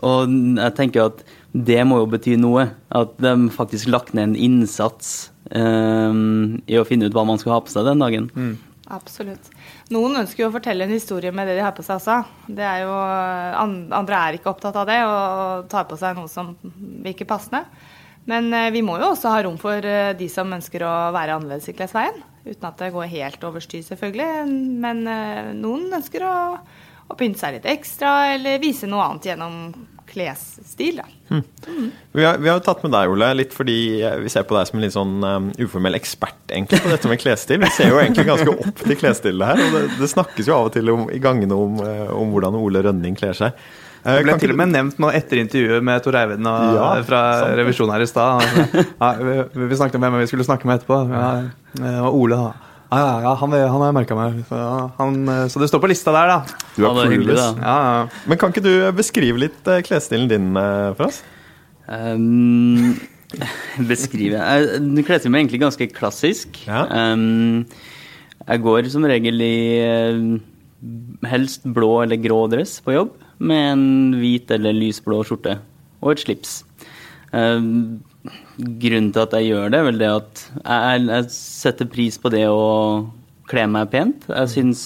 Og 0.06 0.40
jeg 0.60 0.76
tenker 0.80 1.10
at 1.10 1.24
det 1.52 1.82
må 1.88 2.00
jo 2.02 2.10
bety 2.10 2.36
noe. 2.40 2.68
At 2.94 3.16
de 3.22 3.50
faktisk 3.54 3.90
lagt 3.90 4.14
ned 4.14 4.32
en 4.32 4.40
innsats 4.50 5.30
um, 5.50 6.60
i 6.70 6.78
å 6.78 6.86
finne 6.88 7.10
ut 7.10 7.16
hva 7.16 7.26
man 7.28 7.42
skal 7.42 7.58
ha 7.58 7.62
på 7.66 7.74
seg 7.74 7.88
den 7.90 8.04
dagen. 8.04 8.30
Absolutt. 8.90 9.52
Noen 9.94 10.18
ønsker 10.24 10.44
jo 10.44 10.50
å 10.50 10.56
fortelle 10.56 10.86
en 10.86 10.94
historie 10.94 11.34
med 11.34 11.50
det 11.50 11.60
de 11.60 11.66
har 11.66 11.76
på 11.78 11.86
seg 11.86 12.00
også. 12.00 12.20
Det 12.48 12.66
er 12.66 12.84
jo, 12.86 12.94
andre 12.94 14.22
er 14.22 14.38
ikke 14.38 14.50
opptatt 14.50 14.78
av 14.82 14.90
det 14.90 15.00
og 15.06 15.70
tar 15.70 15.86
på 15.90 15.98
seg 16.00 16.18
noe 16.18 16.30
som 16.32 16.56
virker 17.06 17.30
passende. 17.30 17.66
Men 18.30 18.52
eh, 18.54 18.70
vi 18.74 18.82
må 18.86 19.00
jo 19.00 19.12
også 19.14 19.32
ha 19.34 19.44
rom 19.46 19.56
for 19.62 19.86
eh, 19.86 20.12
de 20.18 20.28
som 20.30 20.52
ønsker 20.54 20.84
å 20.86 20.94
være 21.16 21.38
annerledes 21.38 21.70
i 21.72 21.76
klesveien. 21.78 22.18
Uten 22.46 22.68
at 22.70 22.82
det 22.82 22.92
går 22.94 23.10
helt 23.10 23.46
over 23.46 23.64
styr, 23.64 23.82
selvfølgelig. 23.86 24.50
Men 24.82 25.02
noen 25.60 25.90
ønsker 25.98 26.26
å, 26.26 26.36
å 27.10 27.18
pynte 27.18 27.42
seg 27.42 27.58
litt 27.58 27.70
ekstra, 27.70 28.34
eller 28.36 28.62
vise 28.62 28.90
noe 28.90 29.06
annet 29.06 29.32
gjennom 29.32 29.58
klesstil. 30.10 31.02
Da. 31.02 31.40
Vi 32.12 32.24
har, 32.26 32.38
vi 32.42 32.50
har 32.50 32.60
tatt 32.66 32.82
med 32.86 32.92
deg, 32.96 33.12
Ole, 33.14 33.32
litt 33.38 33.54
fordi 33.56 33.76
vi 34.24 34.32
ser 34.34 34.46
på 34.50 34.58
deg 34.58 34.70
som 34.70 34.80
en 34.80 34.86
litt 34.86 34.96
sånn 34.96 35.18
um, 35.24 35.50
uformell 35.62 35.98
ekspert 35.98 36.54
egentlig 36.54 36.82
på 36.84 36.90
dette 36.94 37.12
med 37.12 37.22
klesstil. 37.22 37.62
Vi 37.64 37.70
ser 37.76 37.92
jo 37.94 38.00
egentlig 38.02 38.26
ganske 38.30 38.56
opp 38.56 38.82
til 38.86 38.98
klesstilet 39.00 39.52
her, 39.52 39.62
og 39.68 39.76
det, 39.78 39.84
det 40.00 40.10
snakkes 40.14 40.50
jo 40.50 40.58
av 40.58 40.70
og 40.72 40.74
til 40.78 40.90
om, 40.94 41.06
i 41.14 41.22
gangene 41.24 41.56
om, 41.58 41.78
eh, 41.86 42.08
om 42.16 42.34
hvordan 42.34 42.58
Ole 42.60 42.82
Rønning 42.90 43.18
kler 43.20 43.38
seg. 43.38 43.54
Eh, 44.00 44.16
Det 44.16 44.24
ble 44.24 44.38
til 44.40 44.54
og 44.56 44.60
med 44.62 44.72
nevnt 44.72 45.00
nå 45.04 45.10
etter 45.12 45.42
intervjuet 45.42 45.84
med 45.84 46.02
Tor 46.06 46.16
Eivind 46.16 46.48
og, 46.48 46.78
Ja, 46.80 46.88
fra 47.04 47.22
sant 47.42 47.58
revisjonen 47.60 47.94
her 47.98 48.06
i 48.06 48.10
stad. 48.10 48.46
Altså, 48.48 48.86
Ja, 49.04 49.12
vi, 49.54 49.68
vi 49.70 49.80
snakket 49.82 50.00
om 50.00 50.08
hvem 50.08 50.20
vi 50.24 50.30
skulle 50.32 50.48
snakke 50.48 50.70
med 50.70 50.80
etterpå. 50.80 51.00
Ja, 51.12 51.30
det 51.76 51.94
var 52.00 52.16
Ole, 52.16 52.40
da. 52.40 52.69
Ja, 52.90 52.98
ja, 52.98 53.18
ja, 53.22 53.32
han, 53.38 53.52
han 53.54 53.76
har 53.84 53.92
jeg 53.92 53.96
merka 54.00 54.16
meg. 54.18 54.40
Så, 54.50 54.58
ja, 54.58 54.78
han, 54.98 55.20
eh, 55.30 55.44
så 55.54 55.62
det 55.62 55.68
står 55.70 55.84
på 55.84 55.92
lista 55.92 56.14
der, 56.16 56.32
da. 56.32 56.64
Du 56.74 56.82
er 56.82 56.88
Ja, 56.88 56.94
er 57.04 57.14
hyggelig, 57.14 57.36
da. 57.38 57.50
Ja, 57.62 57.76
ja. 57.86 58.24
Men 58.26 58.42
kan 58.42 58.54
ikke 58.54 58.66
du 58.66 58.74
beskrive 58.98 59.44
litt 59.46 59.70
eh, 59.70 59.84
klesstilen 59.86 60.30
din 60.32 60.58
eh, 60.58 60.90
for 60.98 61.12
oss? 61.12 61.22
Um, 61.90 62.98
beskrive 63.92 64.38
Jeg 64.42 64.82
min 64.82 65.06
er 65.06 65.42
egentlig 65.44 65.62
ganske 65.62 65.90
klassisk. 65.94 66.64
Ja. 66.66 66.88
Um, 67.14 67.68
jeg 68.48 68.66
går 68.66 68.90
som 68.90 69.06
regel 69.06 69.38
i 69.46 69.58
eh, 69.86 70.24
helst 71.30 71.70
blå 71.70 72.00
eller 72.02 72.18
grå 72.18 72.48
dress 72.50 72.80
på 72.82 72.98
jobb, 72.98 73.14
med 73.38 73.66
en 73.76 73.88
hvit 74.18 74.50
eller 74.58 74.74
lysblå 74.74 75.22
skjorte 75.28 75.60
og 76.02 76.16
et 76.16 76.24
slips. 76.24 76.62
Um, 77.30 78.00
grunnen 78.60 79.14
til 79.16 79.24
at 79.24 79.38
jeg 79.38 79.52
gjør 79.52 79.72
det, 79.72 79.80
er 79.80 79.88
vel 79.88 80.02
det 80.02 80.12
at 80.12 80.44
jeg, 80.60 81.08
jeg 81.08 81.32
setter 81.36 81.90
pris 81.90 82.20
på 82.20 82.32
det 82.34 82.46
å 82.52 82.60
kle 83.50 83.66
meg 83.72 83.90
pent. 83.90 84.28
Jeg 84.30 84.52
synes, 84.52 84.82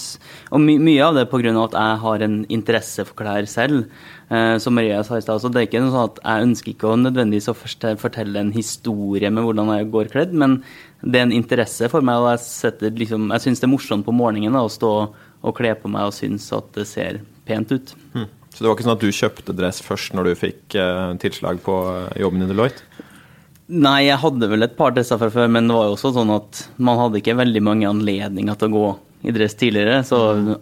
og 0.54 0.62
my, 0.62 0.78
mye 0.80 1.04
av 1.04 1.18
det 1.18 1.26
pga. 1.28 1.52
at 1.66 1.74
jeg 1.76 2.02
har 2.04 2.24
en 2.24 2.36
interesse 2.48 3.04
for 3.04 3.18
klær 3.18 3.48
selv. 3.50 3.84
Eh, 4.32 4.56
som 4.58 4.72
Maria 4.72 5.02
sa 5.04 5.18
i 5.18 5.22
stad, 5.22 5.42
så 5.42 5.50
det 5.52 5.60
er 5.60 5.66
ikke 5.68 5.82
noe 5.84 5.92
sånn 5.92 6.08
at 6.08 6.20
jeg 6.22 6.46
ønsker 6.46 6.72
ikke 6.72 6.88
å 6.88 6.96
nødvendigvis 6.96 7.50
å 7.52 7.56
fortelle 8.00 8.40
en 8.40 8.54
historie 8.54 9.28
med 9.28 9.44
hvordan 9.44 9.72
jeg 9.74 9.90
går 9.92 10.08
kledd, 10.14 10.32
men 10.32 10.62
det 11.04 11.20
er 11.20 11.26
en 11.26 11.36
interesse 11.36 11.90
for 11.92 12.00
meg, 12.06 12.22
og 12.22 12.30
jeg, 12.32 12.40
setter 12.46 12.94
liksom, 12.96 13.28
jeg 13.34 13.44
syns 13.44 13.60
det 13.60 13.68
er 13.68 13.74
morsomt 13.74 14.06
på 14.06 14.16
morgenen 14.16 14.56
da, 14.56 14.64
å 14.64 14.72
stå 14.72 14.94
og 15.44 15.58
kle 15.58 15.74
på 15.76 15.92
meg 15.92 16.08
og 16.08 16.16
synes 16.16 16.48
at 16.56 16.72
det 16.72 16.86
ser 16.88 17.20
pent 17.44 17.74
ut. 17.76 17.92
Hm. 18.14 18.30
Så 18.54 18.62
det 18.62 18.70
var 18.70 18.78
ikke 18.78 18.86
sånn 18.86 18.96
at 18.96 19.04
du 19.04 19.12
kjøpte 19.12 19.56
dress 19.58 19.82
først 19.84 20.16
når 20.16 20.30
du 20.30 20.40
fikk 20.40 20.78
eh, 20.78 21.12
tilslag 21.20 21.60
på 21.66 21.76
eh, 21.90 22.22
jobben 22.24 22.46
i 22.46 22.48
Deloitte? 22.48 22.86
Nei, 23.72 24.04
jeg 24.10 24.20
hadde 24.20 24.48
vel 24.50 24.66
et 24.66 24.74
par 24.76 24.92
tester 24.92 25.16
fra 25.20 25.30
før, 25.32 25.48
men 25.48 25.70
det 25.70 25.76
var 25.76 25.86
jo 25.88 25.94
også 25.96 26.10
sånn 26.18 26.32
at 26.34 26.66
man 26.76 26.98
hadde 27.00 27.20
ikke 27.22 27.36
veldig 27.38 27.62
mange 27.64 27.88
anledninger 27.88 28.58
til 28.60 28.68
å 28.68 28.74
gå 28.74 28.86
i 29.24 29.32
dress 29.32 29.54
tidligere, 29.56 30.02
så 30.04 30.18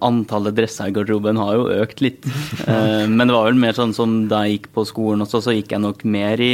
antallet 0.07 0.55
dresser 0.55 0.87
i 0.87 0.95
garderoben 0.95 1.41
har 1.41 1.57
jo 1.59 1.65
økt 1.83 2.03
litt. 2.05 2.29
Eh, 2.63 3.09
Men 3.11 3.27
det 3.27 3.35
var 3.35 3.49
vel 3.49 3.59
mer 3.59 3.75
sånn 3.75 3.91
som 3.97 4.29
da 4.31 4.45
jeg 4.47 4.61
gikk 4.61 4.69
på 4.77 4.85
skolen 4.87 5.25
også, 5.25 5.41
så 5.43 5.55
gikk 5.57 5.73
jeg 5.75 5.83
nok 5.83 6.05
mer 6.07 6.39
i 6.39 6.53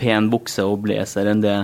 pen 0.00 0.30
bukse 0.32 0.64
og 0.64 0.80
blazer 0.86 1.28
enn 1.28 1.42
det 1.44 1.58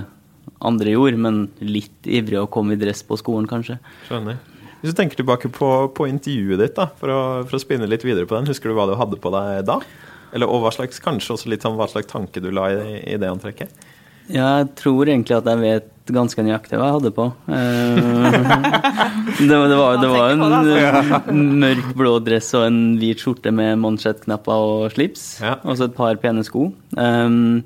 andre 0.61 0.93
gjorde, 0.93 1.17
men 1.21 1.39
litt 1.65 2.05
ivrig 2.05 2.37
å 2.43 2.49
komme 2.53 2.75
i 2.75 2.79
dress 2.79 3.01
på 3.07 3.17
skolen, 3.17 3.49
kanskje. 3.49 3.79
Skjønner. 4.07 4.37
Hvis 4.83 4.93
du 4.93 4.97
tenker 4.99 5.17
tilbake 5.17 5.49
på, 5.49 5.69
på 5.97 6.05
intervjuet 6.09 6.61
ditt, 6.61 6.75
da, 6.77 6.91
for 6.99 7.09
å, 7.09 7.19
for 7.49 7.57
å 7.57 7.61
spinne 7.61 7.89
litt 7.89 8.05
videre 8.05 8.29
på 8.29 8.37
den, 8.37 8.49
husker 8.51 8.69
du 8.69 8.77
hva 8.77 8.85
du 8.89 8.93
hadde 8.99 9.17
på 9.21 9.33
deg 9.33 9.65
da? 9.67 9.79
Eller 10.35 10.49
og 10.51 10.63
hva 10.65 10.71
slags, 10.75 10.99
kanskje 11.03 11.35
også 11.37 11.49
litt 11.51 11.63
sånn 11.63 11.77
hva 11.79 11.87
slags 11.91 12.09
tanke 12.11 12.41
du 12.43 12.49
la 12.51 12.67
i, 12.73 12.97
i 13.13 13.19
det 13.21 13.29
antrekket? 13.31 13.71
Ja, 14.27 14.57
jeg 14.59 14.73
tror 14.75 15.07
egentlig 15.07 15.37
at 15.37 15.45
jeg 15.47 15.59
vet 15.61 15.93
ganske 16.11 16.43
nøyaktig 16.43 16.75
hva 16.79 16.89
jeg 16.89 16.95
hadde 16.97 17.11
på. 17.15 17.27
Eh, 17.47 17.99
det, 19.47 19.55
var- 19.55 19.69
det, 19.71 19.77
var, 19.79 20.01
det 20.01 20.09
var 20.11 20.33
en 21.31 21.43
mørk 21.63 21.93
blå 21.99 22.17
dress 22.25 22.49
og 22.59 22.65
en 22.67 22.81
hvit 22.99 23.23
skjorte 23.23 23.53
med 23.55 23.79
mansjettknapper 23.83 24.65
og 24.67 24.89
slips. 24.95 25.23
Ja. 25.43 25.55
Og 25.63 25.79
så 25.79 25.87
et 25.87 25.95
par 25.95 26.19
pene 26.23 26.43
sko. 26.47 26.69
Um, 26.99 27.63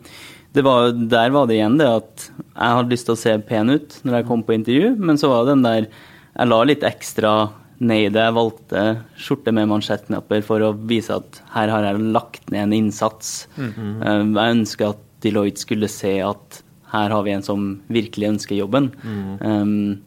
det 0.54 0.66
var, 0.68 0.92
der 0.94 1.34
var 1.34 1.48
det 1.50 1.58
igjen 1.58 1.78
det 1.80 1.88
at 1.90 2.28
jeg 2.30 2.78
hadde 2.78 2.92
lyst 2.94 3.08
til 3.08 3.16
å 3.16 3.22
se 3.24 3.36
pen 3.48 3.72
ut 3.72 3.98
når 4.06 4.20
jeg 4.20 4.28
kom 4.30 4.42
på 4.46 4.54
intervju, 4.58 4.94
men 5.00 5.18
så 5.22 5.30
var 5.32 5.46
det 5.48 5.54
den 5.56 5.66
der 5.66 5.86
Jeg 6.36 6.48
la 6.52 6.58
litt 6.68 6.84
ekstra 6.88 7.32
Jeg 7.82 8.34
valgte 8.36 8.82
skjorte 9.18 9.54
med 9.56 9.70
mansjettknapper 9.72 10.44
for 10.46 10.62
å 10.62 10.74
vise 10.76 11.16
at 11.18 11.40
her 11.56 11.72
har 11.74 11.88
jeg 11.88 12.12
lagt 12.14 12.52
ned 12.54 12.68
en 12.68 12.76
innsats. 12.78 13.48
Um, 13.58 14.36
jeg 14.38 14.58
ønsker 14.58 14.92
at 14.92 15.08
Deloitte 15.22 15.64
skulle 15.64 15.90
se 15.90 16.20
at 16.26 16.62
her 16.92 17.14
har 17.14 17.24
vi 17.26 17.34
en 17.34 17.46
som 17.46 17.66
virkelig 17.94 18.36
ønsker 18.36 18.60
jobben. 18.60 18.92
Um, 19.42 20.02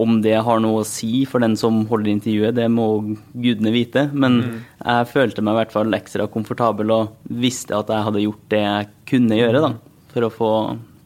om 0.00 0.20
det 0.24 0.36
har 0.46 0.60
noe 0.62 0.80
å 0.80 0.88
si 0.88 1.24
for 1.28 1.42
den 1.44 1.56
som 1.60 1.82
holder 1.90 2.12
intervjuet, 2.14 2.56
det 2.56 2.68
må 2.72 2.86
gudene 3.34 3.72
vite. 3.74 4.06
Men 4.12 4.40
jeg 4.80 5.10
følte 5.10 5.44
meg 5.44 5.54
i 5.54 5.60
hvert 5.60 5.74
fall 5.74 5.98
ekstra 5.98 6.28
komfortabel 6.32 6.94
og 6.94 7.32
visste 7.42 7.76
at 7.76 7.90
jeg 7.92 8.06
hadde 8.06 8.24
gjort 8.24 8.46
det 8.54 8.62
jeg 8.64 8.88
kunne 9.10 9.38
gjøre 9.38 9.64
da, 9.66 9.74
for 10.14 10.26
å 10.26 10.32
få, 10.32 10.52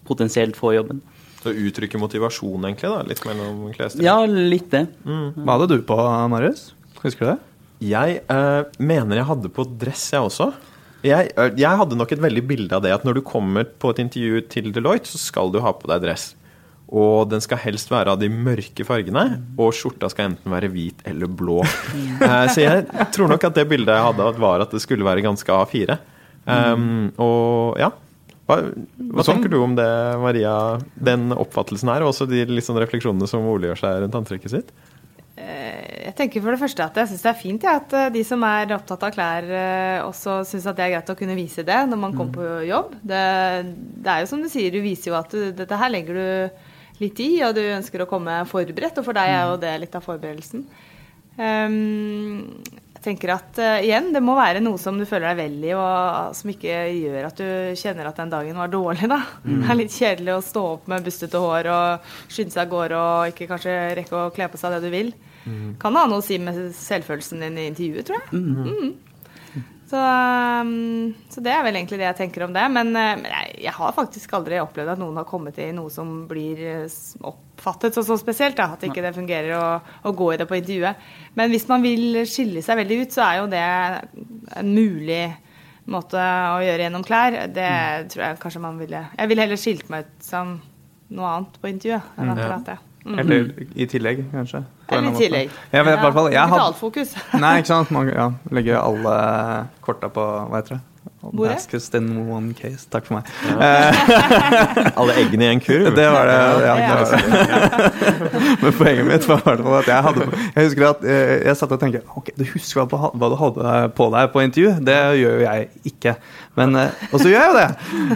potensielt 0.09 0.57
få 0.61 0.77
jobben. 0.77 1.03
Så 1.45 1.53
uttrykke 1.53 2.01
motivasjon, 2.01 2.63
egentlig, 2.65 2.89
da, 2.89 3.03
litt 3.05 3.25
mellom 3.29 3.67
klesstil? 3.75 4.07
Ja, 4.07 4.17
litt 4.25 4.71
det. 4.73 4.87
Hva 5.05 5.59
hadde 5.59 5.75
du 5.75 5.83
på, 5.85 5.99
Marius? 6.33 6.71
Husker 7.03 7.27
du 7.27 7.31
det? 7.35 7.41
Jeg 7.85 8.23
eh, 8.33 8.61
mener 8.81 9.21
jeg 9.21 9.29
hadde 9.29 9.51
på 9.53 9.67
dress, 9.81 10.07
jeg 10.15 10.25
også. 10.25 10.53
Jeg, 11.05 11.35
eh, 11.37 11.51
jeg 11.61 11.81
hadde 11.81 11.99
nok 12.01 12.15
et 12.17 12.23
veldig 12.23 12.45
bilde 12.49 12.77
av 12.77 12.85
det 12.85 12.95
at 12.95 13.05
når 13.05 13.19
du 13.19 13.27
kommer 13.27 13.67
på 13.67 13.93
et 13.93 14.01
intervju 14.07 14.41
til 14.53 14.71
Deloitte, 14.73 15.11
så 15.11 15.21
skal 15.21 15.53
du 15.53 15.61
ha 15.65 15.75
på 15.77 15.91
deg 15.91 16.07
dress. 16.07 16.31
Og 16.95 17.29
den 17.29 17.43
skal 17.45 17.61
helst 17.61 17.91
være 17.93 18.15
av 18.15 18.21
de 18.21 18.31
mørke 18.33 18.87
fargene, 18.87 19.25
og 19.59 19.75
skjorta 19.77 20.09
skal 20.13 20.31
enten 20.31 20.53
være 20.53 20.71
hvit 20.73 21.05
eller 21.09 21.29
blå. 21.29 21.61
Eh, 22.25 22.47
så 22.49 22.63
jeg 22.63 23.09
tror 23.13 23.29
nok 23.29 23.43
at 23.45 23.57
det 23.59 23.67
bildet 23.69 23.93
jeg 23.93 24.05
hadde, 24.07 24.27
var 24.41 24.63
at 24.65 24.73
det 24.73 24.81
skulle 24.81 25.05
være 25.05 25.25
ganske 25.25 25.51
A4. 25.51 25.99
Um, 26.45 27.09
og 27.21 27.81
ja. 27.81 27.89
Hva, 28.45 28.59
hva 28.61 29.25
Sånn. 29.25 29.39
tenker 29.39 29.53
du 29.53 29.59
om 29.65 29.77
det, 29.79 29.89
Maria? 30.21 30.57
Den 30.95 31.31
oppfattelsen 31.33 31.89
her, 31.89 32.05
og 32.05 32.13
også 32.13 32.27
de 32.29 32.45
sånn 32.61 32.81
refleksjonene 32.83 33.29
som 33.31 33.47
Ole 33.49 33.71
gjør 33.71 33.81
seg 33.81 34.03
rundt 34.05 34.19
antrekket 34.21 34.53
sitt? 34.53 34.75
Jeg 35.35 36.13
tenker 36.19 36.45
for 36.45 36.55
det 36.55 36.61
første 36.61 36.85
at 36.85 36.99
jeg 37.01 37.11
syns 37.11 37.25
det 37.25 37.31
er 37.33 37.39
fint 37.41 37.65
ja, 37.67 37.73
at 37.81 37.95
eh, 37.97 38.11
de 38.15 38.21
som 38.27 38.45
er 38.47 38.71
opptatt 38.77 39.03
av 39.03 39.15
klær, 39.17 39.49
eh, 39.49 39.97
også 40.05 40.37
syns 40.47 40.69
at 40.71 40.77
det 40.79 40.85
er 40.85 40.93
greit 40.93 41.11
å 41.11 41.17
kunne 41.19 41.35
vise 41.35 41.65
det 41.67 41.79
når 41.91 41.99
man 41.99 42.15
kommer 42.15 42.37
på 42.37 42.51
jobb. 42.69 42.93
Det, 43.03 43.23
det 44.05 44.13
er 44.13 44.23
jo 44.23 44.29
som 44.31 44.45
du 44.45 44.51
sier, 44.53 44.71
du 44.71 44.85
viser 44.85 45.11
jo 45.11 45.17
at 45.19 45.35
du, 45.35 45.49
dette 45.57 45.81
her 45.81 45.91
legger 45.91 46.21
du 46.21 47.03
litt 47.03 47.19
i, 47.25 47.31
og 47.43 47.57
du 47.57 47.65
ønsker 47.65 48.05
å 48.05 48.09
komme 48.11 48.37
forberedt. 48.47 49.01
Og 49.01 49.09
for 49.09 49.17
deg 49.19 49.33
er 49.33 49.49
jo 49.51 49.59
det 49.65 49.75
litt 49.83 49.99
av 49.99 50.07
forberedelsen. 50.07 50.63
Ehm, 51.43 52.63
jeg 52.71 52.84
tenker 53.05 53.35
at 53.35 53.61
uh, 53.61 53.79
igjen, 53.85 54.11
det 54.15 54.23
må 54.25 54.35
være 54.39 54.63
noe 54.65 54.81
som 54.81 54.97
du 54.99 55.05
føler 55.07 55.29
deg 55.31 55.41
vel 55.43 55.69
i, 55.69 55.73
og 55.77 56.35
som 56.39 56.51
ikke 56.53 56.79
gjør 56.97 57.29
at 57.29 57.41
du 57.41 57.47
kjenner 57.79 58.09
at 58.09 58.19
den 58.23 58.33
dagen 58.33 58.59
var 58.59 58.73
dårlig, 58.73 59.09
da. 59.13 59.21
Det 59.45 59.71
er 59.71 59.79
litt 59.79 59.95
kjedelig 59.95 60.35
å 60.35 60.43
stå 60.45 60.65
opp 60.73 60.91
med 60.91 61.05
bustete 61.07 61.41
hår 61.41 61.71
og 61.75 62.11
skynde 62.33 62.57
seg 62.57 62.65
av 62.65 62.73
gårde 62.73 63.01
og 63.05 63.33
ikke 63.35 63.49
kanskje 63.53 63.79
rekke 64.01 64.21
å 64.25 64.33
kle 64.35 64.49
på 64.53 64.61
seg 64.61 64.77
det 64.77 64.83
du 64.87 64.91
vil. 64.95 65.13
Kan 65.81 65.99
ha 66.01 66.07
noe 66.09 66.23
å 66.23 66.25
si 66.25 66.39
med 66.41 66.57
selvfølelsen 66.79 67.45
din 67.45 67.59
i 67.61 67.67
intervjuet, 67.69 68.07
tror 68.09 68.23
jeg. 68.23 68.41
Mhm. 68.41 68.95
Så, 69.95 70.01
um, 70.65 71.15
så 71.31 71.43
det 71.45 71.53
er 71.55 71.61
vel 71.63 71.77
egentlig 71.79 72.01
det 72.01 72.07
jeg 72.09 72.17
tenker 72.19 72.43
om 72.49 72.55
det. 72.57 72.65
Men, 72.73 72.89
eh, 72.99 73.13
men 73.21 73.29
jeg, 73.31 73.53
jeg 73.69 73.75
har 73.77 73.93
faktisk 73.95 74.33
aldri 74.35 74.59
opplevd 74.59 74.91
at 74.97 74.99
noen 74.99 75.21
har 75.21 75.27
kommet 75.29 75.61
i 75.63 75.69
noe 75.77 75.93
som 75.95 76.09
blir 76.27 76.63
s- 76.89 77.13
oppfattet 77.23 77.95
så, 77.95 78.03
så 78.03 78.17
spesielt. 78.19 78.57
Da, 78.59 78.73
at 78.75 78.83
ikke 78.89 79.05
det 79.05 79.13
fungerer 79.15 79.53
å, 79.55 79.69
å 80.11 80.15
gå 80.19 80.33
i 80.35 80.39
det 80.41 80.49
på 80.51 80.59
intervjuet. 80.59 81.05
Men 81.39 81.53
hvis 81.55 81.69
man 81.71 81.85
vil 81.87 82.25
skille 82.27 82.65
seg 82.67 82.81
veldig 82.83 82.99
ut, 83.05 83.15
så 83.15 83.23
er 83.29 83.39
jo 83.43 83.47
det 83.53 83.63
en 84.59 84.73
mulig 84.75 85.23
måte 85.95 86.17
å 86.19 86.59
gjøre 86.65 86.87
gjennom 86.89 87.05
klær. 87.07 87.39
Det 87.55 87.71
tror 88.15 88.25
jeg 88.27 88.41
kanskje 88.43 88.65
man 88.65 88.79
ville 88.81 89.05
Jeg 89.19 89.31
ville 89.31 89.45
heller 89.47 89.61
skilt 89.61 89.91
meg 89.93 90.09
ut 90.09 90.27
som 90.27 90.57
noe 91.15 91.31
annet 91.37 91.59
på 91.63 91.71
intervjuet 91.71 92.17
enn 92.19 92.33
akkurat 92.35 92.67
det. 92.73 92.79
Mm. 93.05 93.19
Eller 93.21 93.53
i 93.77 93.85
tillegg, 93.91 94.25
kanskje? 94.33 94.63
Eller 94.89 95.11
i 95.11 95.19
tillegg. 95.19 95.51
Ja, 95.75 95.83
i 95.83 95.85
hvert 95.85 96.15
fall, 96.17 96.31
jeg 96.33 96.41
hadde, 96.41 96.57
Digitalfokus. 96.57 97.15
nei, 97.43 97.53
ikke 97.61 97.69
sant? 97.75 97.93
Man 97.93 98.09
ja, 98.09 98.31
legger 98.55 98.81
alle 98.81 99.15
korta 99.85 100.09
på 100.13 100.25
Hva 100.25 100.61
heter 100.63 100.79
det? 100.79 100.83
Bordet? 101.25 101.55
Baskets 101.55 101.89
in 101.97 102.09
one 102.29 102.53
case. 102.57 102.87
Takk 102.93 103.07
for 103.09 103.17
meg. 103.17 103.29
Alle 105.01 105.15
eggene 105.21 105.47
i 105.47 105.53
en 105.55 105.61
kurv? 105.65 105.89
Det 105.97 106.05
var 106.13 106.29
det. 106.29 106.35
Ja, 106.37 106.75
Ja. 106.75 106.75
det, 106.77 106.97
var 107.01 107.07
det. 107.13 108.59
Men 108.63 108.73
poenget 108.77 109.07
mitt 109.09 109.29
var 109.29 109.41
i 109.41 109.47
hvert 109.49 109.63
fall 109.65 109.79
at 109.79 109.89
jeg 109.89 110.03
hadde 110.09 110.27
Jeg 110.37 110.67
husker 110.67 110.87
at 110.91 111.05
eh, 111.05 111.33
jeg 111.49 111.57
satt 111.61 111.73
og 111.77 111.81
tenkte 111.81 112.03
Ok, 112.17 112.29
du 112.37 112.45
husker 112.53 112.85
hva, 112.93 113.11
hva 113.17 113.31
du 113.33 113.37
hadde 113.41 113.73
på 113.97 114.09
deg 114.17 114.33
på 114.35 114.45
intervju? 114.45 114.75
Det 114.85 114.99
gjør 115.23 115.39
jo 115.41 115.47
jeg 115.47 115.69
ikke. 115.93 116.17
Men, 116.61 116.77
eh, 116.83 117.07
og 117.11 117.17
så 117.21 117.33
gjør 117.33 117.41
jeg 117.41 117.53
jo 117.53 117.57
det! 117.61 117.69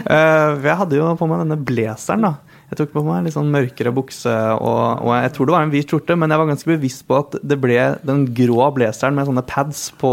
Eh, 0.05 0.45
for 0.59 0.69
jeg 0.71 0.79
hadde 0.83 1.01
jo 1.01 1.09
på 1.19 1.29
meg 1.33 1.43
denne 1.45 1.59
blazeren, 1.71 2.29
da. 2.29 2.33
Jeg 2.69 2.77
tok 2.77 2.91
på 2.93 3.01
meg 3.01 3.23
litt 3.25 3.33
sånn 3.33 3.47
mørkere 3.49 3.89
bukse, 3.97 4.29
og, 4.61 5.01
og 5.01 5.11
jeg 5.17 5.31
tror 5.33 5.47
det 5.49 5.53
var 5.55 5.63
en 5.65 5.71
hvit 5.73 5.89
skjorte, 5.89 6.13
men 6.21 6.29
jeg 6.29 6.37
var 6.41 6.49
ganske 6.51 6.69
bevisst 6.69 7.05
på 7.09 7.17
at 7.17 7.37
det 7.41 7.57
ble 7.63 7.77
den 8.05 8.27
grå 8.37 8.67
blazeren 8.75 9.15
med 9.17 9.25
sånne 9.25 9.41
pads 9.49 9.87
på, 9.97 10.11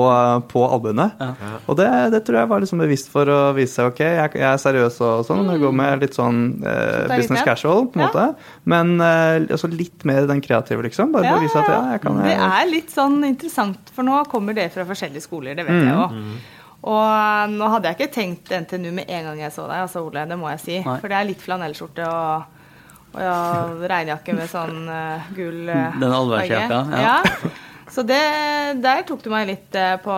på 0.48 0.62
albuene. 0.72 1.10
Og 1.68 1.76
det, 1.76 1.88
det 2.14 2.22
tror 2.24 2.38
jeg 2.40 2.50
var 2.54 2.64
liksom 2.64 2.80
bevisst 2.80 3.10
for 3.12 3.28
å 3.28 3.38
vise 3.58 3.84
ok, 3.90 4.00
jeg, 4.00 4.32
jeg 4.40 4.48
er 4.48 4.62
seriøs 4.62 4.96
og 5.04 5.26
sånn. 5.28 5.44
Jeg 5.52 5.62
går 5.66 5.76
med 5.82 6.06
litt 6.06 6.16
sånn 6.16 6.40
eh, 6.64 7.04
business 7.12 7.44
casual, 7.44 7.86
på 7.92 8.00
en 8.00 8.06
Ja. 8.06 8.08
måte. 8.08 8.26
Men 8.64 8.96
eh, 9.04 9.46
også 9.52 9.68
litt 9.76 10.08
mer 10.08 10.24
den 10.30 10.40
kreative, 10.44 10.80
liksom. 10.88 11.12
Bare 11.12 11.28
ja, 11.28 11.36
å 11.36 11.44
vise 11.44 11.60
at 11.60 11.68
ja, 11.74 11.80
jeg 11.92 12.04
kan 12.06 12.22
Det 12.24 12.36
er 12.40 12.70
litt 12.72 12.92
sånn 12.96 13.20
interessant, 13.28 13.92
for 13.92 14.06
nå 14.08 14.22
kommer 14.32 14.56
det 14.56 14.70
fra 14.72 14.88
forskjellige 14.88 15.28
skoler, 15.28 15.54
det 15.60 15.68
vet 15.68 15.82
jeg 15.84 15.92
jo. 15.92 16.30
Og 16.86 17.02
eh, 17.02 17.54
nå 17.56 17.68
hadde 17.72 17.90
jeg 17.90 17.98
ikke 17.98 18.14
tenkt 18.14 18.52
NTNU 18.54 18.92
med 19.00 19.10
en 19.10 19.30
gang 19.30 19.42
jeg 19.42 19.54
så 19.54 19.66
deg, 19.66 19.86
altså 19.88 20.04
Ole, 20.06 20.26
det 20.30 20.38
må 20.38 20.50
jeg 20.54 20.62
si. 20.62 20.76
Nei. 20.84 20.98
For 21.02 21.10
det 21.10 21.18
er 21.18 21.28
litt 21.30 21.42
flanellskjorte 21.42 22.06
og, 22.06 22.66
og 23.16 23.22
ja, 23.24 23.38
regnjakke 23.94 24.36
med 24.36 24.50
sånn 24.52 24.82
uh, 24.86 25.30
gull 25.34 25.70
uh, 25.70 25.96
Den 25.98 26.18
allværsjakka, 26.20 26.82
ja. 26.94 27.16
ja. 27.24 27.54
Så 27.90 28.02
det, 28.02 28.18
der 28.82 29.04
tok 29.06 29.20
du 29.22 29.28
meg 29.30 29.46
litt 29.48 29.76
uh, 29.78 29.94
på, 30.02 30.14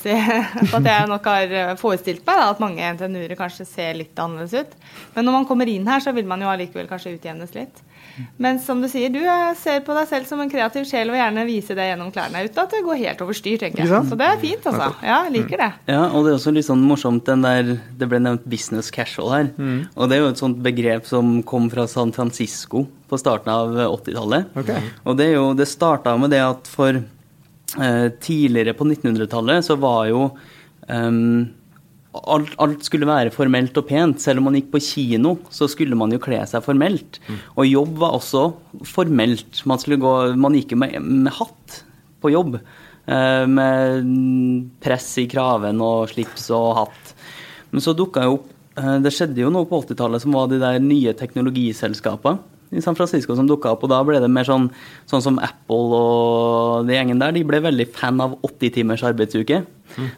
si, 0.00 0.16
på 0.70 0.80
at 0.80 0.88
jeg 0.90 1.10
nok 1.10 1.28
har 1.32 1.76
forestilt 1.80 2.24
meg 2.28 2.40
da, 2.40 2.48
at 2.52 2.62
mange 2.62 2.92
NTNU-ere 2.96 3.38
kanskje 3.38 3.68
ser 3.68 3.96
litt 4.00 4.20
annerledes 4.20 4.56
ut. 4.66 4.90
Men 5.16 5.28
når 5.28 5.38
man 5.38 5.48
kommer 5.48 5.70
inn 5.70 5.88
her, 5.88 6.02
så 6.04 6.12
vil 6.16 6.28
man 6.28 6.44
jo 6.44 6.50
allikevel 6.52 6.88
kanskje 6.90 7.14
utjevnes 7.16 7.56
litt. 7.56 7.84
Men 8.40 8.60
som 8.62 8.80
du 8.82 8.88
sier, 8.90 9.12
du 9.12 9.20
eh, 9.20 9.50
ser 9.58 9.82
på 9.86 9.96
deg 9.96 10.08
selv 10.10 10.28
som 10.28 10.42
en 10.42 10.50
kreativ 10.52 10.86
sjel 10.88 11.10
og 11.10 11.16
vil 11.16 11.22
gjerne 11.22 11.46
vise 11.48 11.76
det 11.78 11.88
gjennom 11.90 12.12
klærne 12.14 12.44
uten 12.46 12.62
at 12.64 12.74
det 12.74 12.82
går 12.86 13.00
helt 13.02 13.24
over 13.26 13.36
styr, 13.36 13.58
tenker 13.62 13.84
jeg. 13.84 14.02
Så 14.10 14.18
det 14.20 14.28
er 14.28 14.40
fint, 14.42 14.66
altså. 14.70 14.88
Ja, 15.04 15.20
jeg 15.28 15.34
liker 15.38 15.64
det. 15.64 15.70
Ja, 15.90 16.02
og 16.08 16.24
det 16.24 16.32
er 16.32 16.38
også 16.38 16.54
litt 16.56 16.68
sånn 16.68 16.84
morsomt 16.86 17.26
den 17.28 17.44
der 17.44 17.74
Det 17.98 18.08
ble 18.10 18.20
nevnt 18.22 18.46
business 18.50 18.90
casual 18.94 19.32
her. 19.34 19.52
Og 19.96 20.10
det 20.10 20.16
er 20.16 20.24
jo 20.24 20.32
et 20.32 20.42
sånt 20.42 20.60
begrep 20.64 21.08
som 21.08 21.40
kom 21.46 21.68
fra 21.72 21.86
San 21.90 22.14
Francisco 22.16 22.86
på 23.10 23.18
starten 23.18 23.50
av 23.52 23.74
80-tallet. 23.74 24.52
Okay. 24.62 24.92
Og 25.04 25.16
det 25.18 25.30
er 25.30 25.38
jo 25.38 25.46
Det 25.58 25.66
starta 25.68 26.14
med 26.20 26.32
det 26.34 26.42
at 26.44 26.68
for 26.70 26.96
eh, 26.96 28.08
tidligere 28.22 28.76
på 28.78 28.86
1900-tallet 28.86 29.66
så 29.66 29.76
var 29.80 30.06
jo 30.10 30.28
ehm, 30.88 31.48
alt, 32.14 32.54
alt 32.58 32.82
skulle 32.86 33.06
være 33.08 33.30
formelt 33.34 33.76
og 33.78 33.86
pent. 33.86 34.20
Selv 34.22 34.40
om 34.42 34.48
man 34.48 34.56
gikk 34.58 34.70
på 34.72 34.82
kino, 34.82 35.36
så 35.54 35.68
skulle 35.70 35.98
man 35.98 36.10
jo 36.14 36.18
kle 36.22 36.40
seg 36.50 36.64
formelt. 36.64 37.20
Og 37.56 37.68
jobb 37.68 37.98
var 38.02 38.16
også 38.18 38.44
formelt. 38.88 39.62
Man, 39.70 39.78
gå, 39.78 40.14
man 40.40 40.56
gikk 40.58 40.74
jo 40.74 40.80
med, 40.82 40.96
med 41.00 41.32
hatt 41.38 41.82
på 42.20 42.32
jobb. 42.34 42.58
eh, 43.06 43.44
Med 43.46 44.08
press 44.82 45.12
i 45.22 45.28
kraven 45.30 45.80
og 45.84 46.10
slips 46.10 46.50
og 46.56 46.72
hatt. 46.80 47.14
Men 47.70 47.84
så 47.84 47.94
dukka 47.94 48.24
jo 48.26 48.40
opp 48.40 48.48
eh, 48.80 48.96
Det 49.04 49.12
skjedde 49.14 49.44
jo 49.44 49.52
noe 49.54 49.68
på 49.70 49.78
80-tallet 49.84 50.24
som 50.24 50.34
var 50.34 50.50
de 50.50 50.58
der 50.62 50.80
nye 50.82 51.14
teknologiselskapene 51.14 52.49
i 52.70 52.82
San 52.84 52.96
Francisco 52.98 53.34
som 53.36 53.48
dukka 53.48 53.74
opp. 53.74 53.84
Og 53.86 53.92
da 53.92 54.00
ble 54.06 54.20
det 54.22 54.30
mer 54.30 54.46
sånn, 54.46 54.68
sånn 55.10 55.24
som 55.24 55.38
Apple 55.42 56.00
og 56.00 56.88
de 56.88 56.96
gjengen 56.96 57.22
der. 57.22 57.34
De 57.36 57.44
ble 57.46 57.62
veldig 57.64 57.88
fan 57.96 58.22
av 58.22 58.38
80 58.46 58.74
timers 58.78 59.04
arbeidsuke. 59.06 59.64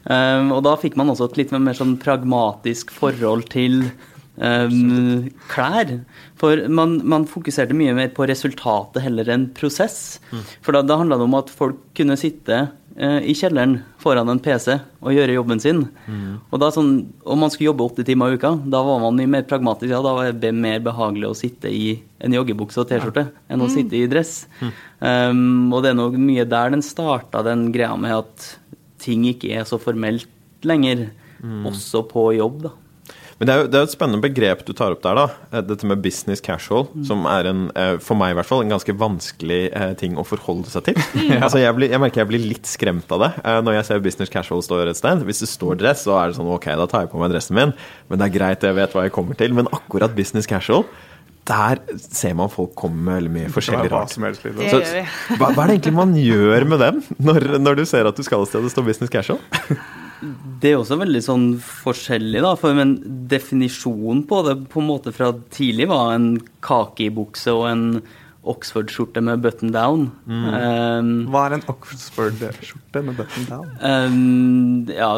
Um, 0.05 0.53
og 0.53 0.63
da 0.67 0.77
fikk 0.81 0.99
man 1.01 1.13
også 1.13 1.31
et 1.31 1.39
litt 1.41 1.55
mer 1.57 1.77
sånn 1.79 1.97
pragmatisk 2.03 2.93
forhold 2.93 3.49
til 3.55 3.87
um, 4.37 5.31
klær. 5.53 5.97
For 6.41 6.67
man, 6.69 6.99
man 7.09 7.29
fokuserte 7.31 7.77
mye 7.77 7.97
mer 7.97 8.13
på 8.17 8.29
resultatet 8.29 9.05
heller 9.07 9.33
enn 9.33 9.49
prosess. 9.57 10.21
For 10.61 10.77
da, 10.77 10.85
da 10.85 11.01
handla 11.01 11.21
det 11.21 11.29
om 11.29 11.41
at 11.41 11.53
folk 11.53 11.81
kunne 11.97 12.19
sitte 12.21 12.67
i 13.01 13.33
kjelleren 13.33 13.79
foran 14.03 14.29
en 14.29 14.41
PC 14.43 14.75
og 15.01 15.15
gjøre 15.15 15.33
jobben 15.39 15.61
sin. 15.63 15.79
Og 16.53 16.59
da 16.61 16.69
sånn, 16.75 17.07
Om 17.25 17.39
man 17.41 17.51
skulle 17.51 17.71
jobbe 17.71 17.87
80 17.89 18.05
timer 18.05 18.35
i 18.35 18.37
uka, 18.37 18.51
da 18.69 18.83
var 18.85 19.01
man 19.01 19.17
mye 19.17 19.31
mer 19.33 19.47
pragmatisk. 19.49 19.89
Ja, 19.95 20.03
da 20.05 20.13
var 20.13 20.33
det 20.33 20.51
mer 20.53 20.79
behagelig 20.85 21.31
å 21.31 21.39
sitte 21.39 21.71
i 21.73 21.95
en 22.21 22.37
joggebukse 22.37 22.83
og 22.83 22.91
T-skjorte 22.91 23.25
enn 23.49 23.65
å 23.65 23.71
sitte 23.73 23.97
i 23.97 24.07
dress. 24.13 24.47
Um, 25.01 25.73
og 25.73 25.83
det 25.83 25.93
er 25.95 25.99
nok 25.99 26.19
mye 26.21 26.45
der 26.45 26.71
den 26.75 26.85
starta, 26.85 27.43
den 27.47 27.71
greia 27.73 27.97
med 27.97 28.13
at 28.19 28.51
ting 29.03 29.25
ikke 29.27 29.51
er 29.57 29.65
så 29.65 29.81
formelt 29.81 30.29
lenger. 30.63 31.09
Også 31.67 32.05
på 32.07 32.29
jobb, 32.37 32.61
da. 32.69 32.71
Men 33.43 33.49
det 33.49 33.55
er 33.57 33.63
jo 33.65 33.71
det 33.75 33.79
er 33.81 33.87
et 33.89 33.91
spennende 33.91 34.23
begrep 34.23 34.61
du 34.63 34.71
tar 34.71 34.93
opp 34.95 35.01
der, 35.03 35.19
da. 35.19 35.23
Eh, 35.51 35.63
Dette 35.67 35.89
med 35.91 35.99
business 36.05 36.39
casual, 36.47 36.85
som 37.09 37.25
er 37.27 37.49
en, 37.51 37.63
eh, 37.75 37.97
for 37.99 38.15
meg 38.15 38.31
i 38.31 38.37
hvert 38.39 38.47
fall, 38.47 38.61
en 38.63 38.71
ganske 38.71 38.95
vanskelig 38.95 39.65
eh, 39.75 39.95
ting 39.99 40.15
å 40.15 40.23
forholde 40.23 40.71
seg 40.71 40.85
til. 40.87 41.01
Altså, 41.43 41.59
jeg, 41.59 41.75
blir, 41.75 41.91
jeg 41.91 41.99
merker 41.99 42.23
jeg 42.23 42.29
blir 42.31 42.45
litt 42.53 42.69
skremt 42.71 43.11
av 43.11 43.25
det 43.25 43.31
når 43.67 43.81
jeg 43.81 43.87
ser 43.89 44.05
business 44.05 44.31
casual 44.31 44.63
stå 44.63 44.79
et 44.85 45.01
sted. 45.01 45.25
Hvis 45.27 45.43
det 45.43 45.49
står 45.51 45.81
dress, 45.81 46.05
så 46.07 46.15
er 46.21 46.31
det 46.31 46.37
sånn 46.39 46.53
ok, 46.55 46.69
da 46.79 46.87
tar 46.87 47.03
jeg 47.03 47.11
på 47.11 47.19
meg 47.19 47.33
dressen 47.35 47.59
min, 47.59 47.73
men 48.07 48.21
det 48.23 48.29
er 48.29 48.35
greit, 48.37 48.67
jeg 48.69 48.79
vet 48.79 48.95
hva 48.95 49.09
jeg 49.09 49.15
kommer 49.17 49.39
til. 49.41 49.57
Men 49.59 49.71
akkurat 49.75 50.15
business 50.15 50.47
casual, 50.47 50.87
der 51.51 51.83
ser 51.99 52.37
man 52.39 52.53
folk 52.53 52.77
komme 52.79 53.03
med 53.09 53.19
veldig 53.19 53.35
mye 53.41 53.51
forskjellig 53.57 53.91
rart. 53.91 54.15
liksom. 54.15 54.63
Så, 54.71 55.35
hva, 55.35 55.51
hva 55.51 55.65
er 55.65 55.73
det 55.73 55.81
egentlig 55.81 55.97
man 55.99 56.15
gjør 56.15 56.69
med 56.77 56.85
dem, 56.87 57.03
når, 57.27 57.51
når 57.59 57.83
du 57.83 57.85
ser 57.91 58.07
at 58.07 58.15
du 58.15 58.23
skal 58.23 58.47
et 58.47 58.53
sted 58.53 58.63
og 58.63 58.71
det 58.71 58.75
står 58.77 58.89
business 58.93 59.11
casual? 59.11 59.43
Det 60.63 60.71
er 60.73 60.81
også 60.81 60.99
veldig 61.01 61.23
sånn 61.25 61.47
forskjellig, 61.67 62.43
da. 62.45 62.55
For 62.59 62.77
men 62.79 62.97
definisjonen 63.31 64.25
på 64.31 64.43
det 64.47 64.57
på 64.73 64.83
en 64.83 64.91
måte 64.91 65.13
fra 65.15 65.33
tidlig 65.55 65.89
var 65.91 66.15
en 66.17 66.35
kakibukse 66.65 67.55
og 67.55 67.69
en 67.71 67.87
Oxford-skjorte 68.43 69.23
med 69.23 69.43
button 69.43 69.71
down. 69.75 70.09
Um, 70.27 71.11
Hva 71.31 71.45
er 71.47 71.57
en 71.59 71.67
Oxford-skjorte 71.71 73.03
med 73.07 73.19
button 73.21 73.47
down? 73.47 73.69
um, 73.79 74.89
ja, 74.91 75.13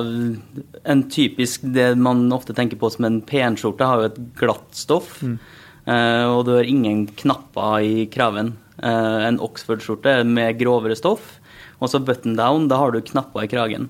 en 0.85 1.05
typisk 1.09 1.65
Det 1.65 1.95
man 1.97 2.27
ofte 2.37 2.53
tenker 2.57 2.77
på 2.81 2.91
som 2.93 3.09
en 3.09 3.23
penskjorte, 3.25 3.89
har 3.89 4.03
jo 4.03 4.11
et 4.11 4.21
glatt 4.37 4.77
stoff. 4.77 5.23
eh, 5.25 6.25
og 6.29 6.45
du 6.45 6.53
har 6.59 6.69
ingen 6.69 7.07
knapper 7.17 7.81
i 7.81 8.05
kraven. 8.13 8.55
Uh, 8.83 9.25
en 9.31 9.41
Oxford-skjorte 9.41 10.19
med 10.29 10.61
grovere 10.61 10.97
stoff. 10.99 11.39
Og 11.81 11.89
så 11.91 12.01
button 12.05 12.37
down, 12.37 12.69
da 12.69 12.77
har 12.83 12.93
du 12.93 13.01
knapper 13.01 13.47
i 13.47 13.51
kragen. 13.51 13.89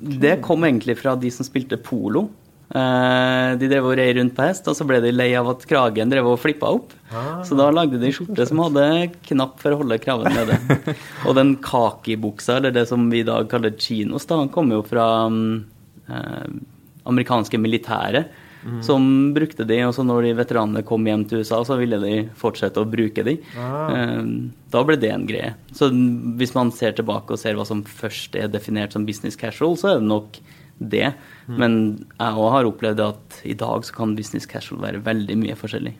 Det 0.00 0.38
kom 0.44 0.64
egentlig 0.68 0.98
fra 1.00 1.16
de 1.16 1.30
som 1.32 1.46
spilte 1.46 1.78
polo. 1.80 2.28
Eh, 2.70 3.50
de 3.58 3.66
drev 3.66 3.88
og 3.88 3.96
rei 3.98 4.12
rundt 4.14 4.36
på 4.36 4.44
hest, 4.46 4.68
og 4.70 4.76
så 4.78 4.84
ble 4.86 5.00
de 5.02 5.10
lei 5.10 5.32
av 5.38 5.48
at 5.50 5.64
kragen 5.66 6.12
drev 6.12 6.28
og 6.30 6.38
flippa 6.38 6.70
opp. 6.76 6.92
Så 7.46 7.56
da 7.58 7.70
lagde 7.74 7.98
de 7.98 8.12
skjorte 8.14 8.46
som 8.46 8.62
hadde 8.62 8.84
knapp 9.26 9.56
for 9.62 9.74
å 9.74 9.80
holde 9.80 9.98
kraven 10.02 10.36
nede. 10.36 10.58
og 11.26 11.34
den 11.38 11.56
kakibuksa, 11.64 12.60
eller 12.60 12.74
det 12.76 12.86
som 12.90 13.08
vi 13.10 13.24
i 13.24 13.26
dag 13.26 13.48
kaller 13.50 13.74
chinos, 13.74 14.28
da, 14.30 14.44
kom 14.54 14.70
jo 14.70 14.84
fra 14.86 15.08
um, 15.26 15.64
amerikanske 17.10 17.58
amerikanske 17.58 18.24
militære. 18.60 18.82
Som 18.84 19.32
brukte 19.34 19.66
de, 19.66 19.78
og 19.86 19.94
så 19.96 20.04
når 20.04 20.22
de 20.28 20.32
veteranene 20.38 20.82
kom 20.86 21.06
hjem 21.06 21.24
til 21.28 21.40
USA, 21.40 21.62
så 21.64 21.78
ville 21.80 21.98
de 22.02 22.28
fortsette 22.36 22.80
å 22.80 22.88
bruke 22.88 23.24
de. 23.24 23.38
Ah. 23.56 24.20
da 24.70 24.82
ble 24.84 24.96
det 25.00 25.10
en 25.12 25.26
greie. 25.26 25.54
Så 25.72 25.88
hvis 26.38 26.54
man 26.54 26.70
ser 26.70 26.92
tilbake 26.92 27.32
og 27.32 27.38
ser 27.38 27.54
hva 27.58 27.64
som 27.66 27.82
først 27.82 28.36
er 28.36 28.48
definert 28.48 28.92
som 28.92 29.06
business 29.06 29.36
casual, 29.36 29.76
så 29.76 29.94
er 29.94 29.98
det 30.00 30.08
nok 30.10 30.38
det. 30.78 31.14
Men 31.48 32.06
jeg 32.18 32.36
òg 32.40 32.50
har 32.54 32.64
opplevd 32.68 33.00
at 33.04 33.40
i 33.44 33.54
dag 33.54 33.84
så 33.84 33.92
kan 33.96 34.14
business 34.16 34.46
casual 34.46 34.80
være 34.80 35.02
veldig 35.04 35.36
mye 35.40 35.56
forskjellig. 35.58 35.96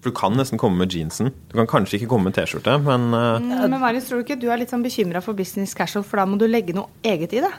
For 0.00 0.08
du 0.10 0.16
kan 0.16 0.32
nesten 0.32 0.56
komme 0.56 0.80
med 0.80 0.92
jeansen. 0.96 1.28
Du 1.52 1.58
kan 1.58 1.66
kanskje 1.68 1.98
ikke 1.98 2.08
komme 2.08 2.30
med 2.30 2.34
T-skjorte, 2.38 2.78
men 2.80 3.12
eh, 3.12 3.38
Mm, 3.40 3.70
Men 3.70 3.80
Marius, 3.80 4.08
tror 4.08 4.20
du 4.20 4.24
ikke 4.24 4.40
du 4.40 4.48
er 4.50 4.56
litt 4.56 4.70
sånn 4.72 4.82
bekymra 4.82 5.20
for 5.22 5.34
business 5.36 5.74
casual, 5.76 6.02
for 6.02 6.16
da 6.16 6.24
må 6.24 6.38
du 6.40 6.46
legge 6.48 6.72
noe 6.72 6.88
eget 7.04 7.34
i 7.36 7.40
det? 7.44 7.52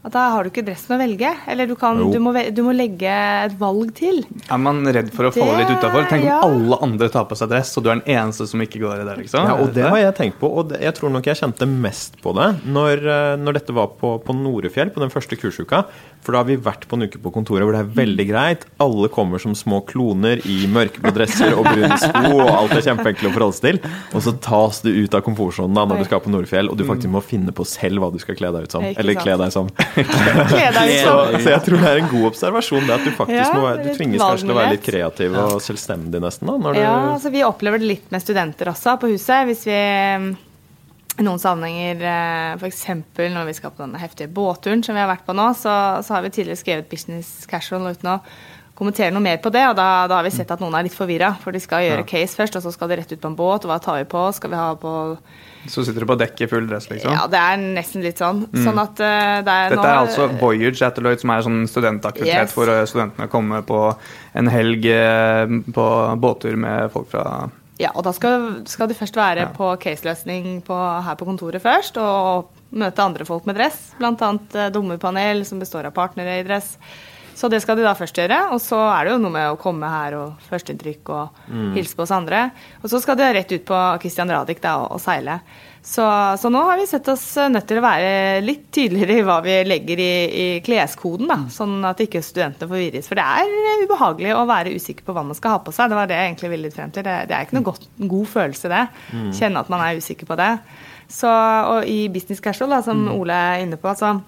At 0.00 0.14
da 0.14 0.20
har 0.32 0.46
du 0.46 0.48
ikke 0.48 0.62
dressen 0.64 0.94
å 0.94 0.96
velge? 0.96 1.28
Eller 1.52 1.68
du, 1.68 1.74
kan, 1.76 1.98
du, 2.08 2.16
må, 2.24 2.32
du 2.32 2.60
må 2.64 2.72
legge 2.72 3.10
et 3.44 3.56
valg 3.60 3.90
til? 3.98 4.22
Er 4.48 4.60
man 4.62 4.80
redd 4.88 5.10
for 5.12 5.28
å 5.28 5.32
falle 5.34 5.58
litt 5.58 5.72
utafor? 5.74 6.06
Tenk 6.08 6.24
om 6.24 6.30
ja. 6.30 6.38
alle 6.46 6.78
andre 6.86 7.10
tar 7.12 7.26
på 7.28 7.36
seg 7.36 7.50
dress, 7.52 7.74
og 7.76 7.84
du 7.84 7.90
er 7.90 8.00
den 8.00 8.16
eneste 8.16 8.46
som 8.48 8.64
ikke 8.64 8.80
går 8.80 9.02
i 9.02 9.04
det, 9.04 9.18
liksom. 9.26 9.50
Ja, 9.50 9.58
og 9.60 9.74
det 9.76 9.84
har 9.84 10.00
jeg 10.00 10.14
tenkt 10.16 10.38
på, 10.40 10.48
og 10.48 10.70
det, 10.70 10.80
jeg 10.86 10.96
tror 10.96 11.12
nok 11.12 11.28
jeg 11.28 11.40
kjente 11.42 11.68
mest 11.68 12.16
på 12.24 12.32
det 12.38 12.48
når, 12.64 13.04
eh, 13.12 13.34
når 13.42 13.58
dette 13.58 13.76
var 13.76 13.92
på, 14.00 14.14
på 14.24 14.36
Norefjell, 14.38 14.92
på 14.94 15.04
den 15.04 15.12
første 15.12 15.36
kursuka. 15.36 15.82
For 16.24 16.32
da 16.32 16.42
har 16.42 16.48
vi 16.48 16.56
vært 16.60 16.86
på 16.88 16.96
en 16.96 17.04
uke 17.04 17.20
på 17.20 17.32
kontoret 17.32 17.64
hvor 17.64 17.76
det 17.76 17.84
er 17.84 17.92
veldig 18.00 18.26
greit. 18.28 18.64
Alle 18.80 19.08
kommer 19.12 19.40
som 19.40 19.52
små 19.56 19.82
kloner 19.88 20.40
i 20.48 20.62
mørkeblå 20.72 21.12
dresser 21.16 21.52
og 21.56 21.68
brune 21.68 22.00
sko, 22.00 22.24
og 22.38 22.48
alt 22.48 22.76
er 22.76 22.84
kjempeenkelt 22.88 23.30
å 23.30 23.34
forholde 23.36 23.56
seg 23.56 23.68
til. 23.68 23.94
Og 24.16 24.24
så 24.24 24.34
tas 24.48 24.80
du 24.84 24.90
ut 24.92 25.16
av 25.16 25.24
komfortsonen 25.28 25.76
da 25.76 25.84
når 25.88 26.02
du 26.02 26.08
skal 26.08 26.24
på 26.24 26.32
Norefjell, 26.32 26.72
og 26.72 26.80
du 26.80 26.84
faktisk 26.88 27.12
må 27.12 27.24
finne 27.24 27.52
på 27.56 27.68
selv 27.68 28.00
hva 28.00 28.12
du 28.12 28.20
skal 28.22 28.40
kle 28.40 28.52
deg 28.56 28.68
ut 28.68 28.76
som. 28.76 28.88
Eller 28.96 29.20
kle 29.20 29.36
deg 29.40 29.52
som. 29.52 29.68
Kle 29.94 30.66
deg 30.74 30.90
ut 30.90 31.00
Så, 31.00 31.14
som 31.14 31.40
så 31.44 31.54
jeg 31.54 31.62
tror 31.66 31.82
det 31.82 31.88
er 31.90 32.02
en 32.02 32.10
god 32.10 32.26
observasjon 32.30 32.86
det 32.86 32.94
at 32.96 33.06
du 33.06 33.10
faktisk 33.16 33.38
Ja, 33.38 33.48
må 33.54 33.64
være, 33.64 33.86
du 33.86 33.96
tvinges 33.96 34.22
kanskje 34.22 34.46
til 34.46 34.54
å 34.54 34.58
være 34.60 34.74
litt 34.76 34.84
kreativ 34.86 35.40
og 35.44 35.56
selvstendig 35.64 36.22
nesten 36.22 36.52
da, 36.52 36.58
når 36.66 36.78
du 36.78 36.82
Ja, 36.82 36.94
altså 37.14 37.32
Vi 37.34 37.42
opplever 37.46 37.82
det 37.82 37.90
litt 37.90 38.14
med 38.14 38.22
studenter 38.24 38.70
også 38.72 38.96
på 39.00 39.10
huset. 39.12 39.48
Hvis 39.50 39.66
vi 39.68 39.80
i 41.20 41.24
noen 41.26 41.40
sammenhenger, 41.42 42.04
f.eks. 42.56 42.86
når 43.18 43.50
vi 43.50 43.56
skal 43.58 43.74
på 43.74 43.82
denne 43.82 44.00
heftige 44.00 44.30
båtturen 44.32 44.84
som 44.86 44.96
vi 44.96 45.02
har 45.02 45.10
vært 45.10 45.26
på 45.26 45.34
nå, 45.36 45.50
så, 45.58 45.74
så 46.06 46.16
har 46.16 46.24
vi 46.24 46.32
tidligere 46.32 46.60
skrevet 46.60 46.88
business 46.88 47.44
casual 47.50 47.90
uten 47.90 48.14
å 48.14 48.16
kommentere 48.80 49.12
noe 49.14 49.22
mer 49.22 49.36
på 49.44 49.52
det. 49.54 49.62
Og 49.70 49.76
da, 49.78 49.86
da 50.10 50.16
har 50.18 50.26
vi 50.26 50.32
sett 50.34 50.50
at 50.50 50.60
noen 50.64 50.74
er 50.78 50.86
litt 50.88 50.96
forvirra, 50.96 51.34
for 51.42 51.52
de 51.54 51.60
skal 51.62 51.84
gjøre 51.86 52.02
Ja. 52.02 52.08
case 52.08 52.34
først, 52.40 52.56
og 52.58 52.64
så 52.64 52.72
skal 52.74 52.88
de 52.90 52.96
rett 53.02 53.12
ut 53.12 53.20
på 53.22 53.30
en 53.30 53.36
båt. 53.38 53.64
Og 53.64 53.70
hva 53.70 53.78
tar 53.84 54.00
vi 54.00 54.08
på? 54.10 54.24
Skal 54.34 54.50
vi 54.50 54.56
ha 54.56 54.72
på 54.80 54.94
Så 55.68 55.84
sitter 55.84 56.00
du 56.00 56.06
på 56.08 56.16
dekk 56.16 56.40
i 56.40 56.46
full 56.48 56.66
dress, 56.66 56.86
liksom. 56.88 57.12
Ja, 57.12 57.26
det 57.28 57.36
er 57.36 57.58
nesten 57.60 58.00
litt 58.02 58.16
sånn. 58.16 58.46
Sånn 58.64 58.78
at 58.80 58.98
eh, 59.04 59.42
det 59.44 59.52
er 59.52 59.74
Dette 59.76 59.84
er 59.84 59.98
altså 60.06 60.28
Voyage 60.40 60.80
at 60.86 60.96
Lloyd, 61.04 61.20
som 61.20 61.30
er 61.34 61.42
sånn 61.44 61.58
studentaktivitet 61.68 62.48
Yes. 62.48 62.52
for 62.56 62.66
eh, 62.72 62.86
studentene 62.88 63.28
å 63.28 63.30
komme 63.30 63.60
på 63.68 63.80
en 64.40 64.48
helg 64.48 64.86
eh, 64.88 65.44
på 65.76 65.86
båttur 66.18 66.56
med 66.56 66.88
folk 66.94 67.10
fra 67.12 67.50
Ja, 67.80 67.90
og 67.94 68.04
da 68.04 68.12
skal, 68.12 68.62
skal 68.68 68.88
de 68.88 68.94
først 68.96 69.16
være 69.16 69.44
Ja. 69.44 69.50
på 69.56 69.68
caseløsning 69.80 70.62
på, 70.64 70.76
her 71.04 71.14
på 71.16 71.24
kontoret 71.28 71.60
først, 71.60 71.96
og 72.00 72.48
møte 72.72 73.00
andre 73.04 73.24
folk 73.28 73.44
med 73.48 73.56
dress, 73.56 73.92
bl.a. 73.98 74.70
Dommerpanel 74.72 75.44
som 75.44 75.58
består 75.60 75.84
av 75.88 75.92
partnere 75.96 76.40
i 76.40 76.42
dress. 76.44 76.76
Så 77.40 77.48
det 77.48 77.62
skal 77.64 77.78
de 77.78 77.86
da 77.86 77.94
først 77.96 78.18
gjøre, 78.20 78.36
og 78.52 78.58
så 78.60 78.76
er 78.92 79.06
det 79.06 79.14
jo 79.14 79.20
noe 79.22 79.32
med 79.32 79.48
å 79.48 79.58
komme 79.60 79.88
her 79.88 80.12
og 80.18 80.42
førsteinntrykk 80.50 81.10
og 81.14 81.38
hilse 81.72 81.96
på 81.96 82.04
oss 82.04 82.12
andre. 82.12 82.50
Og 82.82 82.90
så 82.92 83.00
skal 83.00 83.16
de 83.16 83.28
rett 83.32 83.54
ut 83.54 83.64
på 83.64 83.78
Christian 84.02 84.28
Radich 84.28 84.60
da, 84.60 84.74
og, 84.82 84.98
og 84.98 85.00
seile. 85.00 85.38
Så, 85.80 86.04
så 86.36 86.50
nå 86.52 86.60
har 86.68 86.76
vi 86.76 86.84
sett 86.84 87.06
oss 87.08 87.22
nødt 87.48 87.64
til 87.70 87.78
å 87.80 87.84
være 87.86 88.42
litt 88.44 88.66
tydeligere 88.76 89.14
i 89.16 89.22
hva 89.24 89.38
vi 89.40 89.54
legger 89.64 90.02
i, 90.04 90.10
i 90.28 90.48
kleskoden, 90.64 91.30
da, 91.30 91.38
sånn 91.48 91.78
at 91.88 92.02
ikke 92.04 92.20
studentene 92.20 92.68
forvirres. 92.68 93.08
For 93.08 93.16
det 93.16 93.24
er 93.24 93.54
eh, 93.54 93.84
ubehagelig 93.88 94.34
å 94.36 94.42
være 94.50 94.74
usikker 94.76 95.06
på 95.06 95.14
hva 95.16 95.24
man 95.24 95.38
skal 95.38 95.56
ha 95.56 95.62
på 95.64 95.72
seg. 95.72 95.88
Det 95.88 95.96
var 95.96 96.10
det 96.10 96.18
jeg 96.18 96.28
egentlig 96.28 96.50
ville 96.52 96.68
litt 96.68 96.76
frem 96.76 96.92
til. 96.92 97.06
Det, 97.06 97.14
det 97.30 97.38
er 97.38 97.48
ikke 97.48 97.56
noe 97.56 97.68
godt, 97.70 97.88
god 98.12 98.28
følelse, 98.34 98.72
det. 98.74 98.82
Kjenne 99.38 99.64
at 99.64 99.72
man 99.72 99.86
er 99.86 100.02
usikker 100.02 100.28
på 100.28 100.36
det. 100.42 100.50
Så, 101.08 101.32
og 101.32 101.88
i 101.88 102.02
business 102.12 102.44
casual, 102.44 102.76
da, 102.76 102.82
som 102.84 103.00
Ole 103.16 103.40
er 103.54 103.64
inne 103.64 103.80
på, 103.80 103.88
altså 103.88 104.18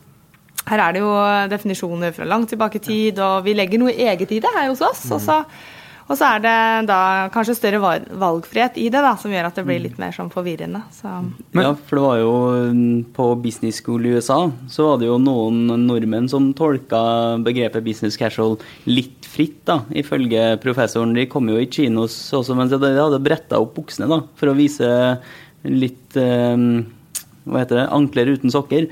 her 0.69 0.83
er 0.87 0.95
det 0.95 1.03
jo 1.03 1.13
definisjoner 1.51 2.15
fra 2.15 2.27
langt 2.29 2.53
tilbake 2.53 2.79
i 2.79 2.85
tid, 2.85 3.21
og 3.23 3.47
vi 3.47 3.55
legger 3.57 3.83
noe 3.83 3.95
eget 3.95 4.35
i 4.35 4.43
det 4.43 4.53
her 4.55 4.69
hos 4.71 4.83
oss. 4.85 5.03
Og, 5.11 5.19
så, 5.23 5.41
og 6.07 6.19
så 6.19 6.29
er 6.37 6.45
det 6.45 6.55
da 6.91 7.01
kanskje 7.35 7.57
større 7.59 7.81
valgfrihet 7.83 8.79
i 8.79 8.87
det, 8.93 9.03
da, 9.03 9.17
som 9.19 9.35
gjør 9.35 9.49
at 9.49 9.59
det 9.59 9.65
blir 9.67 9.83
litt 9.83 9.99
mer 9.99 10.15
sånn 10.15 10.31
forvirrende. 10.33 10.85
Så. 10.95 11.11
ja, 11.59 11.75
for 11.75 11.99
det 11.99 12.05
var 12.07 12.23
jo 12.23 12.33
mm, 12.79 13.03
på 13.17 13.29
business 13.43 13.83
school 13.83 14.07
i 14.07 14.15
USA, 14.15 14.39
så 14.71 14.93
var 14.93 15.03
det 15.03 15.11
jo 15.11 15.19
noen 15.23 15.67
nordmenn 15.89 16.31
som 16.31 16.53
tolka 16.59 17.03
begrepet 17.43 17.87
business 17.87 18.21
casual 18.21 18.59
litt 18.87 19.27
fritt, 19.33 19.63
da, 19.67 19.81
ifølge 19.99 20.53
professoren. 20.63 21.17
De 21.19 21.27
kom 21.31 21.51
jo 21.51 21.59
i 21.59 21.71
chinos 21.71 22.15
også, 22.39 22.55
men 22.59 22.71
de 22.71 22.79
hadde 22.79 23.23
bretta 23.25 23.59
opp 23.63 23.75
buksene, 23.81 24.11
da, 24.11 24.23
for 24.39 24.53
å 24.53 24.59
vise 24.59 24.91
litt 25.67 26.19
eh, 26.19 26.69
hva 27.45 27.62
heter 27.62 27.80
det, 27.80 27.84
ankler 27.97 28.30
uten 28.36 28.53
sokker. 28.55 28.86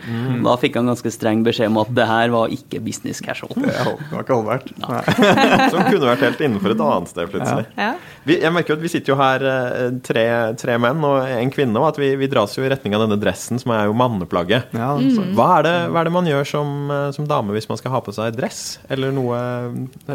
Da 0.45 0.55
fikk 0.61 0.79
han 0.81 0.89
ganske 0.91 1.13
streng 1.15 1.45
beskjed 1.47 1.71
om 1.71 1.79
at 1.83 1.91
det 1.95 2.07
her 2.09 2.33
var 2.35 2.51
ikke 2.55 2.81
business 2.83 3.21
casual. 3.23 3.53
Det 3.55 3.75
var 4.11 4.25
ikke 4.25 4.37
holdbart. 4.39 4.71
Som 5.73 5.85
kunne 5.87 6.09
vært 6.09 6.25
helt 6.27 6.41
innenfor 6.47 6.75
et 6.75 6.83
annet 6.87 7.13
sted, 7.13 7.31
plutselig. 7.31 7.67
Ja. 7.79 7.93
Vi, 8.27 8.37
jeg 8.43 8.53
merker 8.53 8.75
jo 8.75 8.79
at 8.81 8.85
vi 8.85 8.91
sitter 8.93 9.15
jo 9.15 9.19
her 9.21 9.45
eh, 9.49 9.85
tre, 10.05 10.25
tre 10.61 10.77
menn 10.83 11.01
og 11.07 11.23
en 11.31 11.53
kvinne, 11.55 11.79
og 11.81 11.93
at 11.93 12.01
vi, 12.03 12.11
vi 12.21 12.29
dras 12.31 12.57
jo 12.59 12.65
i 12.67 12.71
retning 12.73 12.97
av 12.99 13.05
denne 13.07 13.21
dressen, 13.23 13.61
som 13.63 13.73
er 13.77 13.87
jo 13.91 13.97
manneplagget. 13.97 14.75
Ja, 14.77 14.91
Mm. 15.01 15.35
Hva 15.39 15.47
er, 15.59 15.65
det, 15.65 15.73
hva 15.95 16.01
er 16.03 16.09
det 16.09 16.13
man 16.13 16.27
gjør 16.29 16.47
som, 16.49 16.69
eh, 16.93 17.07
som 17.17 17.27
dame 17.31 17.55
hvis 17.55 17.69
man 17.71 17.79
skal 17.81 17.93
ha 17.95 18.01
på 18.05 18.13
seg 18.15 18.35
dress? 18.37 18.79
Eller 18.93 19.15
noe, 19.15 19.39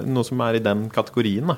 noe 0.04 0.26
som 0.28 0.42
er 0.46 0.60
i 0.60 0.62
den 0.64 0.86
kategorien, 0.94 1.48
da? 1.54 1.56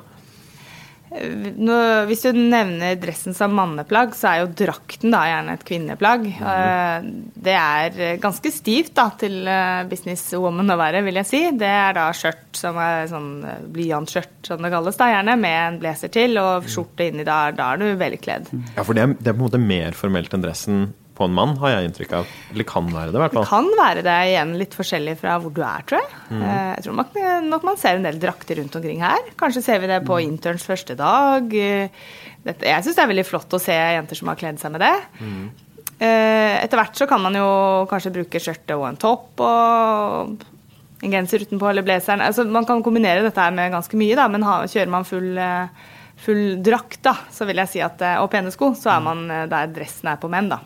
Nå, 1.07 1.75
hvis 2.09 2.25
du 2.27 2.35
nevner 2.35 2.97
dressen 2.99 3.35
som 3.35 3.53
manneplagg, 3.55 4.11
så 4.17 4.27
er 4.29 4.41
jo 4.41 4.49
drakten 4.59 5.13
da 5.13 5.21
gjerne 5.29 5.55
et 5.55 5.63
kvinneplagg. 5.67 6.27
Mm. 6.35 7.07
Det 7.47 7.55
er 7.55 8.19
ganske 8.23 8.51
stivt 8.51 8.93
da, 8.97 9.07
til 9.19 9.39
eh, 9.47 9.85
businesswoman 9.87 10.75
å 10.75 10.77
være, 10.79 11.01
vil 11.07 11.21
jeg 11.21 11.29
si. 11.29 11.41
Det 11.57 11.71
er 11.71 11.95
da 11.97 12.09
skjørt 12.15 12.59
som 12.59 12.79
er 12.83 13.07
sånn 13.11 13.31
eh, 13.47 13.63
blyantskjørt, 13.77 14.35
som 14.49 14.63
det 14.63 14.73
kalles, 14.73 14.99
da 14.99 15.09
gjerne, 15.13 15.37
med 15.39 15.57
en 15.61 15.81
blazer 15.81 16.11
til, 16.13 16.37
og 16.43 16.67
skjorte 16.67 17.07
inni 17.07 17.27
der. 17.27 17.55
Da 17.57 17.71
er 17.73 17.83
du 17.83 17.87
velkledd. 18.03 18.51
Ja, 18.75 18.83
for 18.83 18.97
det 18.97 19.07
er, 19.07 19.15
det 19.15 19.31
er 19.31 19.37
på 19.37 19.45
en 19.45 19.47
måte 19.47 19.63
mer 19.63 19.97
formelt 19.97 20.35
enn 20.35 20.43
dressen 20.43 20.89
på 21.17 21.25
en 21.25 21.33
mann, 21.33 21.55
har 21.61 21.73
jeg 21.73 21.89
inntrykk 21.89 22.15
av. 22.19 22.31
Eller 22.53 22.67
kan 22.69 22.87
være 22.93 23.11
det, 23.11 23.17
i 23.17 23.23
hvert 23.23 23.35
fall. 23.35 23.45
Det 23.47 23.51
kan 23.51 23.69
være 23.79 24.05
det 24.05 24.15
igjen 24.29 24.55
litt 24.61 24.77
forskjellig 24.77 25.17
fra 25.19 25.37
hvor 25.41 25.53
du 25.53 25.61
er, 25.65 25.85
tror 25.89 26.03
jeg. 26.03 26.17
Mm. 26.29 26.43
Jeg 26.47 26.85
tror 26.85 26.97
nok, 27.01 27.19
nok 27.47 27.67
man 27.71 27.79
ser 27.81 27.97
en 27.97 28.05
del 28.05 28.19
drakter 28.21 28.61
rundt 28.61 28.77
omkring 28.79 29.01
her. 29.05 29.31
Kanskje 29.39 29.65
ser 29.65 29.81
vi 29.81 29.89
det 29.89 30.03
på 30.05 30.19
interns 30.23 30.67
første 30.67 30.97
dag. 30.99 31.55
Eh, 31.57 31.89
Dette, 32.47 32.67
jeg 32.69 32.85
syns 32.85 32.95
det 32.95 33.03
er 33.03 33.09
veldig 33.11 33.25
flott 33.27 33.57
å 33.57 33.59
se 33.59 33.75
jenter 33.75 34.15
som 34.15 34.29
har 34.31 34.37
kledd 34.39 34.61
seg 34.61 34.71
med 34.71 34.85
det. 34.85 34.93
Mm. 35.19 35.47
Etter 35.97 36.77
hvert 36.77 36.99
så 36.99 37.07
kan 37.09 37.19
man 37.23 37.35
jo 37.35 37.47
kanskje 37.89 38.13
bruke 38.13 38.39
skjørtet 38.39 38.75
og 38.77 38.85
en 38.85 38.99
topp 39.01 39.41
og 39.41 40.45
en 41.03 41.13
genser 41.13 41.43
utenpå 41.45 41.69
eller 41.69 41.85
blazeren. 41.85 42.23
Altså, 42.25 42.45
man 42.49 42.65
kan 42.69 42.83
kombinere 42.85 43.25
dette 43.25 43.41
her 43.41 43.53
med 43.53 43.73
ganske 43.73 43.99
mye, 43.99 44.15
da, 44.17 44.27
men 44.31 44.45
kjører 44.45 44.93
man 44.93 45.07
full, 45.07 45.29
eh, 45.37 45.87
full 46.23 46.57
drakt, 46.65 46.99
da, 47.05 47.13
så 47.31 47.45
vil 47.47 47.61
jeg 47.61 47.69
si 47.75 47.81
at, 47.85 48.01
eh, 48.01 48.17
og 48.23 48.29
pene 48.33 48.51
sko, 48.53 48.73
så 48.77 48.95
er 48.97 49.03
man 49.05 49.25
eh, 49.31 49.45
der 49.51 49.67
dressen 49.75 50.09
er 50.11 50.19
på 50.21 50.29
menn, 50.31 50.49
da. 50.49 50.59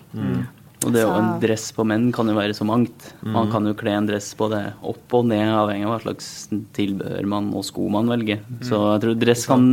Og 0.82 0.89
det 0.95 1.04
å 1.06 1.12
en 1.14 1.36
dress 1.43 1.68
på 1.78 1.84
menn 1.86 2.08
kan 2.16 2.26
jo 2.26 2.34
være 2.34 2.56
så 2.58 2.66
mangt. 2.66 3.12
Man 3.22 3.52
kan 3.54 3.68
jo 3.70 3.76
kle 3.78 3.91
en 3.99 4.08
dress 4.10 4.32
både 4.39 4.64
opp 4.82 5.14
og 5.14 5.28
ned, 5.30 5.45
avhengig 5.54 5.86
av 5.86 5.91
hva 5.93 5.99
slags 6.08 6.30
tilbehør 6.74 7.28
man 7.30 7.52
og 7.54 7.68
sko 7.68 7.86
man 7.93 8.10
velger. 8.10 8.39
Så 8.66 8.80
jeg 8.95 9.04
tror 9.04 9.20
dress 9.22 9.45
kan 9.45 9.68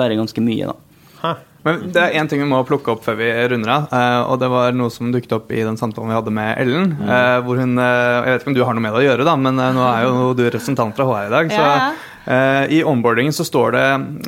være 0.00 0.18
ganske 0.18 0.42
mye, 0.42 0.72
da. 0.72 0.74
Hæ? 1.22 1.36
Men 1.66 1.80
det 1.92 2.00
er 2.02 2.12
én 2.18 2.28
ting 2.30 2.38
vi 2.42 2.46
må 2.50 2.58
plukke 2.66 2.90
opp 2.94 3.02
før 3.04 3.16
vi 3.18 3.28
runder 3.50 3.70
av. 3.74 3.86
eh, 3.92 4.20
og 4.30 4.38
det 4.42 4.48
var 4.50 4.74
noe 4.78 4.90
som 4.94 5.10
dukket 5.14 5.32
opp 5.34 5.50
i 5.52 5.62
den 5.66 5.76
samtalen 5.78 6.10
vi 6.10 6.14
hadde 6.18 6.34
med 6.34 6.58
Ellen. 6.62 6.92
eh, 7.02 7.38
hvor 7.46 7.58
hun, 7.58 7.78
eh, 7.78 8.24
Jeg 8.26 8.30
vet 8.34 8.40
ikke 8.42 8.52
om 8.54 8.54
du 8.58 8.64
har 8.64 8.74
noe 8.74 8.82
med 8.82 8.94
det 8.94 9.00
å 9.02 9.06
gjøre, 9.10 9.24
da, 9.26 9.36
men 9.36 9.58
eh, 9.58 9.72
nå 9.74 9.86
er 9.94 10.04
jo 10.06 10.34
du 10.38 10.44
representant 10.48 10.94
fra 10.96 11.04
HR 11.06 11.26
i 11.26 11.34
dag. 11.34 11.50
Så 11.50 11.58
Ja, 11.62 11.74
eh, 11.90 11.94
i 12.68 12.82
onboardingen 12.84 13.32
så 13.32 13.44
står 13.46 13.72
det 13.72 13.84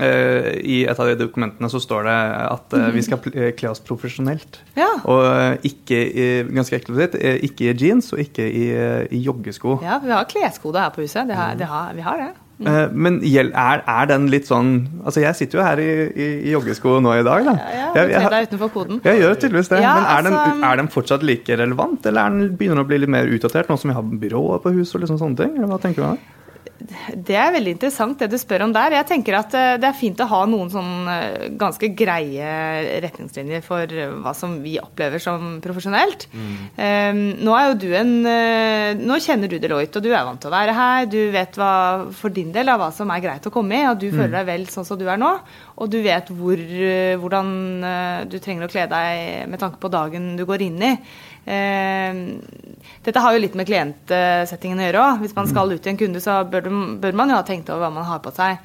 eh, 0.07 0.47
I 0.65 0.77
et 0.89 0.99
av 1.01 1.07
de 1.11 1.17
dokumentene 1.21 1.69
så 1.69 1.81
står 1.83 2.07
det 2.09 2.17
at 2.49 2.77
eh, 2.79 2.91
vi 2.95 3.03
skal 3.05 3.21
eh, 3.35 3.51
kle 3.59 3.73
oss 3.75 3.83
profesjonelt. 3.85 4.61
Ja. 4.79 4.89
Og 5.05 5.25
eh, 5.29 5.57
ikke 5.69 5.99
i, 6.09 6.29
ganske 6.49 6.79
eksplisitt, 6.81 7.19
eh, 7.21 7.41
ikke 7.45 7.69
i 7.71 7.75
jeans 7.77 8.13
og 8.17 8.23
ikke 8.25 8.47
i, 8.49 8.69
eh, 8.73 9.03
i 9.13 9.21
joggesko. 9.27 9.81
Ja, 9.85 9.99
vi 10.05 10.15
har 10.15 10.25
kleskode 10.31 10.81
her 10.81 10.95
på 10.95 11.05
huset. 11.05 11.29
Det 11.29 11.37
har, 11.37 11.59
det 11.61 11.69
har, 11.69 11.93
vi 11.99 12.07
har 12.07 12.17
det. 12.25 12.31
Eh, 12.61 12.89
Men 12.93 13.21
er, 13.25 13.81
er 13.89 14.09
den 14.11 14.27
litt 14.29 14.45
sånn 14.45 14.73
Altså, 15.05 15.23
jeg 15.23 15.33
sitter 15.39 15.59
jo 15.61 15.63
her 15.65 15.81
i, 15.81 15.87
i, 16.13 16.27
i 16.49 16.51
joggesko 16.53 16.99
nå 17.01 17.15
i 17.21 17.23
dag, 17.25 17.45
da. 17.47 17.55
Ja, 17.57 17.87
Jeg- 18.01 18.09
du 18.11 18.13
jeg 18.17 18.31
deg 18.35 18.49
utenfor 18.51 18.73
koden. 18.75 19.01
Jeg 19.05 19.21
gjør 19.23 19.35
tydeligvis 19.41 19.71
det. 19.73 19.79
Ja, 19.85 19.95
men 19.97 20.05
er 20.17 20.23
den, 20.29 20.35
altså- 20.41 20.67
er 20.73 20.77
den 20.77 20.89
fortsatt 20.89 21.23
like 21.25 21.57
relevant, 21.57 22.05
eller 22.07 22.21
er 22.27 22.31
den 22.37 22.57
begynner 22.57 22.85
å 22.85 22.89
bli 22.89 22.99
litt 23.05 23.09
mer 23.13 23.25
utdatert 23.33 23.69
nå 23.69 23.77
som 23.81 23.89
vi 23.93 23.97
har 23.97 24.03
byrået 24.05 24.63
på 24.65 24.73
huset 24.77 24.95
og 24.97 25.05
liksom 25.07 25.19
sånne 25.21 25.37
ting? 25.41 25.57
Eller 25.57 25.69
hva 25.73 25.81
tenker 25.81 26.01
du 26.05 26.09
om 26.11 26.19
Det 26.21 26.29
er 26.81 27.53
veldig 27.55 27.75
interessant 27.77 28.21
det 28.21 28.31
du 28.33 28.37
spør 28.41 28.65
om 28.67 28.73
der. 28.75 28.95
Jeg 28.99 29.09
tenker 29.09 29.37
at 29.39 29.55
eh, 29.57 29.77
det 29.81 29.89
er 29.89 29.97
fint 29.97 30.21
å 30.23 30.29
ha 30.31 30.41
noen 30.49 30.71
sånn 30.73 31.09
eh, 31.13 31.47
ganske 31.61 31.91
greie 31.97 32.51
retningslinjer 33.05 33.65
for 33.65 33.85
eh, 33.85 34.13
hva 34.23 34.33
som 34.37 34.59
vi 34.65 34.77
opplever 34.81 35.23
som 35.23 35.59
profesjonelt. 35.65 36.27
Eh, 36.33 37.13
nå 37.15 37.57
er 37.57 37.71
jo 37.71 37.79
du 37.85 37.89
en 37.97 38.13
Nå 39.01 39.17
kjenner 39.23 39.51
du 39.51 39.57
Deloitte, 39.63 40.01
og 40.01 40.05
du 40.05 40.11
er 40.11 40.25
vant 40.27 40.41
til 40.41 40.51
å 40.51 40.55
være 40.55 40.75
her. 40.77 41.07
Du 41.11 41.19
vet 41.33 41.57
hva, 41.59 41.73
for 42.17 42.33
din 42.35 42.51
del 42.55 42.69
av 42.73 42.81
hva 42.83 42.91
som 42.95 43.11
er 43.13 43.23
greit 43.23 43.47
å 43.47 43.53
komme 43.55 43.79
i, 43.79 43.87
og 43.89 44.01
du 44.01 44.09
føler 44.11 44.41
deg 44.41 44.49
vel 44.49 44.67
sånn 44.71 44.87
som 44.87 44.99
du 45.01 45.07
er 45.09 45.21
nå. 45.21 45.31
Og 45.81 45.91
du 45.93 45.99
vet 46.05 46.29
hvor, 46.35 46.61
hvordan 47.23 47.53
du 48.31 48.37
trenger 48.43 48.67
å 48.67 48.71
kle 48.73 48.87
deg 48.91 49.51
med 49.51 49.63
tanke 49.63 49.81
på 49.81 49.93
dagen 49.93 50.33
du 50.39 50.45
går 50.49 50.67
inn 50.67 50.83
i. 50.85 50.93
Eh, 51.45 52.21
dette 53.05 53.23
har 53.25 53.35
jo 53.35 53.43
litt 53.43 53.57
med 53.59 53.69
klientsettingen 53.69 54.81
å 54.81 54.87
gjøre 54.87 55.05
òg. 55.07 55.25
Hvis 55.25 55.37
man 55.37 55.51
skal 55.51 55.73
ut 55.73 55.83
til 55.83 55.95
en 55.95 56.01
kunde, 56.01 56.23
så 56.23 56.41
bør 56.51 57.17
man 57.17 57.33
jo 57.33 57.39
ha 57.39 57.47
tenkt 57.47 57.71
over 57.73 57.87
hva 57.87 57.93
man 58.01 58.09
har 58.09 58.23
på 58.25 58.33
seg. 58.37 58.61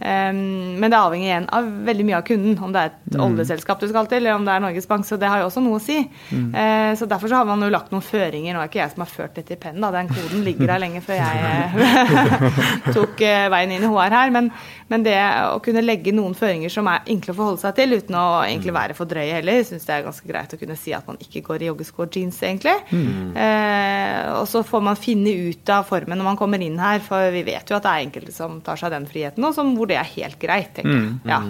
Eh, 0.00 0.32
men 0.32 0.88
det 0.88 0.98
avhenger 0.98 1.28
igjen 1.28 1.48
av 1.54 1.70
veldig 1.88 2.08
mye 2.08 2.18
av 2.20 2.26
kunden. 2.28 2.58
Om 2.60 2.74
det 2.74 2.82
er 2.82 2.92
et 2.92 3.20
oljeselskap 3.20 3.82
du 3.82 3.88
skal 3.90 4.10
til, 4.10 4.24
eller 4.24 4.40
om 4.40 4.48
det 4.48 4.56
er 4.56 4.64
Norges 4.64 4.88
Bank. 4.90 5.06
Så 5.08 5.20
det 5.20 5.30
har 5.30 5.42
jo 5.44 5.50
også 5.50 5.64
noe 5.64 5.78
å 5.78 5.84
si. 5.84 6.00
Mm. 6.30 6.52
så 6.96 7.06
derfor 7.08 7.30
så 7.30 7.40
har 7.40 7.46
man 7.48 7.62
jo 7.62 7.70
lagt 7.72 7.92
noen 7.92 8.04
føringer. 8.04 8.54
Nå 8.54 8.62
er 8.62 8.70
ikke 8.70 8.80
jeg 8.80 8.92
som 8.92 9.02
har 9.04 9.10
ført 9.10 9.36
dette 9.38 9.54
i 9.54 9.60
pennen, 9.60 9.82
da. 9.82 9.90
Den 9.94 10.10
koden 10.10 10.44
ligger 10.46 10.70
der 10.70 10.82
lenge 10.82 11.02
før 11.04 11.18
jeg 11.18 11.40
eh, 11.84 12.44
tok 12.96 13.22
eh, 13.26 13.48
veien 13.52 13.74
inn 13.74 13.86
i 13.86 13.90
HR 13.90 14.16
her. 14.16 14.32
Men, 14.34 14.50
men 14.90 15.04
det 15.06 15.16
å 15.50 15.58
kunne 15.64 15.84
legge 15.84 16.14
noen 16.16 16.36
føringer 16.38 16.72
som 16.72 16.88
er 16.90 17.06
enkle 17.10 17.34
å 17.34 17.38
forholde 17.38 17.62
seg 17.64 17.76
til, 17.78 17.96
uten 18.00 18.18
å 18.18 18.26
egentlig 18.44 18.74
være 18.76 18.96
for 18.98 19.10
drøye 19.10 19.38
heller, 19.38 19.62
syns 19.66 19.86
jeg 19.88 19.96
er 19.96 20.06
ganske 20.06 20.30
greit 20.30 20.54
å 20.54 20.60
kunne 20.60 20.78
si 20.80 20.94
at 20.96 21.08
man 21.08 21.20
ikke 21.22 21.44
går 21.46 21.64
i 21.64 21.70
joggesko 21.70 22.06
og 22.06 22.18
jeans, 22.18 22.40
egentlig. 22.46 22.76
Eh, 22.90 24.30
og 24.36 24.46
så 24.50 24.64
får 24.66 24.84
man 24.90 25.00
finne 25.00 25.34
ut 25.50 25.74
av 25.74 25.86
formen 25.88 26.18
når 26.20 26.30
man 26.32 26.40
kommer 26.40 26.62
inn 26.64 26.78
her, 26.80 27.02
for 27.04 27.30
vi 27.34 27.44
vet 27.46 27.70
jo 27.70 27.78
at 27.78 27.86
det 27.86 27.94
er 27.94 28.06
enkelte 28.06 28.34
som 28.34 28.60
tar 28.64 28.80
seg 28.80 28.94
den 28.94 29.08
friheten, 29.10 29.44
og 29.46 29.56
som, 29.56 29.74
hvor 29.78 29.89
det 29.90 30.00
er 30.00 30.10
helt 30.16 30.40
greit, 30.42 30.74
tenker 30.76 30.96
jeg. 30.96 31.14
Ja. 31.28 31.40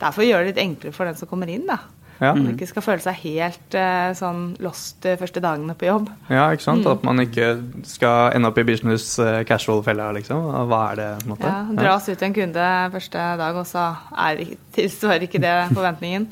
Derfor 0.00 0.26
gjør 0.26 0.44
det 0.44 0.54
litt 0.54 0.64
enklere 0.64 0.96
for 0.96 1.08
den 1.08 1.18
som 1.18 1.30
kommer 1.30 1.50
inn, 1.52 1.66
da. 1.68 1.80
Ja. 2.16 2.30
Man 2.32 2.54
ikke 2.54 2.68
skal 2.68 2.84
føle 2.84 3.02
seg 3.04 3.18
helt 3.26 3.74
uh, 3.76 4.08
sånn 4.16 4.54
lost 4.64 5.02
de 5.04 5.16
første 5.20 5.40
dagene 5.44 5.74
på 5.76 5.88
jobb. 5.88 6.08
Ja, 6.32 6.46
ikke 6.54 6.64
sant? 6.64 6.86
Mm. 6.86 6.92
At 6.94 7.02
man 7.04 7.20
ikke 7.20 7.48
skal 7.88 8.36
ende 8.36 8.48
opp 8.48 8.60
i 8.60 8.64
business 8.66 9.18
eh, 9.20 9.42
casual-fella, 9.48 10.08
liksom. 10.16 10.46
Hva 10.70 10.80
er 10.92 11.00
det, 11.00 11.08
på 11.20 11.26
en 11.26 11.34
måte? 11.34 11.50
Ja, 11.50 11.76
Dras 11.76 12.08
ut 12.08 12.14
til 12.14 12.28
en 12.30 12.36
kunde 12.38 12.70
første 12.94 13.26
dag, 13.42 13.60
og 13.60 13.68
så 13.68 13.84
er, 14.26 14.40
tilsvarer 14.76 15.26
ikke 15.28 15.42
det 15.44 15.54
forventningen. 15.74 16.30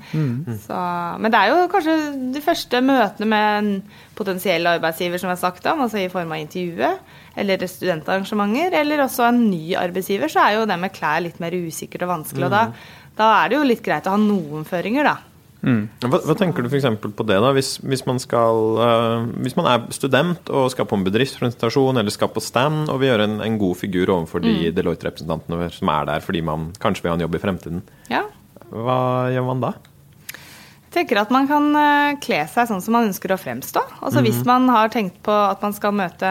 Så, 0.64 0.78
men 1.20 1.34
det 1.34 1.42
er 1.42 1.52
jo 1.52 1.68
kanskje 1.72 1.98
de 2.32 2.44
første 2.44 2.80
møtene 2.84 3.28
med 3.34 3.58
en 3.58 3.70
potensiell 4.16 4.72
arbeidsgiver, 4.72 5.20
som 5.20 5.28
jeg 5.28 5.36
har 5.36 5.44
sagt 5.44 5.68
om, 5.68 5.84
altså 5.84 6.00
i 6.00 6.08
form 6.12 6.32
av 6.32 6.40
intervjuet. 6.40 7.13
Eller 7.36 7.66
studentarrangementer, 7.66 8.78
eller 8.80 9.04
også 9.04 9.28
en 9.28 9.44
ny 9.50 9.74
arbeidsgiver, 9.78 10.30
så 10.30 10.44
er 10.44 10.58
jo 10.58 10.66
det 10.70 10.78
med 10.80 10.94
klær 10.94 11.22
litt 11.24 11.40
mer 11.42 11.54
usikkert 11.54 12.06
og 12.06 12.12
vanskelig. 12.16 12.48
Og 12.48 12.54
da, 12.54 12.64
da 13.18 13.30
er 13.42 13.50
det 13.50 13.58
jo 13.58 13.68
litt 13.68 13.84
greit 13.84 14.06
å 14.06 14.14
ha 14.14 14.20
noen 14.20 14.66
føringer, 14.68 15.10
da. 15.10 15.16
Hva, 15.64 16.18
hva 16.20 16.34
tenker 16.36 16.60
du 16.60 16.68
f.eks. 16.68 16.84
på 17.00 17.24
det, 17.24 17.38
da? 17.40 17.50
Hvis, 17.56 17.78
hvis, 17.80 18.02
man 18.04 18.18
skal, 18.20 18.58
uh, 18.76 19.24
hvis 19.40 19.56
man 19.56 19.68
er 19.70 19.86
student 19.96 20.50
og 20.52 20.68
skal 20.74 20.84
på 20.90 20.98
en 20.98 21.06
bedriftspresentasjon 21.06 22.00
eller 22.02 22.12
skal 22.12 22.28
på 22.34 22.42
stand 22.44 22.92
og 22.92 23.00
vil 23.00 23.14
gjøre 23.14 23.28
en, 23.30 23.38
en 23.46 23.56
god 23.60 23.78
figur 23.80 24.12
overfor 24.12 24.44
de 24.44 24.68
Deloitte-representantene 24.76 25.70
som 25.72 25.92
er 25.94 26.10
der 26.10 26.24
fordi 26.24 26.44
man 26.44 26.68
kanskje 26.82 27.06
vil 27.06 27.14
ha 27.14 27.18
en 27.18 27.24
jobb 27.24 27.38
i 27.38 27.42
fremtiden, 27.46 27.82
Ja. 28.12 28.26
hva 28.68 29.00
gjør 29.32 29.48
man 29.48 29.64
da? 29.64 29.72
Jeg 30.94 31.00
tenker 31.00 31.24
at 31.24 31.32
man 31.34 31.48
kan 31.50 31.64
eh, 31.74 32.16
kle 32.22 32.44
seg 32.46 32.68
sånn 32.70 32.82
som 32.84 32.94
man 32.94 33.08
ønsker 33.08 33.32
å 33.34 33.38
fremstå. 33.40 33.80
Altså 34.06 34.20
Hvis 34.22 34.44
man 34.46 34.68
har 34.70 34.92
tenkt 34.94 35.16
på 35.26 35.32
at 35.34 35.64
man 35.64 35.74
skal 35.74 35.96
møte 35.96 36.28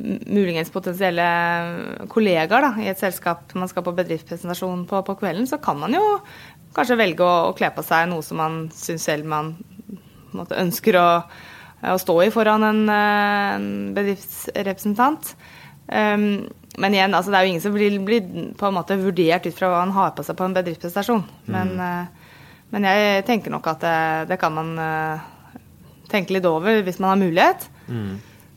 muligens 0.00 0.70
potensielle 0.72 1.26
kollegaer 2.08 2.64
da, 2.64 2.70
i 2.80 2.88
et 2.88 3.00
selskap 3.00 3.52
man 3.58 3.68
skal 3.68 3.84
på 3.84 3.94
bedriftspresentasjon 3.98 4.86
på 4.88 5.02
på 5.06 5.16
kvelden, 5.20 5.48
så 5.50 5.58
kan 5.62 5.78
man 5.80 5.92
jo 5.96 6.04
kanskje 6.76 6.98
velge 7.00 7.26
å, 7.26 7.50
å 7.50 7.56
kle 7.58 7.70
på 7.74 7.84
seg 7.84 8.08
noe 8.10 8.24
som 8.24 8.40
man 8.40 8.62
syns 8.74 9.06
selv 9.08 9.28
man 9.28 9.54
måtte, 10.36 10.58
ønsker 10.60 10.98
å, 11.00 11.08
å 11.90 11.98
stå 12.00 12.16
i 12.24 12.30
foran 12.34 12.66
en, 12.66 12.84
eh, 12.92 13.48
en 13.56 13.68
bedriftsrepresentant. 13.96 15.34
Um, 15.90 16.46
men 16.78 16.94
igjen, 16.94 17.14
altså, 17.16 17.32
det 17.32 17.38
er 17.40 17.46
jo 17.46 17.50
ingen 17.50 17.64
som 17.64 17.74
blir, 17.74 17.98
blir 18.06 18.54
på 18.56 18.68
en 18.68 18.76
måte 18.76 18.98
vurdert 19.00 19.48
ut 19.48 19.56
fra 19.56 19.72
hva 19.72 19.82
han 19.82 19.94
har 19.96 20.14
på 20.14 20.24
seg 20.24 20.38
på 20.38 20.46
en 20.46 20.54
bedriftsprestasjon. 20.54 21.24
Men, 21.50 21.74
uh, 21.82 22.38
men 22.70 22.86
jeg 22.86 23.26
tenker 23.26 23.52
nok 23.52 23.66
at 23.72 23.82
det, 23.82 23.98
det 24.30 24.38
kan 24.40 24.54
man 24.54 24.72
uh, 24.78 25.26
tenke 26.12 26.36
litt 26.36 26.46
over 26.46 26.84
hvis 26.86 27.02
man 27.02 27.16
har 27.16 27.22
mulighet. 27.24 27.66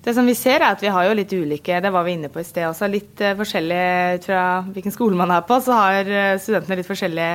Det 0.03 0.11
som 0.17 0.25
vi 0.27 0.33
ser 0.35 0.59
er 0.59 0.73
at 0.73 0.81
vi 0.83 0.89
har 0.91 1.05
jo 1.07 1.13
litt 1.15 1.31
ulike, 1.31 1.77
det 1.79 1.91
var 1.95 2.03
vi 2.03 2.17
inne 2.17 2.27
på 2.29 2.41
i 2.41 2.43
sted 2.43 2.65
også, 2.67 2.89
litt 2.91 3.21
eh, 3.23 3.37
forskjellig 3.39 3.83
ut 4.19 4.25
fra 4.27 4.41
hvilken 4.67 4.91
skole 4.91 5.15
man 5.15 5.31
er 5.31 5.45
på, 5.47 5.59
så 5.63 5.77
har 5.79 6.09
eh, 6.11 6.37
studentene 6.43 6.75
litt 6.81 6.89
forskjellig 6.89 7.29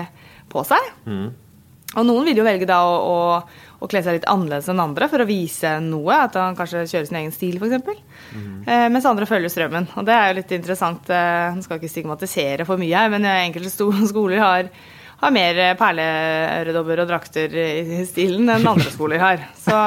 på 0.53 0.65
seg. 0.69 0.91
Og 1.97 2.05
noen 2.05 2.27
vil 2.29 2.37
jo 2.37 2.45
velge 2.45 2.67
da 2.69 2.83
å, 2.85 2.99
å, 3.01 3.81
å 3.81 3.89
kle 3.89 4.03
seg 4.05 4.19
litt 4.19 4.27
annerledes 4.29 4.69
enn 4.69 4.83
andre 4.85 5.09
for 5.09 5.25
å 5.25 5.27
vise 5.29 5.71
noe, 5.81 6.19
at 6.27 6.37
han 6.37 6.57
kanskje 6.59 6.83
kjører 6.91 7.07
sin 7.09 7.17
egen 7.23 7.33
stil 7.33 7.57
f.eks. 7.57 8.03
Eh, 8.69 8.85
mens 8.93 9.09
andre 9.09 9.25
følger 9.27 9.49
strømmen. 9.49 9.89
Og 9.97 10.05
det 10.05 10.13
er 10.13 10.29
jo 10.29 10.37
litt 10.43 10.53
interessant. 10.59 11.09
Eh, 11.09 11.57
Nå 11.57 11.65
skal 11.65 11.81
ikke 11.81 11.89
stigmatisere 11.89 12.69
for 12.69 12.77
mye 12.81 12.93
her, 12.93 13.09
men 13.17 13.25
eh, 13.25 13.47
enkelte 13.47 13.73
skoler 14.13 14.45
har, 14.45 14.69
har 15.25 15.33
mer 15.35 15.63
perleøredobber 15.81 17.03
og 17.07 17.09
drakter 17.09 17.57
i 17.65 18.05
stilen 18.13 18.53
enn 18.53 18.69
andre 18.77 18.93
skoler 18.93 19.25
har. 19.25 19.49
Så, 19.57 19.81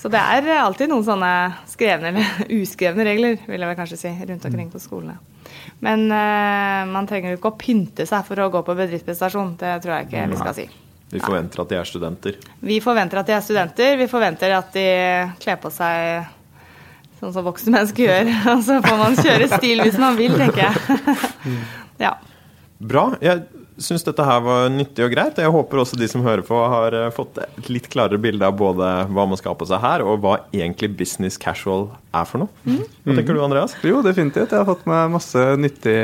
så 0.00 0.08
det 0.08 0.20
er 0.20 0.46
alltid 0.56 0.88
noen 0.88 1.04
sånne 1.04 1.30
skrevne 1.68 2.08
eller 2.14 2.44
uskrevne 2.60 3.04
regler, 3.04 3.36
vil 3.44 3.60
jeg 3.60 3.68
vel 3.68 3.76
kanskje 3.76 3.98
si, 4.00 4.12
rundt 4.30 4.46
omkring 4.48 4.70
på 4.72 4.80
skolene. 4.80 5.18
Men 5.84 6.06
uh, 6.08 6.88
man 6.88 7.08
trenger 7.08 7.34
jo 7.34 7.40
ikke 7.40 7.52
å 7.52 7.58
pynte 7.60 8.06
seg 8.08 8.24
for 8.24 8.40
å 8.40 8.48
gå 8.52 8.62
på 8.64 8.76
bedriftsprestasjon. 8.78 9.58
Det 9.60 9.74
tror 9.84 9.98
jeg 9.98 10.08
ikke 10.08 10.24
vi 10.32 10.40
skal 10.40 10.56
si. 10.56 10.66
Vi 11.10 11.20
forventer 11.20 11.60
at 11.60 11.72
de 11.72 11.78
er 11.80 11.88
studenter. 11.88 12.36
Vi 12.64 12.80
forventer 12.80 13.20
at 13.20 13.28
de 13.28 13.34
er 13.34 13.44
studenter. 13.44 13.96
Vi 13.98 14.08
forventer 14.08 14.54
at 14.56 14.72
de 14.76 14.88
kler 15.42 15.58
på 15.60 15.72
seg 15.74 16.28
sånn 17.20 17.34
som 17.34 17.44
voksne 17.44 17.74
mennesker 17.74 18.06
gjør. 18.06 18.30
Og 18.54 18.64
så 18.64 18.80
får 18.86 19.00
man 19.00 19.18
kjøre 19.20 19.48
stil 19.52 19.84
hvis 19.84 20.00
man 20.00 20.16
vil, 20.20 20.36
tenker 20.40 20.68
jeg. 20.68 21.58
Ja. 22.00 22.14
Bra. 22.80 23.10
Jeg 23.20 23.42
syns 23.80 24.04
dette 24.04 24.24
her 24.24 24.42
var 24.44 24.68
nyttig 24.72 25.04
og 25.06 25.14
greit. 25.14 25.40
Jeg 25.40 25.52
håper 25.54 25.82
også 25.82 25.98
de 25.98 26.08
som 26.10 26.24
hører 26.24 26.44
på, 26.46 26.56
har 26.74 26.96
eh, 26.96 27.12
fått 27.14 27.40
et 27.42 27.70
litt 27.72 27.88
klarere 27.92 28.20
bilde 28.20 28.46
av 28.46 28.58
både 28.60 28.90
hva 29.10 29.26
man 29.28 29.40
skal 29.40 29.54
ha 29.54 29.60
på 29.60 29.68
seg 29.70 29.82
her, 29.82 30.04
og 30.04 30.20
hva 30.24 30.36
egentlig 30.52 30.92
business 31.00 31.40
casual 31.40 31.88
er 32.09 32.09
for 32.26 32.42
noe. 32.42 32.50
Hva 33.04 33.14
tenker 33.14 33.36
du, 33.36 33.42
Andreas? 33.44 33.76
Jo, 33.86 34.00
definitivt. 34.02 34.50
Jeg 34.50 34.58
har 34.58 34.66
fått 34.66 34.82
med 34.90 35.12
masse 35.14 35.44
nyttig 35.60 35.94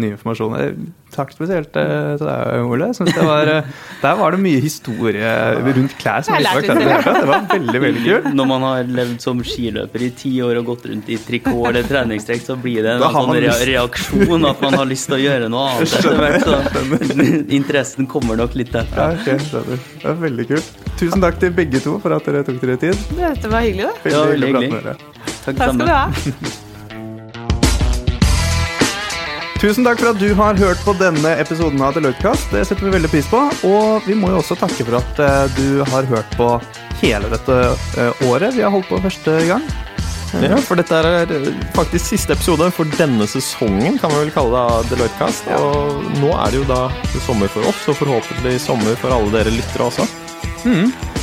ny 0.00 0.12
informasjon. 0.12 0.58
Eh, 0.60 0.76
Takk 1.14 1.30
spesielt 1.30 1.76
eh, 1.78 2.16
til 2.18 2.26
deg, 2.26 2.64
Ole. 2.66 2.88
Synes 2.96 3.12
det 3.14 3.22
var, 3.22 3.46
eh, 3.46 3.66
der 4.02 4.16
var 4.18 4.34
det 4.34 4.40
mye 4.42 4.58
historie 4.60 5.28
rundt 5.62 5.94
klær 6.00 6.24
som 6.26 6.34
ikke 6.34 6.56
var 6.56 6.66
klær 6.66 6.80
det. 6.82 7.12
Det 7.20 7.28
var 7.30 7.44
veldig, 7.52 7.80
veldig 7.84 8.02
kult. 8.08 8.26
Når 8.34 8.48
man 8.50 8.66
har 8.66 8.90
levd 8.98 9.22
som 9.22 9.42
skiløper 9.46 10.04
i 10.04 10.10
ti 10.18 10.32
år 10.42 10.58
og 10.60 10.72
gått 10.72 10.88
rundt 10.90 11.12
i 11.14 11.20
trikot 11.22 11.68
eller 11.70 11.86
treningstrekk, 11.86 12.42
så 12.48 12.58
blir 12.58 12.82
det 12.82 12.96
en 12.96 13.06
sånn 13.14 13.30
re 13.38 13.54
reaksjon 13.70 14.48
at 14.50 14.64
man 14.66 14.78
har 14.82 14.90
lyst 14.90 15.06
til 15.08 15.20
å 15.20 15.22
gjøre 15.22 15.52
noe 15.54 15.70
annet 15.76 15.96
etter 16.00 16.18
hvert. 16.18 17.50
Interessen 17.60 18.10
kommer 18.10 18.42
nok 18.42 18.58
litt 18.58 18.74
derfra. 18.74 19.12
Ja, 19.14 19.22
okay, 19.22 19.38
det 19.54 20.04
var 20.10 20.18
veldig 20.26 20.48
kult. 20.50 20.74
Tusen 20.98 21.22
takk 21.22 21.38
til 21.42 21.54
begge 21.54 21.78
to 21.82 21.96
for 22.02 22.14
at 22.18 22.26
dere 22.26 22.42
tok 22.46 22.58
dere 22.62 22.76
tid. 22.88 23.06
Dette 23.14 23.50
var 23.54 23.62
hyggelig, 23.64 23.86
da. 23.86 23.94
Veldig 24.02 24.18
Ja, 24.18 24.26
hyggelig 24.34 24.50
å 24.50 24.58
veldig 24.58 24.58
prate 24.58 24.74
med 24.74 24.88
dere. 24.90 25.13
Takk, 25.44 25.56
Takk 25.56 25.74
skal 25.74 25.86
du 25.86 25.92
ha. 25.92 26.08
Tusen 29.64 29.86
takk 29.86 29.96
for 30.02 30.10
at 30.10 30.18
du 30.20 30.34
har 30.36 30.58
hørt 30.60 30.80
på 30.84 30.92
denne 31.00 31.30
episoden 31.40 31.80
av 31.80 31.94
Deloitte-kast. 31.96 32.50
Det 32.52 32.66
setter 32.68 32.84
vi 32.84 32.90
veldig 32.98 33.08
pris 33.08 33.28
på. 33.32 33.38
Og 33.64 34.04
vi 34.04 34.12
må 34.18 34.28
jo 34.28 34.42
også 34.42 34.58
takke 34.60 34.84
for 34.84 34.98
at 34.98 35.22
eh, 35.24 35.54
du 35.56 35.80
har 35.88 36.04
hørt 36.10 36.36
på 36.36 36.50
hele 37.00 37.30
dette 37.32 37.56
eh, 37.96 38.26
året 38.28 38.52
vi 38.58 38.60
har 38.60 38.74
holdt 38.74 38.90
på 38.90 39.00
første 39.06 39.38
gang. 39.48 39.64
Ja, 40.42 40.58
for 40.66 40.76
dette 40.76 40.98
er 40.98 41.32
eh, 41.32 41.48
faktisk 41.72 42.12
siste 42.12 42.36
episode 42.36 42.68
for 42.76 42.92
denne 42.98 43.24
sesongen, 43.30 43.96
kan 44.02 44.12
vi 44.12 44.20
vel 44.26 44.34
kalle 44.36 44.52
det, 44.52 44.76
av 44.76 44.92
Deloitte 44.92 45.16
Kast 45.22 45.48
Og 45.56 46.04
nå 46.20 46.34
er 46.34 46.52
det 46.52 46.60
jo 46.60 46.68
da 46.68 46.82
sommer 47.24 47.48
for 47.48 47.72
oss, 47.72 47.86
og 47.88 48.00
forhåpentlig 48.02 48.58
sommer 48.60 49.00
for 49.00 49.16
alle 49.16 49.32
dere 49.38 49.54
lyttere 49.54 49.88
også. 49.88 50.08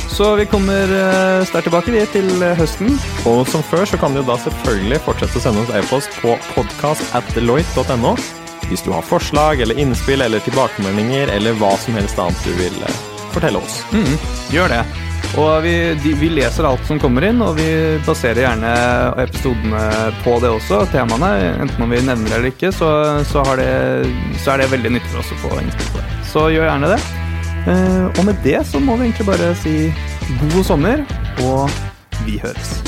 Så 0.08 0.34
vi 0.36 0.46
kommer 0.46 0.90
eh, 0.92 1.44
sterkt 1.48 1.68
tilbake 1.68 1.94
vi 1.94 2.02
til 2.12 2.28
eh, 2.42 2.56
høsten. 2.58 2.96
Og 3.28 3.44
som 3.48 3.64
før 3.66 3.86
så 3.88 4.00
kan 4.00 4.16
du 4.16 4.22
da 4.26 4.36
selvfølgelig 4.40 5.00
fortsette 5.06 5.40
å 5.40 5.44
sende 5.46 5.64
oss 5.64 5.74
e-post 5.76 6.14
på 6.22 6.36
podcast 6.54 7.14
at 7.16 7.28
deloitte.no 7.36 8.16
hvis 8.68 8.84
du 8.86 8.92
har 8.94 9.04
forslag 9.04 9.60
eller 9.60 9.78
innspill 9.78 10.22
eller 10.24 10.40
tilbakemeldinger 10.46 11.32
eller 11.34 11.56
hva 11.60 11.74
som 11.82 11.96
helst 11.98 12.20
annet 12.20 12.44
du 12.46 12.52
vil 12.56 12.76
eh, 12.86 13.00
fortelle 13.34 13.60
oss. 13.60 13.82
Gjør 14.52 14.72
det. 14.72 14.84
Og 15.40 15.62
vi, 15.64 15.74
de, 16.04 16.12
vi 16.20 16.28
leser 16.28 16.66
alt 16.68 16.84
som 16.84 16.98
kommer 17.00 17.24
inn, 17.24 17.40
og 17.40 17.56
vi 17.56 17.66
baserer 18.04 18.42
gjerne 18.44 18.72
episodene 19.22 20.12
på 20.24 20.36
det 20.44 20.50
også, 20.52 20.82
temaene. 20.92 21.32
Enten 21.64 21.86
om 21.86 21.92
vi 21.92 22.02
nevner 22.04 22.28
det 22.28 22.36
eller 22.36 22.52
ikke, 22.52 22.72
så, 22.76 22.92
så, 23.28 23.44
har 23.48 23.60
det, 23.62 23.72
så 24.44 24.54
er 24.54 24.62
det 24.64 24.72
veldig 24.74 24.96
nyttig 24.98 25.14
for 25.14 25.24
oss 25.24 25.32
å 25.32 25.42
få 25.46 25.56
innspill 25.62 25.92
på 25.94 26.02
det. 26.02 26.22
Så 26.34 26.46
gjør 26.52 26.68
gjerne 26.68 26.94
det. 26.94 27.02
Eh, 27.66 28.04
og 28.18 28.24
med 28.24 28.34
det 28.44 28.66
så 28.66 28.78
må 28.78 28.96
vi 28.96 29.02
egentlig 29.10 29.26
bare 29.26 29.54
si 29.54 29.92
god 30.40 30.64
sommer, 30.64 31.04
og 31.46 31.70
vi 32.26 32.40
høres. 32.42 32.82